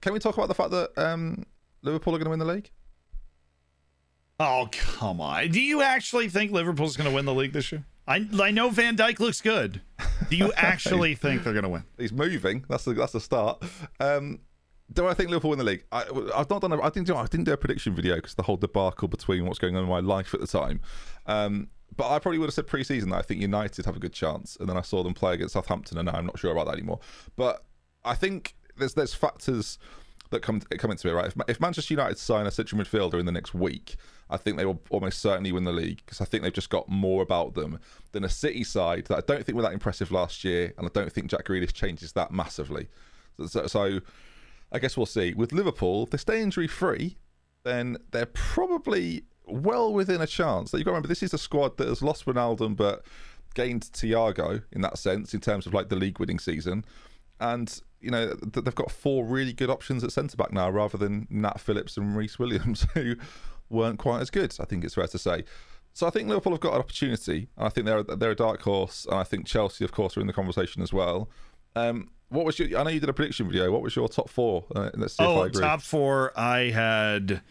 Can 0.00 0.12
we 0.12 0.18
talk 0.18 0.36
about 0.36 0.48
the 0.48 0.54
fact 0.54 0.70
that 0.72 0.90
um, 0.98 1.44
Liverpool 1.82 2.12
are 2.14 2.18
going 2.18 2.24
to 2.24 2.30
win 2.30 2.40
the 2.40 2.44
league? 2.44 2.70
Oh, 4.40 4.68
come 4.72 5.20
on. 5.20 5.48
Do 5.50 5.60
you 5.60 5.82
actually 5.82 6.28
think 6.28 6.50
Liverpool's 6.50 6.96
going 6.96 7.08
to 7.08 7.14
win 7.14 7.26
the 7.26 7.34
league 7.34 7.52
this 7.52 7.70
year? 7.70 7.84
I, 8.12 8.28
I 8.42 8.50
know 8.50 8.68
Van 8.68 8.94
Dijk 8.94 9.20
looks 9.20 9.40
good. 9.40 9.80
Do 10.28 10.36
you 10.36 10.52
actually 10.56 11.14
think 11.14 11.44
they're 11.44 11.54
going 11.54 11.62
to 11.62 11.70
win? 11.70 11.84
He's 11.96 12.12
moving. 12.12 12.62
That's 12.68 12.84
the 12.84 12.92
that's 12.92 13.12
the 13.12 13.20
start. 13.20 13.62
Um, 14.00 14.40
do 14.92 15.06
I 15.06 15.14
think 15.14 15.30
Liverpool 15.30 15.48
win 15.48 15.58
the 15.58 15.64
league? 15.64 15.84
I, 15.90 16.04
I've 16.34 16.50
not 16.50 16.60
done. 16.60 16.72
A, 16.72 16.82
I 16.82 16.90
didn't. 16.90 17.06
do- 17.06 17.16
I 17.16 17.24
didn't 17.26 17.44
do 17.44 17.52
a 17.52 17.56
prediction 17.56 17.94
video 17.94 18.16
because 18.16 18.34
the 18.34 18.42
whole 18.42 18.58
debacle 18.58 19.08
between 19.08 19.46
what's 19.46 19.58
going 19.58 19.76
on 19.76 19.84
in 19.84 19.88
my 19.88 20.00
life 20.00 20.34
at 20.34 20.40
the 20.40 20.46
time. 20.46 20.80
Um, 21.24 21.68
but 21.96 22.10
I 22.10 22.18
probably 22.18 22.38
would 22.38 22.46
have 22.46 22.54
said 22.54 22.66
pre-season 22.66 23.10
that 23.10 23.16
I 23.16 23.22
think 23.22 23.40
United 23.40 23.86
have 23.86 23.96
a 23.96 24.00
good 24.00 24.12
chance, 24.12 24.56
and 24.60 24.68
then 24.68 24.76
I 24.76 24.82
saw 24.82 25.02
them 25.02 25.14
play 25.14 25.32
against 25.32 25.54
Southampton, 25.54 25.96
and 25.96 26.06
now 26.06 26.12
I'm 26.12 26.26
not 26.26 26.38
sure 26.38 26.52
about 26.52 26.66
that 26.66 26.74
anymore. 26.74 27.00
But 27.36 27.64
I 28.04 28.14
think 28.14 28.54
there's 28.76 28.92
there's 28.92 29.14
factors 29.14 29.78
that 30.28 30.42
come 30.42 30.60
come 30.60 30.90
into 30.90 31.08
it, 31.08 31.12
right? 31.12 31.28
If, 31.28 31.36
if 31.48 31.60
Manchester 31.60 31.94
United 31.94 32.18
sign 32.18 32.46
a 32.46 32.50
central 32.50 32.82
midfielder 32.82 33.18
in 33.18 33.24
the 33.24 33.32
next 33.32 33.54
week, 33.54 33.96
I 34.32 34.36
think 34.36 34.56
they 34.56 34.64
will 34.64 34.80
almost 34.90 35.20
certainly 35.20 35.52
win 35.52 35.64
the 35.64 35.72
league 35.72 36.02
because 36.04 36.20
I 36.20 36.24
think 36.24 36.42
they've 36.42 36.52
just 36.52 36.70
got 36.70 36.88
more 36.88 37.22
about 37.22 37.54
them 37.54 37.78
than 38.12 38.24
a 38.24 38.28
City 38.28 38.64
side 38.64 39.06
that 39.06 39.18
I 39.18 39.20
don't 39.20 39.44
think 39.44 39.56
were 39.56 39.62
that 39.62 39.72
impressive 39.72 40.10
last 40.10 40.42
year, 40.44 40.72
and 40.78 40.86
I 40.86 40.90
don't 40.92 41.12
think 41.12 41.28
Jack 41.30 41.44
Grealish 41.44 41.72
changes 41.72 42.12
that 42.12 42.32
massively. 42.32 42.88
So, 43.36 43.46
so, 43.46 43.66
so 43.66 44.00
I 44.72 44.78
guess 44.78 44.96
we'll 44.96 45.06
see. 45.06 45.34
With 45.34 45.52
Liverpool, 45.52 46.04
if 46.04 46.10
they 46.10 46.18
stay 46.18 46.40
injury 46.40 46.66
free, 46.66 47.16
then 47.64 47.98
they're 48.10 48.26
probably 48.26 49.24
well 49.46 49.92
within 49.92 50.20
a 50.20 50.26
chance. 50.26 50.72
You've 50.72 50.84
got 50.84 50.90
to 50.90 50.94
remember, 50.94 51.08
this 51.08 51.22
is 51.22 51.34
a 51.34 51.38
squad 51.38 51.76
that 51.76 51.88
has 51.88 52.02
lost 52.02 52.26
Ronaldo 52.26 52.74
but 52.74 53.04
gained 53.54 53.82
Thiago 53.82 54.62
in 54.72 54.80
that 54.80 54.98
sense, 54.98 55.34
in 55.34 55.40
terms 55.40 55.66
of 55.66 55.74
like 55.74 55.88
the 55.88 55.96
league 55.96 56.18
winning 56.18 56.38
season. 56.38 56.84
And, 57.40 57.80
you 58.00 58.10
know, 58.10 58.34
th- 58.34 58.64
they've 58.64 58.74
got 58.74 58.90
four 58.90 59.24
really 59.24 59.52
good 59.52 59.68
options 59.68 60.04
at 60.04 60.12
centre 60.12 60.36
back 60.36 60.52
now 60.52 60.70
rather 60.70 60.96
than 60.96 61.26
Nat 61.28 61.60
Phillips 61.60 61.96
and 61.96 62.16
Rhys 62.16 62.38
Williams, 62.38 62.86
who 62.94 63.16
weren't 63.72 63.98
quite 63.98 64.20
as 64.20 64.30
good, 64.30 64.54
I 64.60 64.64
think 64.64 64.84
it's 64.84 64.94
fair 64.94 65.06
to 65.06 65.18
say. 65.18 65.44
So 65.94 66.06
I 66.06 66.10
think 66.10 66.28
Liverpool 66.28 66.52
have 66.52 66.60
got 66.60 66.74
an 66.74 66.80
opportunity, 66.80 67.48
and 67.56 67.66
I 67.66 67.68
think 67.68 67.86
they're 67.86 68.02
they're 68.02 68.30
a 68.30 68.36
dark 68.36 68.62
horse, 68.62 69.04
and 69.10 69.18
I 69.18 69.24
think 69.24 69.46
Chelsea, 69.46 69.84
of 69.84 69.92
course, 69.92 70.16
are 70.16 70.20
in 70.20 70.26
the 70.26 70.32
conversation 70.32 70.82
as 70.82 70.92
well. 70.92 71.28
Um, 71.76 72.10
what 72.30 72.44
was 72.46 72.58
your? 72.58 72.78
I 72.78 72.82
know 72.84 72.90
you 72.90 73.00
did 73.00 73.08
a 73.08 73.12
prediction 73.12 73.46
video. 73.50 73.70
What 73.70 73.82
was 73.82 73.94
your 73.94 74.08
top 74.08 74.30
four? 74.30 74.64
Uh, 74.74 74.90
let's 74.94 75.14
see 75.16 75.22
if 75.22 75.28
I 75.28 75.32
Oh, 75.32 75.42
agree. 75.42 75.60
top 75.62 75.82
four. 75.82 76.32
I 76.38 76.70
had. 76.70 77.42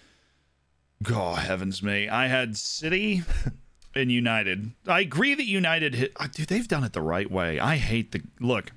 God 1.03 1.39
heavens 1.39 1.81
me! 1.81 2.07
I 2.09 2.27
had 2.27 2.55
City 2.57 3.23
and 3.95 4.11
United. 4.11 4.71
I 4.87 4.99
agree 5.01 5.33
that 5.35 5.45
United 5.45 5.95
hit. 5.95 6.13
oh, 6.19 6.27
dude, 6.27 6.47
they've 6.47 6.67
done 6.67 6.83
it 6.83 6.93
the 6.93 7.01
right 7.01 7.29
way. 7.29 7.59
I 7.59 7.77
hate 7.77 8.11
the 8.11 8.21
look. 8.39 8.71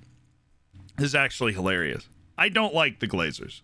This 0.97 1.07
is 1.09 1.15
actually 1.15 1.53
hilarious. 1.55 2.09
I 2.39 2.49
don't 2.49 2.75
like 2.75 3.01
the 3.01 3.09
Glazers. 3.09 3.61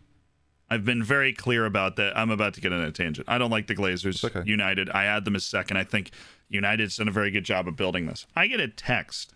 I've 0.71 0.85
been 0.85 1.03
very 1.03 1.33
clear 1.33 1.67
about 1.67 1.97
that. 1.97 2.17
I'm 2.17 2.31
about 2.31 2.55
to 2.55 2.61
get 2.61 2.73
on 2.73 2.81
a 2.81 2.93
tangent. 2.93 3.29
I 3.29 3.39
don't 3.39 3.51
like 3.51 3.67
the 3.67 3.75
Glazers. 3.75 4.25
okay. 4.25 4.49
United. 4.49 4.89
I 4.91 5.05
add 5.05 5.25
them 5.25 5.35
as 5.35 5.45
second. 5.45 5.77
I 5.77 5.85
think 5.85 6.13
United's 6.49 6.97
done 6.97 7.09
a 7.09 7.13
very 7.13 7.33
good 7.33 7.45
job 7.45 7.67
of 7.67 7.75
building 7.75 8.07
this. 8.07 8.27
I 8.37 8.47
get 8.47 8.61
a 8.61 8.69
text 8.69 9.35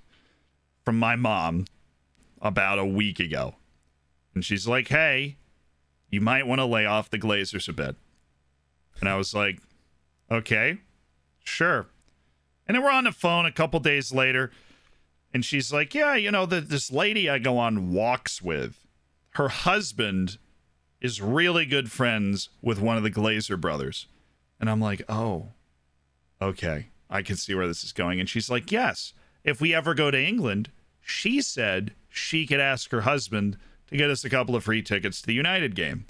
from 0.84 0.96
my 0.98 1.16
mom 1.16 1.64
about 2.40 2.78
a 2.78 2.84
week 2.84 3.18
ago, 3.18 3.56
and 4.34 4.44
she's 4.44 4.68
like, 4.68 4.88
"Hey, 4.88 5.36
you 6.08 6.20
might 6.20 6.46
want 6.46 6.60
to 6.60 6.64
lay 6.64 6.86
off 6.86 7.10
the 7.10 7.18
Glazers 7.18 7.68
a 7.68 7.72
bit." 7.72 7.96
And 9.00 9.08
I 9.08 9.16
was 9.16 9.34
like, 9.34 9.58
"Okay, 10.30 10.78
sure." 11.42 11.86
And 12.68 12.76
then 12.76 12.84
we're 12.84 12.90
on 12.90 13.04
the 13.04 13.12
phone 13.12 13.44
a 13.44 13.52
couple 13.52 13.80
days 13.80 14.12
later, 14.12 14.52
and 15.32 15.44
she's 15.44 15.72
like, 15.72 15.94
"Yeah, 15.94 16.14
you 16.14 16.30
know, 16.30 16.46
the, 16.46 16.60
this 16.60 16.92
lady 16.92 17.28
I 17.28 17.38
go 17.38 17.58
on 17.58 17.92
walks 17.92 18.40
with, 18.40 18.86
her 19.30 19.48
husband 19.48 20.38
is 21.04 21.20
really 21.20 21.66
good 21.66 21.92
friends 21.92 22.48
with 22.62 22.80
one 22.80 22.96
of 22.96 23.02
the 23.04 23.10
Glazer 23.10 23.60
brothers." 23.60 24.06
And 24.58 24.70
I'm 24.70 24.80
like, 24.80 25.02
"Oh, 25.08 25.52
okay, 26.40 26.88
I 27.08 27.22
can 27.22 27.36
see 27.36 27.54
where 27.54 27.68
this 27.68 27.84
is 27.84 27.92
going." 27.92 28.18
And 28.18 28.28
she's 28.28 28.50
like, 28.50 28.72
"Yes, 28.72 29.12
if 29.44 29.60
we 29.60 29.74
ever 29.74 29.94
go 29.94 30.10
to 30.10 30.18
England, 30.20 30.70
She 31.06 31.42
said 31.42 31.92
she 32.08 32.46
could 32.46 32.60
ask 32.60 32.90
her 32.90 33.02
husband 33.02 33.58
to 33.88 33.96
get 33.96 34.08
us 34.08 34.24
a 34.24 34.30
couple 34.30 34.56
of 34.56 34.64
free 34.64 34.80
tickets 34.80 35.20
to 35.20 35.26
the 35.26 35.34
United 35.34 35.74
game. 35.74 36.06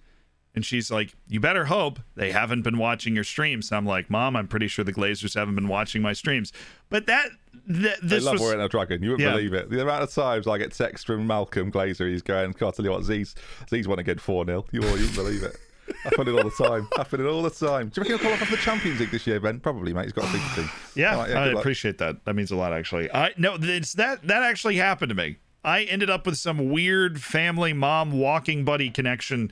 And 0.55 0.65
she's 0.65 0.91
like, 0.91 1.15
You 1.29 1.41
better 1.41 1.65
hope 1.65 1.99
they 2.15 2.31
haven't 2.31 2.63
been 2.63 2.79
watching 2.79 3.15
your 3.15 3.25
streams. 3.25 3.71
And 3.71 3.77
I'm 3.79 3.87
like, 3.87 4.09
Mom, 4.11 4.37
I'm 4.37 4.47
pretty 4.47 4.69
sure 4.69 4.85
the 4.85 4.93
Glazers 4.93 5.35
haven't 5.35 5.57
been 5.57 5.69
watching 5.69 6.01
my 6.03 6.13
streams. 6.13 6.53
But 6.91 7.07
that, 7.07 7.29
th- 7.67 7.97
this 8.03 8.25
love 8.25 8.39
was. 8.41 8.53
In 8.53 8.61
a 8.61 8.69
Dragon. 8.69 9.03
You 9.03 9.11
wouldn't 9.11 9.27
Yeah. 9.29 9.35
believe 9.35 9.53
it. 9.53 9.69
The 9.71 9.83
amount 9.83 10.03
of 10.05 10.13
times 10.15 10.47
I 10.47 10.59
get 10.59 10.73
text 10.73 11.07
from 11.07 11.27
Malcolm 11.27 11.73
Glazer, 11.73 12.09
he's 12.09 12.23
going, 12.23 12.53
Can't 12.53 12.75
tell 12.75 12.85
you 12.85 12.93
what, 12.93 13.03
Z's, 13.05 13.35
Z's 13.69 13.89
won 13.89 13.99
again 13.99 14.19
4 14.19 14.45
0. 14.47 14.65
You, 14.71 14.81
you 14.83 14.91
wouldn't 14.93 15.15
believe 15.15 15.43
it. 15.43 15.57
Happening 16.05 16.35
all 16.39 16.45
the 16.45 16.65
time. 16.65 16.89
Happening 16.97 17.27
all 17.27 17.43
the 17.43 17.51
time. 17.51 17.89
Do 17.89 18.01
you 18.01 18.03
reckon 18.15 18.19
he'll 18.19 18.19
call 18.19 18.33
off 18.43 18.51
the 18.51 18.57
Champions 18.57 19.01
League 19.01 19.11
this 19.11 19.27
year, 19.27 19.39
Ben? 19.41 19.61
Probably, 19.61 19.93
mate. 19.93 20.05
He's 20.05 20.13
got 20.13 20.29
a 20.29 20.33
big 20.33 20.41
team. 20.55 20.71
Yeah, 20.95 21.17
right, 21.17 21.29
yeah, 21.31 21.41
I 21.41 21.47
luck. 21.49 21.59
appreciate 21.59 21.99
that. 21.99 22.25
That 22.25 22.35
means 22.35 22.51
a 22.53 22.57
lot, 22.57 22.73
actually. 22.73 23.13
I 23.13 23.33
no, 23.37 23.57
it's 23.61 23.93
that 23.95 24.23
that 24.29 24.43
actually 24.45 24.77
happened 24.77 25.09
to 25.11 25.15
me. 25.17 25.37
I 25.65 25.83
ended 25.83 26.09
up 26.09 26.25
with 26.27 26.37
some 26.39 26.71
weird 26.71 27.21
family 27.21 27.73
mom 27.73 28.13
walking 28.13 28.65
buddy 28.65 28.89
connection 28.91 29.51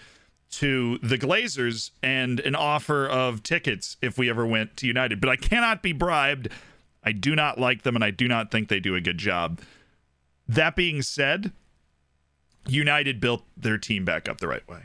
to 0.53 0.99
the 0.99 1.19
Glazers 1.19 1.91
and 2.03 2.41
an 2.41 2.55
offer 2.55 3.07
of 3.07 3.43
tickets 3.43 3.97
if 4.01 4.19
we 4.19 4.29
ever 4.31 4.47
went 4.47 4.77
to 4.79 4.87
United. 4.87 5.21
But 5.21 5.31
I 5.31 5.37
cannot 5.37 5.83
be 5.83 5.93
bribed. 5.93 6.49
I 7.03 7.13
do 7.13 7.35
not 7.35 7.59
like 7.59 7.83
them, 7.83 7.97
and 7.97 8.05
I 8.05 8.11
do 8.11 8.29
not 8.29 8.51
think 8.51 8.69
they 8.69 8.81
do 8.81 8.95
a 8.95 9.01
good 9.01 9.19
job. 9.19 9.61
That 10.47 10.77
being 10.77 11.03
said, 11.03 11.53
United 12.67 13.21
built 13.21 13.45
their 13.57 13.79
team 13.79 14.05
back 14.05 14.29
up 14.29 14.39
the 14.39 14.49
right 14.49 14.67
way. 14.69 14.85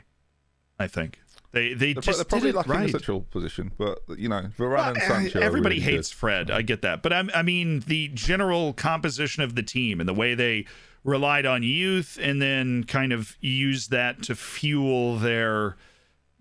I 0.80 0.88
think 0.88 1.20
they 1.52 1.74
they 1.74 1.94
They're, 1.94 2.02
just 2.02 2.18
they're 2.18 2.26
probably 2.26 2.52
did 2.52 2.60
it 2.60 2.68
right. 2.68 2.86
the 2.86 2.92
central 2.92 3.22
position, 3.22 3.72
but, 3.78 4.00
you 4.16 4.30
know, 4.30 4.50
Varane 4.58 4.90
and 4.90 4.98
Well, 4.98 5.08
Sancho. 5.08 5.40
Everybody 5.40 5.80
really 5.80 5.92
hates 5.92 6.12
Fred. 6.12 6.50
I 6.50 6.62
get 6.62 6.82
that, 6.84 7.02
but 7.02 7.12
I, 7.12 7.24
I 7.34 7.42
mean 7.42 7.82
the 7.82 8.10
general 8.10 8.74
composition 8.74 9.44
of 9.44 9.56
the 9.56 9.64
team 9.64 10.00
and 10.00 10.08
the 10.08 10.14
way 10.14 10.34
they 10.36 10.66
relied 11.08 11.46
on 11.46 11.64
youth 11.64 12.20
and 12.22 12.40
then 12.42 12.84
kind 12.84 13.14
of 13.14 13.38
used 13.40 13.90
that 13.90 14.22
to 14.22 14.36
fuel 14.36 15.16
their 15.16 15.78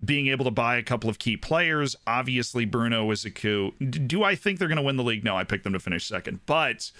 being 0.03 0.27
able 0.27 0.45
to 0.45 0.51
buy 0.51 0.75
a 0.75 0.83
couple 0.83 1.09
of 1.09 1.17
key 1.17 1.37
players. 1.37 1.95
Obviously, 2.05 2.65
Bruno 2.65 3.05
was 3.05 3.25
a 3.25 3.31
coup. 3.31 3.71
Do 3.79 4.23
I 4.23 4.35
think 4.35 4.59
they're 4.59 4.67
going 4.67 4.75
to 4.75 4.83
win 4.83 4.97
the 4.97 5.03
league? 5.03 5.23
No, 5.23 5.35
I 5.35 5.45
picked 5.45 5.63
them 5.63 5.73
to 5.73 5.79
finish 5.79 6.05
second, 6.05 6.41
but 6.45 6.91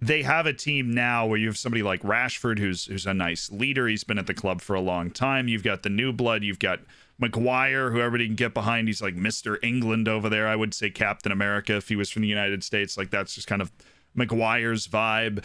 they 0.00 0.22
have 0.22 0.46
a 0.46 0.52
team 0.52 0.92
now 0.92 1.26
where 1.26 1.38
you 1.38 1.46
have 1.46 1.56
somebody 1.56 1.82
like 1.82 2.02
Rashford, 2.02 2.58
who's 2.58 2.84
who's 2.84 3.06
a 3.06 3.14
nice 3.14 3.50
leader. 3.50 3.88
He's 3.88 4.04
been 4.04 4.18
at 4.18 4.26
the 4.26 4.34
club 4.34 4.60
for 4.60 4.74
a 4.74 4.80
long 4.80 5.10
time. 5.10 5.48
You've 5.48 5.64
got 5.64 5.82
the 5.82 5.88
new 5.88 6.12
blood. 6.12 6.44
You've 6.44 6.58
got 6.58 6.80
Maguire, 7.18 7.90
who 7.90 8.00
everybody 8.00 8.26
can 8.26 8.36
get 8.36 8.52
behind. 8.52 8.88
He's 8.88 9.02
like 9.02 9.16
Mr. 9.16 9.56
England 9.62 10.08
over 10.08 10.28
there. 10.28 10.46
I 10.46 10.56
would 10.56 10.74
say 10.74 10.90
Captain 10.90 11.32
America 11.32 11.76
if 11.76 11.88
he 11.88 11.96
was 11.96 12.10
from 12.10 12.22
the 12.22 12.28
United 12.28 12.62
States. 12.62 12.98
Like 12.98 13.10
that's 13.10 13.34
just 13.34 13.46
kind 13.46 13.62
of 13.62 13.72
Maguire's 14.14 14.86
vibe. 14.86 15.42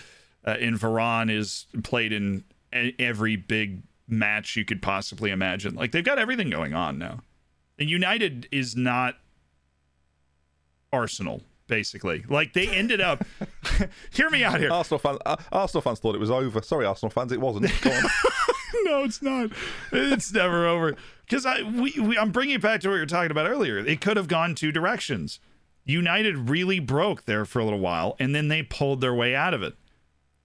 Uh, 0.47 0.55
in 0.59 0.77
Varane 0.77 1.29
is 1.29 1.65
played 1.83 2.13
in 2.13 2.45
e- 2.73 2.93
every 2.97 3.35
big 3.35 3.83
match 4.07 4.55
you 4.55 4.63
could 4.63 4.81
possibly 4.81 5.29
imagine. 5.29 5.75
Like 5.75 5.91
they've 5.91 6.03
got 6.03 6.17
everything 6.17 6.49
going 6.49 6.73
on 6.73 6.97
now. 6.97 7.19
And 7.77 7.89
United 7.89 8.47
is 8.49 8.75
not 8.75 9.15
Arsenal, 10.93 11.41
basically. 11.67 12.23
Like 12.29 12.53
they 12.53 12.69
ended 12.69 13.01
up. 13.01 13.25
hear 14.11 14.29
me 14.29 14.43
out 14.45 14.59
here. 14.59 14.71
Arsenal 14.71 14.99
fans, 14.99 15.19
uh, 15.25 15.35
Arsenal 15.51 15.81
fans 15.81 15.99
thought 15.99 16.15
it 16.15 16.19
was 16.19 16.31
over. 16.31 16.61
Sorry, 16.61 16.85
Arsenal 16.85 17.11
fans, 17.11 17.31
it 17.31 17.41
wasn't. 17.41 17.71
No, 18.83 19.03
it's 19.03 19.21
not. 19.21 19.51
It's 19.91 20.31
never 20.31 20.65
over. 20.65 20.95
Because 21.25 21.45
I, 21.45 21.61
we, 21.63 21.93
we, 21.99 22.17
I'm 22.17 22.31
bringing 22.31 22.55
it 22.55 22.61
back 22.61 22.79
to 22.81 22.89
what 22.89 22.95
you 22.95 23.01
were 23.01 23.05
talking 23.05 23.31
about 23.31 23.49
earlier. 23.49 23.77
It 23.79 23.99
could 23.99 24.15
have 24.15 24.27
gone 24.29 24.55
two 24.55 24.71
directions. 24.71 25.39
United 25.83 26.49
really 26.49 26.79
broke 26.79 27.25
there 27.25 27.43
for 27.43 27.59
a 27.59 27.63
little 27.65 27.79
while, 27.79 28.15
and 28.19 28.33
then 28.33 28.47
they 28.47 28.63
pulled 28.63 29.01
their 29.01 29.13
way 29.13 29.35
out 29.35 29.53
of 29.53 29.61
it. 29.61 29.75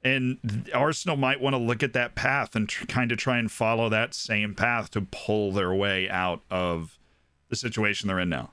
And 0.05 0.69
Arsenal 0.75 1.17
might 1.17 1.41
want 1.41 1.55
to 1.55 1.59
look 1.59 1.83
at 1.83 1.93
that 1.93 2.15
path 2.15 2.57
and 2.57 2.69
tr- 2.69 2.87
kind 2.87 3.13
of 3.13 3.19
try 3.19 3.39
and 3.39 3.51
follow 3.51 3.89
that 3.89 4.15
same 4.15 4.55
path 4.55 4.91
to 4.93 5.03
pull 5.03 5.53
their 5.53 5.73
way 5.73 6.11
out 6.11 6.43
of 6.51 6.99
the 7.49 7.57
situation 7.57 8.09
they're 8.09 8.19
in 8.19 8.29
now. 8.29 8.51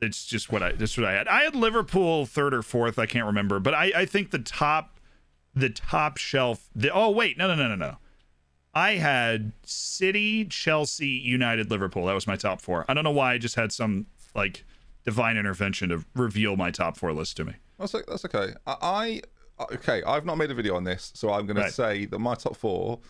It's 0.00 0.26
just 0.26 0.50
what 0.50 0.62
I. 0.62 0.72
That's 0.72 0.96
what 0.96 1.06
I 1.06 1.12
had. 1.12 1.28
I 1.28 1.42
had 1.42 1.54
Liverpool 1.54 2.26
third 2.26 2.54
or 2.54 2.62
fourth. 2.62 2.98
I 2.98 3.06
can't 3.06 3.26
remember, 3.26 3.60
but 3.60 3.74
I, 3.74 3.92
I 3.94 4.04
think 4.04 4.30
the 4.30 4.38
top, 4.38 4.98
the 5.54 5.70
top 5.70 6.16
shelf. 6.16 6.68
The 6.74 6.92
oh 6.92 7.10
wait, 7.10 7.36
no 7.36 7.48
no 7.48 7.54
no 7.54 7.68
no 7.68 7.74
no. 7.74 7.96
I 8.74 8.92
had 8.92 9.52
City, 9.64 10.44
Chelsea, 10.44 11.08
United, 11.08 11.70
Liverpool. 11.70 12.06
That 12.06 12.14
was 12.14 12.26
my 12.26 12.36
top 12.36 12.60
four. 12.60 12.84
I 12.88 12.94
don't 12.94 13.02
know 13.04 13.10
why 13.10 13.32
I 13.32 13.38
just 13.38 13.56
had 13.56 13.72
some 13.72 14.06
like 14.34 14.64
divine 15.04 15.36
intervention 15.36 15.88
to 15.88 16.04
reveal 16.14 16.56
my 16.56 16.70
top 16.70 16.96
four 16.96 17.12
list 17.12 17.36
to 17.38 17.44
me. 17.44 17.54
That's, 17.78 17.92
that's 17.92 18.24
okay. 18.26 18.54
I 18.66 19.22
Uh, 19.58 19.66
okay. 19.72 20.02
I've 20.04 20.24
not 20.24 20.36
made 20.38 20.50
a 20.50 20.54
video 20.54 20.76
on 20.76 20.84
this, 20.84 21.12
so 21.14 21.32
I'm 21.32 21.46
going 21.46 21.56
Right. 21.56 21.66
to 21.66 21.72
say 21.72 22.04
that 22.06 22.18
my 22.18 22.34
top 22.34 22.56
four, 22.56 23.00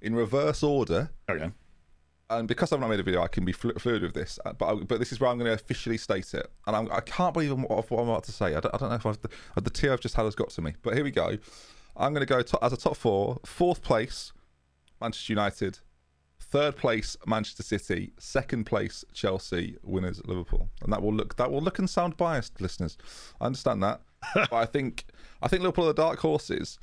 in 0.00 0.14
reverse 0.14 0.62
order, 0.62 1.10
oh, 1.28 1.34
Okay. 1.34 1.50
and 2.30 2.46
because 2.48 2.72
I've 2.72 2.80
not 2.80 2.88
made 2.90 3.00
a 3.00 3.02
video, 3.02 3.22
I 3.22 3.28
can 3.28 3.44
be 3.44 3.52
flu- 3.52 3.74
fluid 3.74 4.02
with 4.02 4.14
this. 4.14 4.38
uh, 4.44 4.52
But 4.52 4.66
I, 4.66 4.74
but 4.84 4.98
this 4.98 5.12
is 5.12 5.20
where 5.20 5.28
I'm 5.30 5.38
going 5.38 5.48
to 5.48 5.54
officially 5.54 5.98
state 5.98 6.32
it, 6.34 6.50
and 6.66 6.76
I'm, 6.76 6.90
I 6.92 7.00
can't 7.00 7.32
believe 7.34 7.52
what, 7.52 7.90
what 7.90 8.00
I'm 8.00 8.08
about 8.08 8.24
to 8.24 8.32
say. 8.32 8.54
I 8.54 8.60
don't, 8.60 8.74
I 8.74 8.78
don't 8.78 8.90
know 8.90 8.96
if 8.96 9.06
I've, 9.06 9.20
the, 9.20 9.60
the 9.60 9.70
tear 9.70 9.92
I've 9.92 10.00
just 10.00 10.14
had 10.14 10.24
has 10.24 10.34
got 10.34 10.50
to 10.50 10.62
me. 10.62 10.74
But 10.82 10.94
here 10.94 11.04
we 11.04 11.10
go. 11.10 11.36
I'm 11.96 12.12
going 12.14 12.24
to 12.26 12.32
go 12.32 12.42
to, 12.42 12.58
as 12.64 12.72
a 12.72 12.76
top 12.76 12.96
four. 12.96 13.38
Fourth 13.44 13.82
place, 13.82 14.32
Manchester 15.00 15.32
United. 15.32 15.80
Third 16.40 16.76
place, 16.76 17.16
Manchester 17.26 17.62
City. 17.64 18.12
Second 18.18 18.64
place, 18.64 19.04
Chelsea. 19.12 19.76
Winners, 19.82 20.22
Liverpool. 20.24 20.70
And 20.82 20.92
that 20.92 21.02
will 21.02 21.12
look 21.12 21.36
that 21.36 21.50
will 21.50 21.60
look 21.60 21.78
and 21.80 21.90
sound 21.90 22.16
biased, 22.16 22.60
listeners. 22.60 22.96
I 23.40 23.46
understand 23.46 23.82
that, 23.82 24.00
but 24.34 24.52
I 24.52 24.66
think 24.66 25.04
I 25.42 25.48
think 25.48 25.62
Liverpool 25.62 25.84
are 25.84 25.88
the 25.88 26.02
dark 26.02 26.18
horses, 26.20 26.78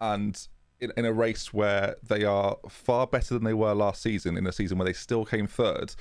and 0.00 0.46
in, 0.80 0.92
in 0.96 1.04
a 1.04 1.12
race 1.12 1.52
where 1.52 1.96
they 2.06 2.24
are 2.24 2.56
far 2.68 3.06
better 3.06 3.34
than 3.34 3.44
they 3.44 3.54
were 3.54 3.74
last 3.74 4.02
season, 4.02 4.36
in 4.36 4.46
a 4.46 4.52
season 4.52 4.78
where 4.78 4.86
they 4.86 4.92
still 4.92 5.24
came 5.24 5.46
third. 5.46 5.94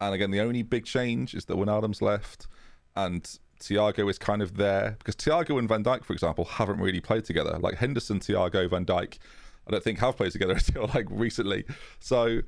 And 0.00 0.14
again, 0.14 0.30
the 0.30 0.40
only 0.40 0.62
big 0.62 0.84
change 0.84 1.34
is 1.34 1.46
that 1.46 1.56
Wijnaldum's 1.56 2.02
left, 2.02 2.46
and 2.94 3.38
Thiago 3.60 4.10
is 4.10 4.18
kind 4.18 4.42
of 4.42 4.56
there 4.56 4.96
because 4.98 5.16
Thiago 5.16 5.58
and 5.58 5.68
Van 5.68 5.82
Dijk, 5.82 6.04
for 6.04 6.12
example, 6.12 6.44
haven't 6.44 6.78
really 6.78 7.00
played 7.00 7.24
together. 7.24 7.58
Like 7.58 7.76
Henderson, 7.76 8.20
Thiago, 8.20 8.68
Van 8.68 8.84
Dijk, 8.84 9.18
I 9.66 9.70
don't 9.70 9.82
think 9.82 9.98
have 9.98 10.16
played 10.16 10.32
together 10.32 10.52
until 10.66 10.90
like 10.94 11.06
recently. 11.10 11.64
So 11.98 12.42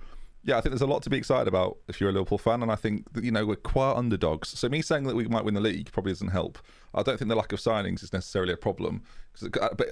yeah, 0.48 0.56
I 0.56 0.62
think 0.62 0.72
there's 0.72 0.80
a 0.82 0.86
lot 0.86 1.02
to 1.02 1.10
be 1.10 1.18
excited 1.18 1.46
about 1.46 1.76
if 1.88 2.00
you're 2.00 2.08
a 2.08 2.12
Liverpool 2.12 2.38
fan, 2.38 2.62
and 2.62 2.72
I 2.72 2.74
think 2.74 3.12
that 3.12 3.22
you 3.22 3.30
know 3.30 3.44
we're 3.44 3.56
quite 3.56 3.92
underdogs. 3.96 4.48
So 4.58 4.66
me 4.70 4.80
saying 4.80 5.04
that 5.04 5.14
we 5.14 5.28
might 5.28 5.44
win 5.44 5.52
the 5.52 5.60
league 5.60 5.92
probably 5.92 6.12
doesn't 6.12 6.28
help. 6.28 6.58
I 6.94 7.02
don't 7.02 7.18
think 7.18 7.28
the 7.28 7.34
lack 7.36 7.52
of 7.52 7.60
signings 7.60 8.02
is 8.02 8.12
necessarily 8.14 8.54
a 8.54 8.56
problem. 8.56 9.02
it- 9.42 9.52
But 9.76 9.88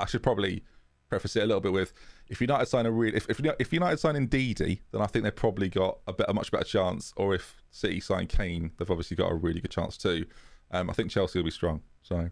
I 0.00 0.06
should 0.06 0.22
probably 0.24 0.64
preface 1.08 1.36
it 1.36 1.42
a 1.44 1.46
little 1.46 1.60
bit 1.60 1.72
with 1.72 1.92
if 2.28 2.40
United 2.40 2.66
sign 2.66 2.86
a 2.86 2.90
real 2.90 3.14
if 3.14 3.30
if, 3.30 3.40
if 3.60 3.72
United 3.72 3.98
sign 3.98 4.16
in 4.16 4.26
Didi, 4.26 4.82
then 4.90 5.00
I 5.00 5.06
think 5.06 5.22
they've 5.22 5.34
probably 5.36 5.68
got 5.68 5.98
a 6.08 6.12
bit 6.12 6.26
a 6.28 6.34
much 6.34 6.50
better 6.50 6.64
chance. 6.64 7.12
Or 7.16 7.32
if 7.34 7.62
City 7.70 8.00
sign 8.00 8.26
Kane, 8.26 8.72
they've 8.78 8.90
obviously 8.90 9.16
got 9.16 9.30
a 9.30 9.34
really 9.36 9.60
good 9.60 9.70
chance 9.70 9.96
too. 9.96 10.26
Um, 10.72 10.90
I 10.90 10.92
think 10.92 11.10
Chelsea 11.12 11.38
will 11.38 11.44
be 11.44 11.50
strong. 11.52 11.82
So. 12.02 12.30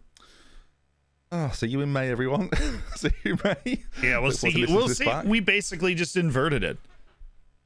Ah, 1.31 1.48
see 1.51 1.68
you 1.68 1.81
in 1.81 1.92
May, 1.92 2.11
everyone. 2.11 2.51
see 2.96 3.09
you 3.25 3.33
in 3.33 3.38
May. 3.44 3.85
Yeah, 4.03 4.18
we'll 4.18 4.29
Look 4.31 4.35
see. 4.38 4.66
We'll 4.68 4.88
see. 4.88 5.05
back. 5.07 5.25
We 5.25 5.40
basically 5.40 5.94
just 5.94 6.16
inverted 6.16 6.62
it. 6.62 6.77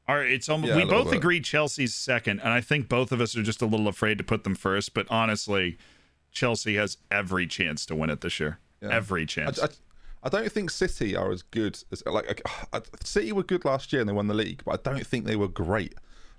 All 0.08 0.16
right, 0.16 0.30
it's 0.30 0.48
almost, 0.48 0.70
Yeah, 0.70 0.76
we 0.76 0.84
both 0.84 1.10
bit. 1.10 1.18
agree 1.18 1.40
Chelsea's 1.40 1.94
second, 1.94 2.40
and 2.40 2.50
I 2.50 2.60
think 2.60 2.88
both 2.88 3.10
of 3.10 3.20
us 3.20 3.36
are 3.36 3.42
just 3.42 3.60
a 3.60 3.66
little 3.66 3.88
afraid 3.88 4.18
to 4.18 4.24
put 4.24 4.44
them 4.44 4.54
first. 4.54 4.94
But 4.94 5.06
honestly, 5.10 5.78
Chelsea 6.30 6.76
has 6.76 6.98
every 7.10 7.46
chance 7.46 7.84
to 7.86 7.96
win 7.96 8.10
it 8.10 8.20
this 8.20 8.38
year. 8.38 8.58
Yeah. 8.80 8.90
Every 8.90 9.26
chance. 9.26 9.60
I, 9.60 9.68
I 10.22 10.28
don't 10.28 10.50
think 10.50 10.70
City 10.70 11.16
are 11.16 11.30
as 11.32 11.42
good 11.42 11.82
as 11.90 12.02
like 12.06 12.42
I, 12.72 12.76
uh, 12.76 12.80
City 13.02 13.32
were 13.32 13.42
good 13.42 13.64
last 13.64 13.92
year 13.92 14.00
and 14.00 14.08
they 14.08 14.12
won 14.12 14.26
the 14.26 14.34
league, 14.34 14.62
but 14.64 14.80
I 14.86 14.90
don't 14.90 15.06
think 15.06 15.24
they 15.24 15.36
were 15.36 15.48
great. 15.48 15.94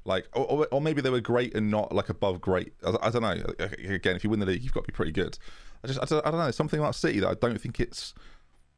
Like, 0.05 0.27
or, 0.33 0.45
or, 0.45 0.67
or 0.71 0.81
maybe 0.81 1.01
they 1.01 1.09
were 1.09 1.19
great 1.19 1.53
and 1.53 1.69
not 1.69 1.93
like 1.93 2.09
above 2.09 2.39
great. 2.39 2.73
I, 2.85 2.95
I 3.01 3.09
don't 3.09 3.21
know. 3.21 3.43
Again, 3.59 4.15
if 4.15 4.23
you 4.23 4.29
win 4.29 4.39
the 4.39 4.45
league, 4.45 4.63
you've 4.63 4.73
got 4.73 4.85
to 4.85 4.87
be 4.87 4.95
pretty 4.95 5.11
good. 5.11 5.37
I 5.83 5.87
just, 5.87 5.99
I 6.01 6.05
don't, 6.05 6.25
I 6.25 6.31
don't 6.31 6.39
know. 6.39 6.51
Something 6.51 6.79
about 6.79 6.95
City 6.95 7.19
that 7.19 7.27
I 7.27 7.33
don't 7.33 7.59
think 7.59 7.79
it's 7.79 8.13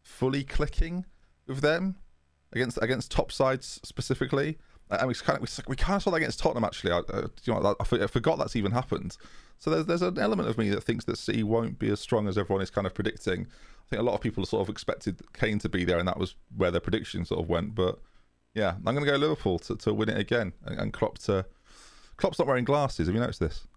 fully 0.02 0.44
clicking 0.44 1.06
with 1.48 1.62
them 1.62 1.98
against 2.54 2.80
against 2.82 3.12
top 3.12 3.32
sides 3.32 3.80
specifically. 3.84 4.58
And 4.90 5.08
we 5.08 5.14
kind 5.14 5.38
of 5.38 5.42
we, 5.42 5.64
we 5.68 5.76
kind 5.76 5.98
of 5.98 6.04
saw 6.04 6.12
that 6.12 6.18
against 6.18 6.40
Tottenham 6.40 6.64
actually. 6.64 6.92
I, 6.92 7.00
uh, 7.00 7.28
you 7.44 7.54
know, 7.54 7.76
I, 7.80 7.84
I 7.84 8.08
forgot 8.08 8.40
that's 8.40 8.56
even 8.56 8.72
happened. 8.72 9.18
So 9.60 9.70
there's 9.70 9.86
there's 9.86 10.02
an 10.02 10.18
element 10.18 10.50
of 10.50 10.58
me 10.58 10.70
that 10.70 10.84
thinks 10.84 11.06
that 11.06 11.18
City 11.18 11.44
won't 11.44 11.78
be 11.78 11.90
as 11.90 12.00
strong 12.00 12.28
as 12.28 12.38
everyone 12.38 12.64
is 12.64 12.70
kind 12.70 12.88
of 12.88 12.94
predicting. 12.94 13.42
I 13.42 13.90
think 13.90 14.00
a 14.00 14.04
lot 14.04 14.16
of 14.16 14.22
people 14.22 14.46
sort 14.46 14.62
of 14.62 14.70
expected 14.70 15.22
Kane 15.34 15.60
to 15.60 15.70
be 15.70 15.84
there, 15.84 16.00
and 16.00 16.08
that 16.08 16.18
was 16.18 16.36
where 16.56 16.72
their 16.72 16.82
prediction 16.82 17.26
sort 17.26 17.42
of 17.42 17.50
went. 17.50 17.76
But 17.76 18.00
yeah, 18.54 18.76
I'm 18.78 18.96
going 18.96 19.04
to 19.04 19.12
go 19.12 19.18
Liverpool 19.18 19.60
to, 19.60 19.76
to 19.78 19.94
win 19.94 20.10
it 20.10 20.18
again, 20.18 20.54
and, 20.66 20.80
and 20.80 20.94
Klopp 20.94 21.20
to 21.20 21.46
Klopp's 22.18 22.40
not 22.40 22.48
wearing 22.48 22.66
glasses. 22.66 23.08
Have 23.08 23.16
you 23.16 23.22
noticed 23.22 23.40
this? 23.40 23.68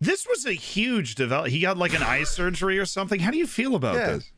this 0.00 0.26
was 0.28 0.46
a 0.46 0.52
huge 0.52 1.14
develop. 1.14 1.48
He 1.48 1.60
got 1.60 1.76
like 1.76 1.94
an 1.94 2.02
eye 2.02 2.24
surgery 2.24 2.78
or 2.78 2.86
something. 2.86 3.20
How 3.20 3.30
do 3.30 3.38
you 3.38 3.46
feel 3.46 3.74
about 3.74 3.94
this? 3.94 4.32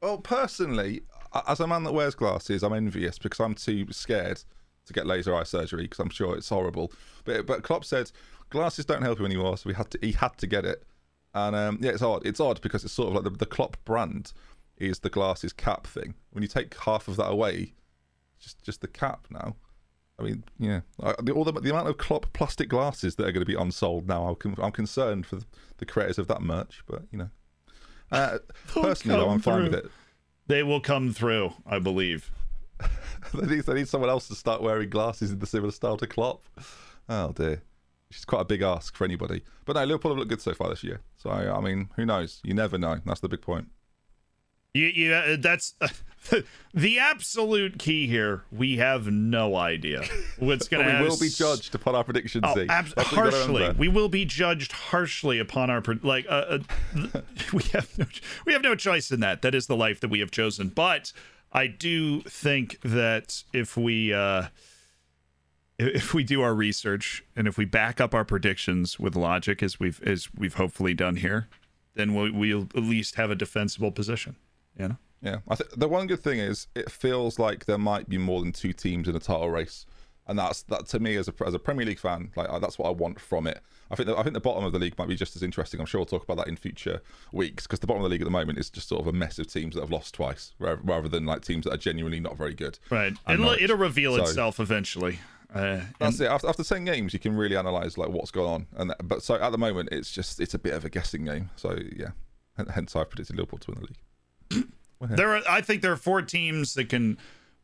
Well, 0.00 0.18
personally, 0.18 1.02
as 1.48 1.60
a 1.60 1.66
man 1.66 1.82
that 1.84 1.92
wears 1.92 2.14
glasses, 2.14 2.62
I'm 2.62 2.72
envious 2.72 3.18
because 3.18 3.40
I'm 3.40 3.54
too 3.54 3.86
scared 3.90 4.42
to 4.86 4.92
get 4.92 5.06
laser 5.06 5.34
eye 5.34 5.44
surgery 5.44 5.82
because 5.84 6.00
I'm 6.00 6.10
sure 6.10 6.36
it's 6.36 6.48
horrible. 6.48 6.92
But 7.24 7.46
but 7.46 7.62
Klopp 7.62 7.84
said 7.84 8.10
glasses 8.50 8.84
don't 8.84 9.02
help 9.02 9.18
you 9.18 9.26
anymore, 9.26 9.56
so 9.56 9.68
we 9.68 9.74
had 9.74 9.90
to 9.90 9.98
he 10.00 10.12
had 10.12 10.36
to 10.38 10.46
get 10.46 10.64
it. 10.64 10.84
And 11.34 11.56
um, 11.56 11.78
yeah, 11.80 11.90
it's 11.90 12.02
odd. 12.02 12.24
It's 12.26 12.40
odd 12.40 12.60
because 12.60 12.84
it's 12.84 12.92
sort 12.92 13.08
of 13.08 13.14
like 13.14 13.24
the, 13.24 13.38
the 13.38 13.46
Klopp 13.46 13.76
brand 13.84 14.32
is 14.76 15.00
the 15.00 15.10
glasses 15.10 15.52
cap 15.52 15.86
thing. 15.86 16.14
When 16.30 16.42
you 16.42 16.48
take 16.48 16.76
half 16.78 17.08
of 17.08 17.16
that 17.16 17.28
away, 17.28 17.74
just 18.38 18.62
just 18.62 18.80
the 18.80 18.88
cap 18.88 19.26
now. 19.30 19.56
I 20.18 20.22
mean, 20.22 20.44
yeah, 20.60 20.82
I, 21.02 21.14
the, 21.20 21.32
all 21.32 21.44
the, 21.44 21.52
the 21.52 21.70
amount 21.70 21.88
of 21.88 21.98
Klopp 21.98 22.32
plastic 22.32 22.68
glasses 22.68 23.16
that 23.16 23.26
are 23.26 23.32
going 23.32 23.44
to 23.44 23.52
be 23.52 23.60
unsold 23.60 24.06
now, 24.06 24.36
I'm, 24.44 24.54
I'm 24.58 24.70
concerned 24.70 25.26
for 25.26 25.40
the 25.78 25.86
creators 25.86 26.18
of 26.18 26.28
that 26.28 26.40
merch. 26.40 26.84
But 26.86 27.02
you 27.10 27.18
know, 27.18 27.30
uh, 28.12 28.38
personally, 28.68 29.18
though, 29.18 29.30
I'm 29.30 29.40
fine 29.40 29.64
with 29.64 29.74
it. 29.74 29.90
They 30.46 30.62
will 30.62 30.80
come 30.80 31.12
through, 31.12 31.54
I 31.66 31.78
believe. 31.78 32.30
they, 33.34 33.56
need, 33.56 33.64
they 33.64 33.74
need 33.74 33.88
someone 33.88 34.10
else 34.10 34.28
to 34.28 34.34
start 34.34 34.62
wearing 34.62 34.90
glasses 34.90 35.30
in 35.30 35.38
the 35.38 35.46
similar 35.46 35.72
style 35.72 35.96
to 35.96 36.06
Klopp. 36.06 36.42
Oh 37.08 37.32
dear, 37.32 37.62
is 38.10 38.24
quite 38.24 38.42
a 38.42 38.44
big 38.44 38.62
ask 38.62 38.96
for 38.96 39.04
anybody. 39.04 39.42
But 39.64 39.76
no, 39.76 39.84
Liverpool 39.84 40.12
have 40.12 40.18
looked 40.18 40.30
good 40.30 40.40
so 40.40 40.54
far 40.54 40.68
this 40.68 40.84
year. 40.84 41.00
So 41.16 41.30
I 41.30 41.60
mean, 41.60 41.90
who 41.96 42.06
knows? 42.06 42.40
You 42.44 42.54
never 42.54 42.78
know. 42.78 43.00
That's 43.04 43.20
the 43.20 43.28
big 43.28 43.42
point. 43.42 43.68
You, 44.76 44.86
you, 44.86 45.14
uh, 45.14 45.36
that's 45.38 45.74
uh, 45.80 45.86
the 46.74 46.98
absolute 46.98 47.78
key 47.78 48.08
here. 48.08 48.42
We 48.50 48.78
have 48.78 49.06
no 49.06 49.54
idea 49.54 50.02
what's 50.40 50.66
going 50.66 50.84
to. 50.84 50.90
Happen. 50.90 51.04
We 51.04 51.10
will 51.10 51.20
be 51.20 51.28
judged 51.28 51.76
upon 51.76 51.94
our 51.94 52.02
predictions. 52.02 52.44
Oh, 52.44 52.66
ab- 52.68 52.92
harshly, 52.98 53.70
we 53.78 53.86
will 53.86 54.08
be 54.08 54.24
judged 54.24 54.72
harshly 54.72 55.38
upon 55.38 55.70
our 55.70 55.80
like. 56.02 56.26
Uh, 56.28 56.58
uh 56.96 57.20
we 57.52 57.62
have 57.72 57.96
no, 57.96 58.06
we 58.46 58.52
have 58.52 58.62
no 58.62 58.74
choice 58.74 59.12
in 59.12 59.20
that. 59.20 59.42
That 59.42 59.54
is 59.54 59.68
the 59.68 59.76
life 59.76 60.00
that 60.00 60.08
we 60.08 60.18
have 60.18 60.32
chosen. 60.32 60.70
But 60.70 61.12
I 61.54 61.68
do 61.68 62.20
think 62.22 62.80
that 62.82 63.44
if 63.52 63.76
we 63.76 64.12
uh, 64.12 64.48
if 65.78 66.12
we 66.12 66.24
do 66.24 66.42
our 66.42 66.54
research 66.54 67.24
and 67.36 67.46
if 67.46 67.56
we 67.56 67.64
back 67.64 68.00
up 68.00 68.14
our 68.14 68.24
predictions 68.24 68.98
with 68.98 69.14
logic, 69.14 69.62
as 69.62 69.78
we've 69.78 70.02
as 70.02 70.28
we've 70.34 70.54
hopefully 70.54 70.94
done 70.94 71.16
here, 71.16 71.48
then 71.94 72.14
we'll, 72.14 72.32
we'll 72.32 72.68
at 72.74 72.82
least 72.82 73.14
have 73.14 73.30
a 73.30 73.36
defensible 73.36 73.92
position. 73.92 74.36
You 74.78 74.88
know. 74.88 74.96
Yeah, 75.22 75.38
think 75.54 75.70
the 75.70 75.88
one 75.88 76.06
good 76.06 76.20
thing 76.20 76.38
is 76.38 76.66
it 76.74 76.90
feels 76.90 77.38
like 77.38 77.64
there 77.64 77.78
might 77.78 78.10
be 78.10 78.18
more 78.18 78.40
than 78.40 78.52
two 78.52 78.74
teams 78.74 79.08
in 79.08 79.16
a 79.16 79.20
title 79.20 79.48
race, 79.48 79.86
and 80.26 80.38
that's 80.38 80.62
that 80.64 80.86
to 80.88 80.98
me 80.98 81.16
as 81.16 81.28
a 81.28 81.34
as 81.46 81.54
a 81.54 81.58
Premier 81.58 81.86
League 81.86 81.98
fan, 81.98 82.30
like 82.36 82.48
that's 82.60 82.78
what 82.78 82.88
I 82.88 82.92
want 82.92 83.20
from 83.20 83.46
it. 83.46 83.60
I 83.90 83.96
think 83.96 84.08
the, 84.08 84.16
I 84.16 84.22
think 84.22 84.34
the 84.34 84.40
bottom 84.40 84.64
of 84.64 84.72
the 84.72 84.78
league 84.78 84.96
might 84.98 85.08
be 85.08 85.16
just 85.16 85.36
as 85.36 85.42
interesting. 85.42 85.80
I'm 85.80 85.86
sure 85.86 86.00
we'll 86.00 86.06
talk 86.06 86.24
about 86.24 86.38
that 86.38 86.48
in 86.48 86.56
future 86.56 87.02
weeks 87.32 87.66
because 87.66 87.80
the 87.80 87.86
bottom 87.86 88.02
of 88.02 88.08
the 88.08 88.12
league 88.12 88.22
at 88.22 88.24
the 88.24 88.30
moment 88.30 88.58
is 88.58 88.70
just 88.70 88.88
sort 88.88 89.00
of 89.00 89.06
a 89.06 89.12
mess 89.12 89.38
of 89.38 89.46
teams 89.46 89.74
that 89.74 89.82
have 89.82 89.90
lost 89.90 90.14
twice, 90.14 90.52
rather 90.58 91.08
than 91.08 91.26
like 91.26 91.42
teams 91.42 91.64
that 91.64 91.74
are 91.74 91.78
genuinely 91.78 92.20
not 92.20 92.36
very 92.36 92.54
good. 92.54 92.78
Right, 92.90 93.14
it'll, 93.28 93.50
it'll 93.50 93.76
reveal 93.76 94.16
so, 94.16 94.22
itself 94.22 94.60
eventually. 94.60 95.18
Uh, 95.54 95.80
that's 96.00 96.18
it. 96.18 96.26
After, 96.26 96.48
after 96.48 96.64
ten 96.64 96.84
games, 96.84 97.12
you 97.12 97.20
can 97.20 97.36
really 97.36 97.56
analyze 97.56 97.96
like 97.96 98.08
what's 98.08 98.30
going 98.30 98.48
on, 98.48 98.66
and 98.76 98.94
but 99.04 99.22
so 99.22 99.34
at 99.34 99.50
the 99.50 99.58
moment, 99.58 99.90
it's 99.92 100.10
just 100.10 100.40
it's 100.40 100.54
a 100.54 100.58
bit 100.58 100.74
of 100.74 100.84
a 100.84 100.90
guessing 100.90 101.24
game. 101.24 101.50
So 101.56 101.78
yeah, 101.94 102.08
hence 102.70 102.96
I've 102.96 103.08
predicted 103.10 103.36
Liverpool 103.36 103.58
to 103.60 103.70
win 103.70 103.80
the 103.80 103.86
league. 103.86 104.68
There, 105.00 105.36
are, 105.36 105.42
I 105.48 105.60
think 105.60 105.82
there 105.82 105.92
are 105.92 105.96
four 105.96 106.22
teams 106.22 106.74
that 106.74 106.88
can 106.88 107.18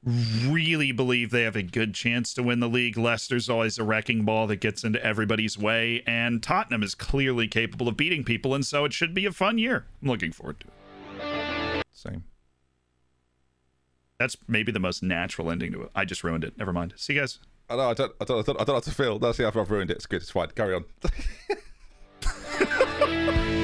really 0.05 0.93
believe 0.93 1.31
they 1.31 1.43
have 1.43 1.57
a 1.57 1.63
good 1.63 1.95
chance 1.95 2.33
to 2.35 2.43
win 2.43 2.61
the 2.61 2.69
league. 2.69 2.97
Leicester's 2.97 3.51
always 3.51 3.79
a 3.79 3.85
wrecking 3.85 4.25
ball 4.25 4.47
that 4.47 4.57
gets 4.57 4.85
into 4.85 5.05
everybody's 5.05 5.59
way, 5.59 6.03
and 6.07 6.43
Tottenham 6.43 6.83
is 6.83 6.95
clearly 6.95 7.49
capable 7.49 7.89
of 7.89 7.97
beating 7.97 8.25
people, 8.25 8.55
and 8.55 8.65
so 8.65 8.85
it 8.85 8.93
should 8.93 9.15
be 9.15 9.27
a 9.27 9.33
fun 9.33 9.59
year. 9.59 9.87
I'm 10.03 10.09
looking 10.09 10.33
forward 10.33 10.61
to 10.61 10.67
it. 10.67 11.85
Same. 11.93 12.25
That's 14.19 14.37
maybe 14.49 14.73
the 14.73 14.81
most 14.81 15.03
natural 15.03 15.51
ending 15.51 15.73
to 15.73 15.83
it. 15.83 15.91
I 15.95 16.05
just 16.05 16.25
ruined 16.25 16.45
it. 16.45 16.57
Never 16.59 16.73
mind. 16.73 16.95
See 16.97 17.15
you 17.15 17.21
guys. 17.21 17.39
I 17.69 17.77
know. 17.77 17.91
I 17.91 17.95
don't. 17.95 18.13
I 18.21 18.25
don't. 18.25 18.39
I 18.39 18.43
don't, 18.43 18.61
I 18.61 18.65
don't 18.65 18.77
know 18.77 18.81
to 18.81 18.91
feel. 18.91 19.19
That's 19.19 19.39
the 19.39 19.47
after 19.47 19.61
I've 19.61 19.71
ruined 19.71 19.91
it. 19.91 19.97
It's 19.97 20.07
good. 20.07 20.23
It's 20.23 20.31
fine. 20.31 20.49
Carry 20.49 20.75
on. 20.75 20.85